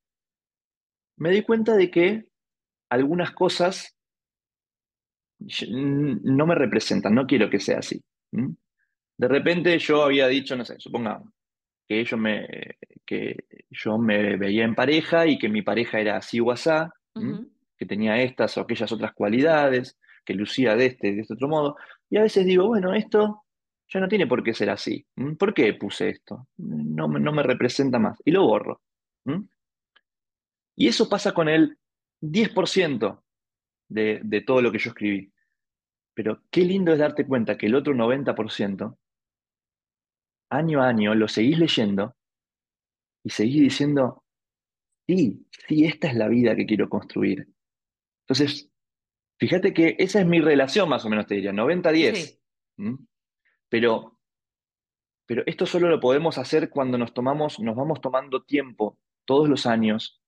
me 1.16 1.30
doy 1.30 1.42
cuenta 1.42 1.76
de 1.76 1.90
que 1.90 2.28
algunas 2.90 3.32
cosas 3.32 3.96
no 5.70 6.46
me 6.46 6.54
representan, 6.54 7.14
no 7.14 7.26
quiero 7.26 7.48
que 7.48 7.60
sea 7.60 7.78
así. 7.78 8.02
De 8.30 9.28
repente 9.28 9.78
yo 9.78 10.04
había 10.04 10.28
dicho, 10.28 10.56
no 10.56 10.64
sé, 10.64 10.76
supongamos, 10.78 11.32
que 11.88 12.04
yo 12.04 12.16
me, 12.16 12.46
que 13.04 13.36
yo 13.70 13.98
me 13.98 14.36
veía 14.36 14.64
en 14.64 14.74
pareja 14.74 15.26
y 15.26 15.38
que 15.38 15.48
mi 15.48 15.62
pareja 15.62 16.00
era 16.00 16.16
así 16.16 16.40
o 16.40 16.50
asá, 16.50 16.92
que 17.76 17.86
tenía 17.86 18.22
estas 18.22 18.56
o 18.56 18.60
aquellas 18.60 18.92
otras 18.92 19.12
cualidades, 19.12 19.98
que 20.24 20.34
lucía 20.34 20.76
de 20.76 20.86
este, 20.86 21.14
de 21.14 21.22
este 21.22 21.34
otro 21.34 21.48
modo. 21.48 21.76
Y 22.08 22.18
a 22.18 22.22
veces 22.22 22.44
digo, 22.44 22.66
bueno, 22.68 22.94
esto 22.94 23.42
ya 23.88 24.00
no 24.00 24.08
tiene 24.08 24.26
por 24.26 24.42
qué 24.42 24.54
ser 24.54 24.70
así. 24.70 25.04
¿Por 25.38 25.52
qué 25.52 25.74
puse 25.74 26.10
esto? 26.10 26.46
No, 26.58 27.08
no 27.08 27.32
me 27.32 27.42
representa 27.42 27.98
más. 27.98 28.18
Y 28.24 28.30
lo 28.30 28.46
borro. 28.46 28.80
Y 30.76 30.88
eso 30.88 31.08
pasa 31.08 31.32
con 31.32 31.48
el 31.48 31.76
10% 32.22 33.20
de, 33.90 34.42
todo 34.46 34.62
lo 34.62 34.72
que 34.72 34.78
yo 34.78 34.90
escribí. 34.90 35.32
Pero 36.14 36.42
qué 36.50 36.62
lindo 36.62 36.92
es 36.92 36.98
darte 36.98 37.26
cuenta 37.26 37.58
que 37.58 37.66
el 37.66 37.74
otro 37.74 37.94
90%, 37.94 38.96
año 40.50 40.82
a 40.82 40.88
año, 40.88 41.14
lo 41.14 41.28
seguís 41.28 41.58
leyendo 41.58 42.16
y 43.22 43.30
seguís 43.30 43.62
diciendo, 43.62 44.24
sí, 45.06 45.46
sí, 45.68 45.84
esta 45.84 46.08
es 46.08 46.16
la 46.16 46.28
vida 46.28 46.56
que 46.56 46.66
quiero 46.66 46.88
construir. 46.88 47.48
Entonces, 48.22 48.70
fíjate 49.38 49.74
que 49.74 49.96
esa 49.98 50.20
es 50.20 50.26
mi 50.26 50.40
relación 50.40 50.88
más 50.88 51.04
o 51.04 51.10
menos, 51.10 51.26
te 51.26 51.34
diría, 51.34 51.52
90-10. 51.52 52.38
Pero, 53.68 54.18
pero 55.26 55.42
esto 55.46 55.66
solo 55.66 55.88
lo 55.88 56.00
podemos 56.00 56.38
hacer 56.38 56.70
cuando 56.70 56.98
nos 56.98 57.12
tomamos, 57.12 57.60
nos 57.60 57.76
vamos 57.76 58.00
tomando 58.00 58.42
tiempo 58.42 58.98
todos 59.24 59.48
los 59.48 59.66
años 59.66 60.20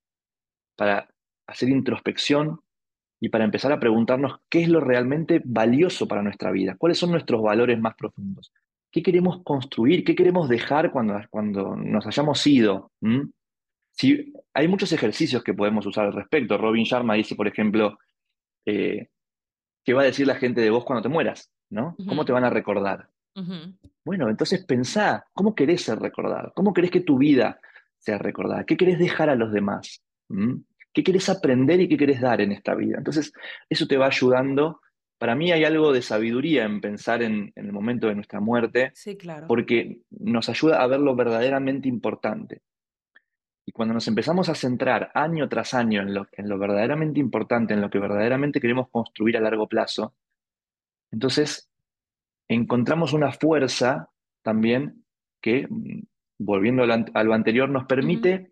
para 0.76 1.12
hacer 1.46 1.68
introspección 1.70 2.60
y 3.22 3.28
para 3.28 3.44
empezar 3.44 3.70
a 3.70 3.78
preguntarnos 3.78 4.40
qué 4.48 4.62
es 4.62 4.68
lo 4.68 4.80
realmente 4.80 5.40
valioso 5.44 6.08
para 6.08 6.22
nuestra 6.22 6.50
vida, 6.50 6.74
cuáles 6.76 6.98
son 6.98 7.12
nuestros 7.12 7.40
valores 7.40 7.80
más 7.80 7.94
profundos, 7.94 8.52
qué 8.90 9.00
queremos 9.00 9.44
construir, 9.44 10.02
qué 10.02 10.16
queremos 10.16 10.48
dejar 10.48 10.90
cuando, 10.90 11.20
cuando 11.30 11.76
nos 11.76 12.04
hayamos 12.04 12.44
ido. 12.48 12.90
Si, 13.92 14.32
hay 14.52 14.66
muchos 14.66 14.92
ejercicios 14.92 15.44
que 15.44 15.54
podemos 15.54 15.86
usar 15.86 16.06
al 16.06 16.14
respecto. 16.14 16.58
Robin 16.58 16.82
Sharma 16.82 17.14
dice, 17.14 17.36
por 17.36 17.46
ejemplo, 17.46 17.96
eh, 18.66 19.06
¿qué 19.84 19.94
va 19.94 20.02
a 20.02 20.06
decir 20.06 20.26
la 20.26 20.34
gente 20.34 20.60
de 20.60 20.70
vos 20.70 20.84
cuando 20.84 21.02
te 21.02 21.08
mueras? 21.08 21.52
¿no? 21.70 21.94
¿Cómo 22.08 22.24
te 22.24 22.32
van 22.32 22.44
a 22.44 22.50
recordar? 22.50 23.08
Bueno, 24.04 24.30
entonces 24.30 24.64
pensá, 24.64 25.26
¿cómo 25.32 25.54
querés 25.54 25.82
ser 25.82 26.00
recordado? 26.00 26.52
¿Cómo 26.56 26.72
querés 26.74 26.90
que 26.90 27.02
tu 27.02 27.18
vida 27.18 27.60
sea 27.98 28.18
recordada? 28.18 28.64
¿Qué 28.64 28.76
querés 28.76 28.98
dejar 28.98 29.30
a 29.30 29.36
los 29.36 29.52
demás? 29.52 30.02
¿Qué 30.92 31.02
querés 31.02 31.28
aprender 31.28 31.80
y 31.80 31.88
qué 31.88 31.96
querés 31.96 32.20
dar 32.20 32.40
en 32.40 32.52
esta 32.52 32.74
vida? 32.74 32.98
Entonces, 32.98 33.32
eso 33.68 33.86
te 33.86 33.96
va 33.96 34.06
ayudando. 34.06 34.80
Para 35.18 35.34
mí 35.34 35.52
hay 35.52 35.64
algo 35.64 35.92
de 35.92 36.02
sabiduría 36.02 36.64
en 36.64 36.80
pensar 36.80 37.22
en, 37.22 37.52
el 37.54 37.72
momento 37.72 38.08
de 38.08 38.14
nuestra 38.14 38.40
muerte, 38.40 38.90
sí, 38.94 39.16
claro. 39.16 39.46
porque 39.46 40.00
nos 40.10 40.48
ayuda 40.48 40.82
a 40.82 40.86
ver 40.86 41.00
lo 41.00 41.14
verdaderamente 41.14 41.88
importante. 41.88 42.62
Y 43.64 43.72
cuando 43.72 43.94
nos 43.94 44.08
empezamos 44.08 44.48
a 44.48 44.54
centrar 44.54 45.10
año 45.14 45.48
tras 45.48 45.72
año 45.72 46.02
en 46.02 46.12
lo, 46.14 46.26
en 46.32 46.48
lo 46.48 46.58
verdaderamente 46.58 47.20
importante, 47.20 47.74
en 47.74 47.80
lo 47.80 47.90
que 47.90 48.00
verdaderamente 48.00 48.60
queremos 48.60 48.88
construir 48.90 49.36
a 49.36 49.40
largo 49.40 49.68
plazo, 49.68 50.14
entonces 51.12 51.70
encontramos 52.48 53.12
una 53.12 53.32
fuerza 53.32 54.10
también 54.42 55.04
que, 55.40 55.66
mm, 55.68 56.02
volviendo 56.38 56.82
a 56.82 57.24
lo 57.24 57.34
anterior, 57.34 57.68
nos 57.68 57.84
permite 57.84 58.51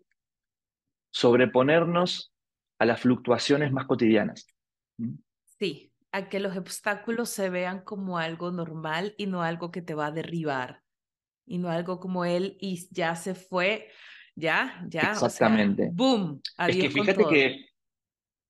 sobreponernos 1.11 2.33
a 2.79 2.85
las 2.85 3.01
fluctuaciones 3.01 3.71
más 3.71 3.85
cotidianas. 3.85 4.47
Sí, 5.59 5.93
a 6.11 6.29
que 6.29 6.39
los 6.39 6.57
obstáculos 6.57 7.29
se 7.29 7.49
vean 7.49 7.83
como 7.83 8.17
algo 8.17 8.51
normal 8.51 9.13
y 9.17 9.27
no 9.27 9.43
algo 9.43 9.71
que 9.71 9.81
te 9.81 9.93
va 9.93 10.07
a 10.07 10.11
derribar 10.11 10.81
y 11.45 11.57
no 11.57 11.69
algo 11.69 11.99
como 11.99 12.25
él 12.25 12.57
y 12.59 12.87
ya 12.91 13.15
se 13.15 13.35
fue, 13.35 13.89
ya, 14.35 14.83
ya, 14.87 15.11
Exactamente. 15.11 15.83
O 15.83 15.85
sea, 15.85 15.93
boom, 15.93 16.41
es 16.67 16.77
que 16.77 16.89
fíjate 16.89 17.25
que 17.29 17.65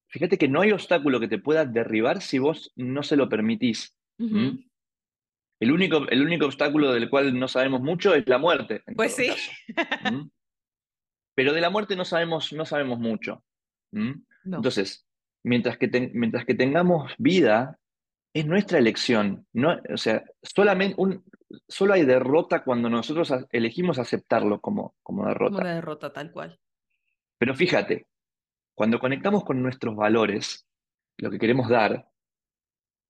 fíjate 0.07 0.37
que 0.37 0.47
no 0.47 0.61
hay 0.61 0.71
obstáculo 0.71 1.19
que 1.19 1.27
te 1.27 1.39
pueda 1.39 1.65
derribar 1.65 2.21
si 2.21 2.39
vos 2.39 2.71
no 2.75 3.03
se 3.03 3.15
lo 3.15 3.29
permitís. 3.29 3.95
El 4.17 5.71
único, 5.71 6.07
el 6.09 6.21
único 6.21 6.45
obstáculo 6.45 6.93
del 6.93 7.09
cual 7.09 7.37
no 7.37 7.47
sabemos 7.47 7.81
mucho 7.81 8.13
es 8.13 8.27
la 8.27 8.37
muerte. 8.37 8.83
pues 8.95 9.15
sí. 9.15 9.29
Pero 11.35 11.53
de 11.53 11.61
la 11.61 11.69
muerte 11.69 11.95
no 11.95 12.05
sabemos, 12.05 12.53
no 12.53 12.65
sabemos 12.65 12.99
mucho. 12.99 13.43
Entonces, 14.43 15.05
mientras 15.43 15.77
que, 15.77 16.11
mientras 16.13 16.45
que 16.45 16.55
tengamos 16.55 17.13
vida, 17.17 17.79
es 18.33 18.45
nuestra 18.45 18.79
elección. 18.79 19.45
No, 19.53 19.79
o 19.93 19.97
sea, 19.97 20.23
solamente 20.41 20.95
un, 20.97 21.23
solo 21.67 21.93
hay 21.93 22.05
derrota 22.05 22.63
cuando 22.63 22.89
nosotros 22.89 23.33
elegimos 23.51 23.99
aceptarlo 23.99 24.61
como, 24.61 24.95
como 25.03 25.25
derrota. 25.25 25.51
Como 25.51 25.61
una 25.61 25.75
derrota, 25.75 26.13
tal 26.13 26.31
cual. 26.31 26.59
Pero 27.37 27.55
fíjate, 27.55 28.07
cuando 28.75 28.99
conectamos 28.99 29.43
con 29.43 29.61
nuestros 29.61 29.95
valores, 29.95 30.67
lo 31.17 31.29
que 31.29 31.39
queremos 31.39 31.69
dar, 31.69 32.07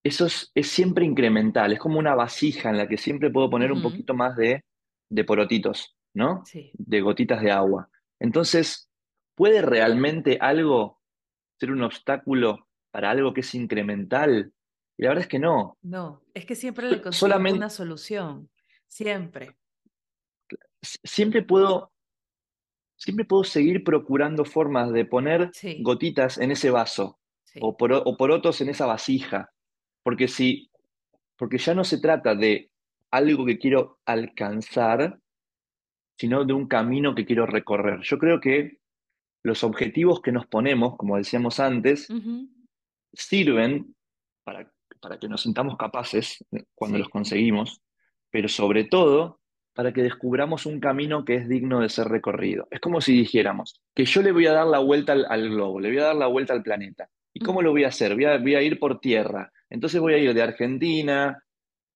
eso 0.04 0.26
es, 0.26 0.52
siempre 0.64 1.06
incremental, 1.06 1.74
es 1.74 1.80
como 1.80 2.00
una 2.00 2.16
vasija 2.16 2.70
en 2.70 2.78
la 2.78 2.88
que 2.88 2.98
siempre 2.98 3.30
puedo 3.30 3.50
poner 3.50 3.72
un 3.72 3.84
poquito 3.84 4.14
más 4.16 4.36
de, 4.36 4.64
de 5.10 5.24
porotitos, 5.24 5.96
¿no? 6.14 6.44
Sí. 6.46 6.72
De 6.74 7.02
gotitas 7.02 7.42
de 7.42 7.52
agua. 7.52 7.90
Entonces, 8.22 8.88
¿puede 9.36 9.64
realmente 9.64 10.38
algo 10.40 11.02
ser 11.60 11.72
un 11.72 11.82
obstáculo 11.82 12.68
para 12.92 13.10
algo 13.10 13.34
que 13.34 13.42
es 13.42 13.56
incremental? 13.56 14.54
Y 14.96 15.04
la 15.04 15.10
verdad 15.10 15.24
es 15.24 15.28
que 15.28 15.40
no. 15.40 15.78
No, 15.82 16.22
es 16.36 16.46
que 16.46 16.56
siempre 16.56 16.90
le 16.90 17.02
consigo 17.02 17.36
una 17.36 17.72
solución, 17.72 18.52
siempre. 18.86 19.58
Siempre 20.84 21.42
puedo, 21.42 21.92
siempre 22.96 23.26
puedo 23.26 23.44
seguir 23.44 23.84
procurando 23.84 24.46
formas 24.46 24.92
de 24.92 25.06
poner 25.06 25.52
gotitas 25.80 26.38
en 26.38 26.52
ese 26.52 26.70
vaso 26.70 27.20
o, 27.60 27.76
por, 27.76 27.92
o 27.92 28.18
porotos 28.18 28.62
en 28.62 28.70
esa 28.70 28.86
vasija. 28.86 29.52
Porque 30.04 30.28
si, 30.28 30.70
porque 31.38 31.58
ya 31.58 31.74
no 31.74 31.84
se 31.84 32.00
trata 32.00 32.36
de 32.36 32.70
algo 33.10 33.48
que 33.48 33.58
quiero 33.58 34.00
alcanzar, 34.06 35.21
sino 36.22 36.46
de 36.46 36.54
un 36.54 36.68
camino 36.68 37.16
que 37.16 37.26
quiero 37.26 37.48
recorrer. 37.48 38.02
Yo 38.04 38.20
creo 38.20 38.40
que 38.40 38.78
los 39.44 39.64
objetivos 39.64 40.22
que 40.22 40.32
nos 40.32 40.46
ponemos, 40.46 40.96
como 40.96 41.18
decíamos 41.18 41.60
antes, 41.60 42.08
sirven 43.12 43.96
para, 44.44 44.72
para, 45.00 45.18
que 45.18 45.28
nos 45.28 45.42
sintamos 45.42 45.78
capaces 45.78 46.46
cuando 46.76 47.00
los 47.00 47.10
conseguimos, 47.10 47.82
pero 48.30 48.48
sobre 48.50 48.84
todo 48.84 49.40
para 49.74 49.94
que 49.94 50.04
descubramos 50.04 50.68
un 50.68 50.80
camino 50.80 51.26
que 51.26 51.38
es 51.38 51.50
digno 51.50 51.80
de 51.80 51.90
ser 51.90 52.08
recorrido. 52.10 52.68
Es 52.70 52.82
como 52.82 53.02
si 53.02 53.14
dijéramos 53.14 53.82
que 53.96 54.06
yo 54.06 54.22
le 54.22 54.32
voy 54.32 54.46
a 54.46 54.54
dar 54.54 54.68
la 54.68 54.78
vuelta 54.78 55.14
al, 55.14 55.50
globo, 55.50 55.80
le 55.80 55.90
voy 55.90 55.98
a 55.98 56.04
dar 56.04 56.16
la 56.16 56.28
vuelta 56.28 56.54
al 56.54 56.62
planeta. 56.62 57.10
¿Y 57.34 57.40
cómo 57.40 57.64
lo 57.64 57.72
voy 57.72 57.84
a 57.84 57.88
hacer? 57.88 58.14
Voy 58.14 58.26
a, 58.26 58.38
voy 58.38 58.54
a 58.54 58.62
ir 58.62 58.78
por 58.78 59.00
tierra. 59.00 59.52
Entonces 59.72 60.00
voy 60.00 60.14
a 60.14 60.18
ir 60.20 60.36
de 60.36 60.44
Argentina 60.44 61.44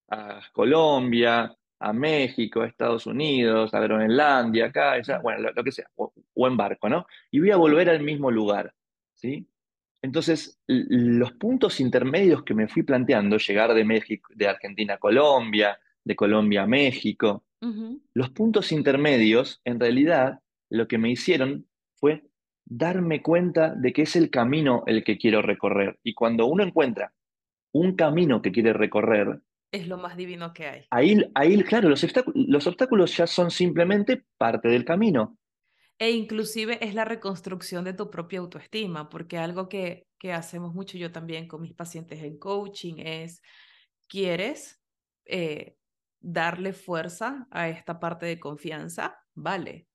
a 0.10 0.42
Colombia, 0.52 1.56
a 1.86 1.94
México, 1.94 2.62
a 2.62 2.68
Estados 2.68 3.06
Unidos, 3.06 3.72
a 3.76 3.80
Groenlandia, 3.80 4.66
acá, 4.66 4.96
bueno, 5.22 5.52
lo, 5.56 5.64
que 5.64 5.72
sea, 5.72 5.86
o, 5.96 6.12
en 6.48 6.58
barco, 6.58 6.90
¿no? 6.90 7.06
Y 7.30 7.40
voy 7.40 7.52
a 7.52 7.58
volver 7.58 7.92
al 7.92 8.02
mismo 8.02 8.32
lugar, 8.32 8.74
¿sí? 9.14 9.48
Entonces, 10.02 10.60
los 10.66 11.34
puntos 11.34 11.80
intermedios 11.80 12.44
que 12.44 12.56
me 12.56 12.68
fui 12.68 12.82
planteando, 12.82 13.38
llegar 13.38 13.76
de 13.76 13.86
México, 13.86 14.34
de 14.36 14.48
Argentina 14.48 14.96
a 14.96 14.98
Colombia, 14.98 15.80
de 16.04 16.16
Colombia 16.16 16.64
a 16.64 16.68
México, 16.68 17.44
los 18.14 18.30
puntos 18.30 18.72
intermedios, 18.72 19.62
en 19.64 19.80
realidad, 19.80 20.40
lo 20.70 20.88
que 20.88 21.00
me 21.00 21.10
hicieron 21.10 21.68
fue 21.96 22.24
darme 22.66 23.22
cuenta 23.22 23.74
de 23.74 23.94
que 23.94 24.04
es 24.04 24.16
el 24.16 24.30
camino 24.30 24.84
el 24.88 25.04
que 25.04 25.18
quiero 25.18 25.42
recorrer. 25.42 26.00
Y 26.04 26.14
cuando 26.14 26.46
uno 26.46 26.64
encuentra 26.64 27.14
un 27.72 27.96
camino 27.96 28.42
que 28.42 28.52
quiere 28.52 28.74
recorrer, 28.74 29.40
es 29.76 29.88
lo 29.88 29.98
más 29.98 30.16
divino 30.16 30.54
que 30.54 30.68
hay. 30.68 30.86
Ahí, 30.90 31.18
ahí 31.34 31.62
claro, 31.64 31.90
los, 31.90 32.06
los 32.34 32.68
obstáculos 32.68 33.16
ya 33.16 33.28
son 33.28 33.52
simplemente 33.52 34.26
parte 34.38 34.68
del 34.68 34.86
camino. 34.86 35.38
E 35.98 36.12
inclusive 36.12 36.78
es 36.86 36.94
la 36.94 37.06
reconstrucción 37.06 37.86
de 37.86 37.94
tu 37.94 38.10
propia 38.10 38.40
autoestima, 38.40 39.10
porque 39.10 39.38
algo 39.38 39.70
que, 39.70 40.08
que 40.18 40.34
hacemos 40.34 40.74
mucho 40.74 40.98
yo 40.98 41.12
también 41.12 41.48
con 41.48 41.62
mis 41.62 41.74
pacientes 41.74 42.22
en 42.22 42.38
coaching 42.38 42.96
es, 42.98 43.42
¿quieres 44.08 44.82
eh, 45.26 45.78
darle 46.20 46.74
fuerza 46.74 47.48
a 47.50 47.70
esta 47.70 48.00
parte 48.00 48.26
de 48.26 48.40
confianza? 48.40 49.18
Vale, 49.34 49.88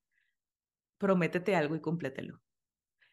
prométete 0.97 1.55
algo 1.55 1.75
y 1.75 1.81
cúmpletelo. 1.81 2.41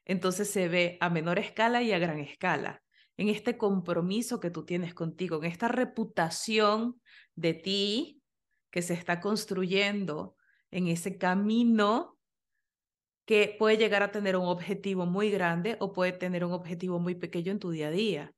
Entonces 0.04 0.50
se 0.50 0.68
ve 0.68 0.96
a 1.00 1.10
menor 1.10 1.38
escala 1.38 1.82
y 1.82 1.92
a 1.92 1.98
gran 1.98 2.18
escala 2.18 2.82
en 3.18 3.28
este 3.28 3.58
compromiso 3.58 4.38
que 4.40 4.50
tú 4.50 4.64
tienes 4.64 4.94
contigo, 4.94 5.38
en 5.38 5.44
esta 5.44 5.68
reputación 5.68 7.00
de 7.34 7.52
ti 7.52 8.22
que 8.70 8.80
se 8.80 8.94
está 8.94 9.20
construyendo 9.20 10.36
en 10.70 10.86
ese 10.86 11.18
camino 11.18 12.16
que 13.26 13.56
puede 13.58 13.76
llegar 13.76 14.02
a 14.02 14.12
tener 14.12 14.36
un 14.36 14.46
objetivo 14.46 15.04
muy 15.04 15.30
grande 15.30 15.76
o 15.80 15.92
puede 15.92 16.12
tener 16.12 16.44
un 16.44 16.52
objetivo 16.52 17.00
muy 17.00 17.16
pequeño 17.16 17.52
en 17.52 17.58
tu 17.58 17.70
día 17.70 17.88
a 17.88 17.90
día. 17.90 18.34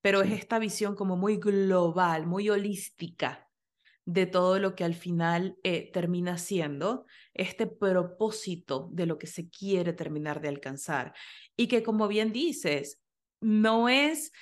Pero 0.00 0.22
es 0.22 0.30
esta 0.32 0.58
visión 0.60 0.94
como 0.94 1.16
muy 1.16 1.36
global, 1.36 2.26
muy 2.26 2.48
holística 2.48 3.50
de 4.04 4.26
todo 4.26 4.60
lo 4.60 4.76
que 4.76 4.84
al 4.84 4.94
final 4.94 5.58
eh, 5.64 5.90
termina 5.92 6.38
siendo 6.38 7.06
este 7.34 7.66
propósito 7.66 8.88
de 8.92 9.06
lo 9.06 9.18
que 9.18 9.26
se 9.26 9.50
quiere 9.50 9.92
terminar 9.92 10.40
de 10.40 10.48
alcanzar. 10.48 11.12
Y 11.56 11.66
que 11.66 11.82
como 11.82 12.06
bien 12.06 12.32
dices, 12.32 13.02
no 13.40 13.88
es 13.88 14.32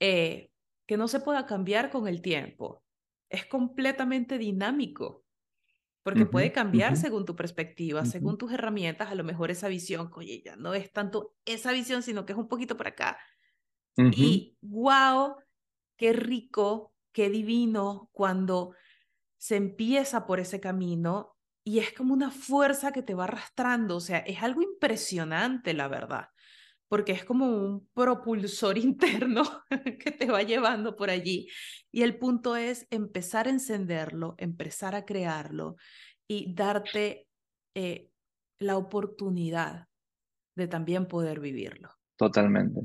eh, 0.00 0.50
que 0.86 0.96
no 0.96 1.08
se 1.08 1.20
pueda 1.20 1.46
cambiar 1.46 1.90
con 1.90 2.08
el 2.08 2.22
tiempo, 2.22 2.84
es 3.30 3.46
completamente 3.46 4.38
dinámico, 4.38 5.24
porque 6.02 6.26
puede 6.26 6.52
cambiar 6.52 6.96
según 6.98 7.24
tu 7.24 7.34
perspectiva, 7.34 8.04
según 8.04 8.36
tus 8.36 8.52
herramientas, 8.52 9.10
a 9.10 9.14
lo 9.14 9.24
mejor 9.24 9.50
esa 9.50 9.68
visión, 9.68 10.10
oye, 10.14 10.42
ya 10.44 10.54
no 10.56 10.74
es 10.74 10.92
tanto 10.92 11.34
esa 11.46 11.72
visión, 11.72 12.02
sino 12.02 12.26
que 12.26 12.34
es 12.34 12.38
un 12.38 12.48
poquito 12.48 12.76
por 12.76 12.88
acá. 12.88 13.18
Y 13.96 14.58
wow, 14.60 15.36
qué 15.96 16.12
rico, 16.12 16.92
qué 17.12 17.30
divino 17.30 18.10
cuando 18.12 18.74
se 19.38 19.56
empieza 19.56 20.26
por 20.26 20.40
ese 20.40 20.60
camino 20.60 21.38
y 21.64 21.78
es 21.78 21.92
como 21.94 22.12
una 22.12 22.30
fuerza 22.30 22.92
que 22.92 23.02
te 23.02 23.14
va 23.14 23.24
arrastrando, 23.24 23.96
o 23.96 24.00
sea, 24.00 24.18
es 24.18 24.42
algo 24.42 24.60
impresionante, 24.60 25.72
la 25.72 25.88
verdad 25.88 26.33
porque 26.88 27.12
es 27.12 27.24
como 27.24 27.46
un 27.46 27.88
propulsor 27.94 28.78
interno 28.78 29.42
que 29.98 30.10
te 30.10 30.26
va 30.26 30.42
llevando 30.42 30.96
por 30.96 31.10
allí. 31.10 31.48
Y 31.92 32.02
el 32.02 32.18
punto 32.18 32.56
es 32.56 32.86
empezar 32.90 33.46
a 33.46 33.50
encenderlo, 33.50 34.34
empezar 34.38 34.94
a 34.94 35.04
crearlo 35.04 35.76
y 36.28 36.54
darte 36.54 37.26
eh, 37.74 38.10
la 38.58 38.76
oportunidad 38.76 39.88
de 40.56 40.68
también 40.68 41.06
poder 41.06 41.40
vivirlo. 41.40 41.90
Totalmente. 42.16 42.80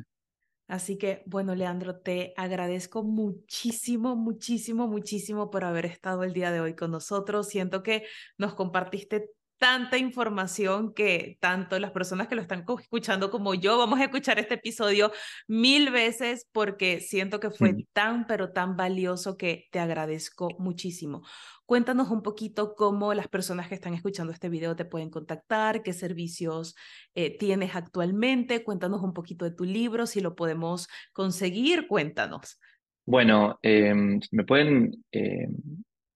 Así 0.68 1.00
que, 1.00 1.24
bueno, 1.26 1.56
Leandro, 1.56 2.00
te 2.00 2.34
agradezco 2.38 3.04
muchísimo, 3.04 4.16
muchísimo, 4.16 4.88
muchísimo 4.88 5.50
por 5.50 5.64
haber 5.66 5.88
estado 5.88 6.24
el 6.24 6.32
día 6.32 6.52
de 6.52 6.62
hoy 6.62 6.76
con 6.76 6.92
nosotros. 6.92 7.48
Siento 7.48 7.82
que 7.82 8.06
nos 8.38 8.54
compartiste 8.54 9.32
tanta 9.60 9.98
información 9.98 10.94
que 10.94 11.38
tanto 11.42 11.78
las 11.80 11.92
personas 11.92 12.28
que 12.28 12.36
lo 12.36 12.42
están 12.42 12.66
escuchando 12.80 13.30
como 13.30 13.54
yo 13.54 13.78
vamos 13.78 14.00
a 14.00 14.06
escuchar 14.06 14.40
este 14.40 14.56
episodio 14.56 15.12
mil 15.48 15.92
veces 15.92 16.48
porque 16.54 17.02
siento 17.02 17.40
que 17.40 17.52
fue 17.52 17.76
tan, 17.94 18.26
pero 18.26 18.52
tan 18.52 18.78
valioso 18.78 19.38
que 19.38 19.68
te 19.72 19.80
agradezco 19.80 20.50
muchísimo. 20.58 21.24
Cuéntanos 21.66 22.10
un 22.10 22.24
poquito 22.24 22.74
cómo 22.74 23.14
las 23.14 23.28
personas 23.28 23.68
que 23.68 23.76
están 23.76 23.94
escuchando 23.94 24.32
este 24.32 24.50
video 24.50 24.76
te 24.76 24.86
pueden 24.86 25.10
contactar, 25.10 25.84
qué 25.84 25.94
servicios 25.94 26.76
eh, 27.14 27.38
tienes 27.38 27.76
actualmente, 27.76 28.64
cuéntanos 28.64 29.04
un 29.04 29.14
poquito 29.14 29.46
de 29.46 29.52
tu 29.52 29.66
libro, 29.66 30.08
si 30.08 30.22
lo 30.22 30.36
podemos 30.36 30.88
conseguir, 31.12 31.86
cuéntanos. 31.88 32.60
Bueno, 33.06 33.60
em, 33.62 34.20
me 34.32 34.46
pueden 34.46 35.04
em, 35.12 35.54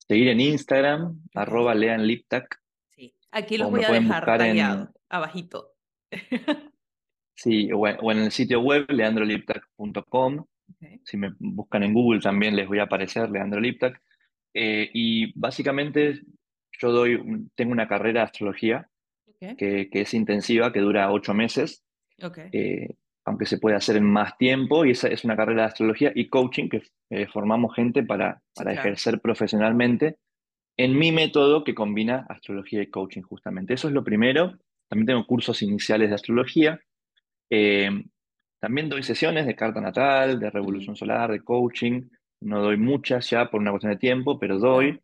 seguir 0.08 0.30
en 0.30 0.40
Instagram, 0.40 1.22
arroba 1.36 1.76
leanliptac, 1.76 2.63
Aquí 3.34 3.58
los 3.58 3.72
voy 3.72 3.84
a 3.84 3.92
dejar 3.92 4.26
tallado, 4.26 4.94
abajito. 5.10 5.72
sí, 7.36 7.70
o 7.74 7.88
en, 7.88 8.20
el 8.20 8.32
sitio 8.32 8.62
web 8.62 8.86
leandroliptac.com. 8.90 10.46
Si 11.04 11.18
me 11.18 11.34
buscan 11.40 11.84
en 11.84 11.94
Google 11.94 12.22
también 12.22 12.56
les 12.56 12.68
voy 12.68 12.80
a 12.80 12.84
aparecer 12.84 13.30
Leandro 13.30 13.60
Liptac. 13.60 14.02
Eh, 14.54 14.90
y 14.94 15.38
básicamente 15.38 16.22
yo 16.80 16.92
doy, 16.92 17.50
tengo 17.56 17.72
una 17.72 17.88
carrera 17.88 18.22
de 18.22 18.26
astrología 18.26 18.88
que, 19.58 19.90
es 19.92 20.14
intensiva, 20.14 20.72
que 20.72 20.80
dura 20.80 21.12
ocho 21.12 21.34
meses. 21.34 21.84
Eh, 22.52 22.96
aunque 23.26 23.46
se 23.46 23.58
puede 23.58 23.76
hacer 23.76 23.98
en 23.98 24.06
más 24.06 24.38
tiempo, 24.38 24.86
y 24.86 24.92
esa 24.92 25.08
es 25.08 25.26
una 25.26 25.36
carrera 25.36 25.64
de 25.64 25.68
astrología 25.68 26.12
y 26.14 26.30
coaching 26.30 26.70
que 26.70 26.84
eh, 27.10 27.26
formamos 27.28 27.76
gente 27.76 28.04
para, 28.04 28.42
para 28.54 28.74
ejercer 28.74 29.20
profesionalmente 29.20 30.18
en 30.78 30.98
mi 30.98 31.12
método 31.12 31.64
que 31.64 31.76
combina 31.76 32.26
astrología 32.30 32.82
y 32.82 32.90
coaching 32.90 33.22
justamente. 33.22 33.74
Eso 33.74 33.88
es 33.88 33.94
lo 33.94 34.04
primero. 34.04 34.58
También 34.88 35.08
tengo 35.08 35.26
cursos 35.26 35.62
iniciales 35.62 36.10
de 36.10 36.16
astrología. 36.16 36.80
Eh, 37.50 37.90
también 38.60 38.90
doy 38.90 39.04
sesiones 39.04 39.46
de 39.46 39.56
carta 39.56 39.82
natal, 39.82 40.40
de 40.40 40.50
revolución 40.50 40.96
solar, 40.96 41.32
de 41.32 41.42
coaching. 41.42 42.04
No 42.42 42.62
doy 42.62 42.78
muchas 42.78 43.30
ya 43.30 43.50
por 43.50 43.62
una 43.62 43.72
cuestión 43.72 43.94
de 43.94 44.00
tiempo, 44.00 44.40
pero 44.40 44.58
doy. 44.58 45.00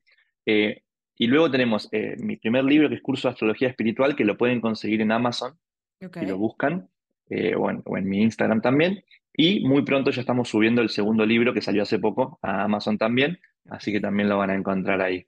Eh, 0.45 0.81
y 1.21 1.27
luego 1.27 1.51
tenemos 1.51 1.89
eh, 1.91 2.15
mi 2.17 2.37
primer 2.37 2.63
libro, 2.63 2.87
que 2.87 2.95
es 2.95 3.01
Curso 3.01 3.27
de 3.27 3.33
Astrología 3.33 3.67
Espiritual, 3.67 4.15
que 4.15 4.23
lo 4.23 4.37
pueden 4.37 4.61
conseguir 4.61 5.01
en 5.01 5.11
Amazon, 5.11 5.59
y 5.99 6.25
lo 6.25 6.37
buscan, 6.37 6.87
eh, 7.29 7.55
o, 7.55 7.69
en, 7.69 8.09
mi 8.09 8.21
Instagram 8.21 8.61
también. 8.61 9.03
Y 9.35 9.65
muy 9.67 9.83
pronto 9.83 10.11
ya 10.11 10.21
estamos 10.21 10.47
subiendo 10.47 10.81
el 10.81 10.87
segundo 10.87 11.25
libro, 11.25 11.53
que 11.53 11.61
salió 11.61 11.83
hace 11.83 11.99
poco, 11.99 12.39
a 12.41 12.63
Amazon 12.63 12.97
también, 12.97 13.37
así 13.69 13.91
que 13.91 13.99
también 13.99 14.29
lo 14.29 14.37
van 14.37 14.51
a 14.51 14.55
encontrar 14.55 15.01
ahí. 15.01 15.25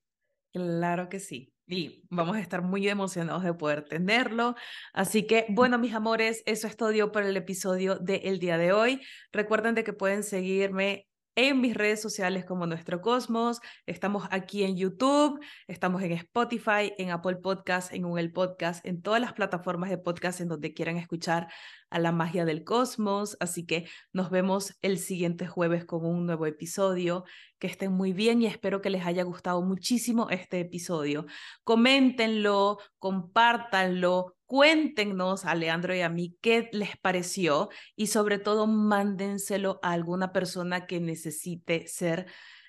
Claro 0.54 1.08
que 1.10 1.20
sí. 1.20 1.54
Y 1.68 2.04
vamos 2.10 2.36
a 2.36 2.42
estar 2.42 2.62
muy 2.62 2.88
emocionados 2.90 3.44
de 3.44 3.54
poder 3.54 3.86
tenerlo. 3.86 4.56
Así 4.94 5.26
que, 5.26 5.46
bueno, 5.50 5.80
mis 5.80 5.94
amores, 5.94 6.44
eso 6.46 6.68
es 6.68 6.76
todo 6.76 7.12
por 7.14 7.24
el 7.24 7.38
episodio 7.38 7.96
del 7.96 8.40
día 8.40 8.58
de 8.58 8.74
hoy. 8.74 9.02
Recuerden 9.32 9.76
de 9.76 9.86
que 9.86 9.94
pueden 9.94 10.24
seguirme 10.24 11.08
en 11.36 11.62
mis 11.62 11.76
redes 11.76 12.02
sociales 12.02 12.46
como 12.46 12.68
Nuestro 12.68 13.02
Cosmos. 13.02 13.60
Estamos 13.86 14.28
aquí 14.32 14.64
en 14.64 14.76
YouTube, 14.76 15.40
estamos 15.68 16.02
en 16.04 16.12
Spotify, 16.14 16.94
en 16.98 17.12
Apple 17.12 17.38
Podcast, 17.38 17.94
en 17.94 18.04
Google 18.04 18.30
Podcast, 18.30 18.86
en 18.86 19.02
todas 19.02 19.22
las 19.22 19.34
plataformas 19.34 19.90
de 19.90 19.98
podcast 19.98 20.42
en 20.42 20.50
donde 20.50 20.74
quieran 20.74 20.98
escuchar 20.98 21.48
a 21.90 22.00
la 22.00 22.12
magia 22.12 22.46
del 22.46 22.64
cosmos. 22.64 23.38
Así 23.40 23.66
que 23.66 23.88
nos 24.14 24.30
vemos 24.30 24.78
el 24.82 24.98
siguiente 24.98 25.48
jueves 25.48 25.86
con 25.86 26.06
un 26.06 26.26
nuevo 26.26 26.46
episodio. 26.46 27.24
Que 27.60 27.68
estén 27.68 27.92
muy 27.92 28.12
bien 28.12 28.42
y 28.42 28.48
espero 28.48 28.82
que 28.82 28.90
les 28.90 29.06
haya 29.06 29.22
gustado 29.24 29.62
muchísimo 29.62 30.30
este 30.32 30.62
episodio. 30.62 31.28
Coméntenlo, 31.64 32.80
compártanlo, 32.98 34.36
Cuéntenos 34.52 35.46
a 35.46 35.56
Leandro 35.56 35.96
y 35.96 36.02
a 36.02 36.10
mí 36.10 36.38
qué 36.42 36.68
les 36.74 36.98
pareció 36.98 37.70
y 37.96 38.08
sobre 38.08 38.38
todo 38.38 38.68
mándenselo 38.68 39.80
a 39.82 39.94
alguna 39.94 40.34
persona 40.34 40.88
que 40.88 41.00
necesite 41.00 41.88
ser 41.88 42.26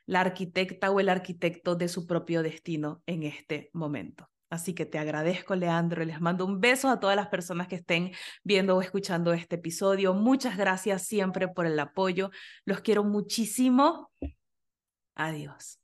la 0.07 0.21
arquitecta 0.21 0.93
o 0.93 1.01
el 1.01 1.09
arquitecto 1.09 1.75
de 1.75 1.89
su 1.89 2.07
propio 2.07 2.45
destino 2.45 3.03
en 3.07 3.25
este 3.25 3.69
momento. 3.73 4.31
Así 4.49 4.75
que 4.75 4.87
te 4.87 5.01
agradezco, 5.01 5.57
Leandro, 5.57 6.05
les 6.05 6.21
mando 6.21 6.47
un 6.47 6.61
beso 6.61 6.89
a 6.89 7.01
todas 7.01 7.17
las 7.17 7.27
personas 7.27 7.67
que 7.67 7.75
estén 7.75 8.13
viendo 8.45 8.77
o 8.77 8.81
escuchando 8.81 9.33
este 9.33 9.57
episodio. 9.57 10.15
Muchas 10.15 10.57
gracias 10.57 11.03
siempre 11.09 11.49
por 11.49 11.67
el 11.67 11.81
apoyo. 11.81 12.31
Los 12.65 12.79
quiero 12.79 13.03
muchísimo. 13.03 14.13
Adiós. 15.17 15.81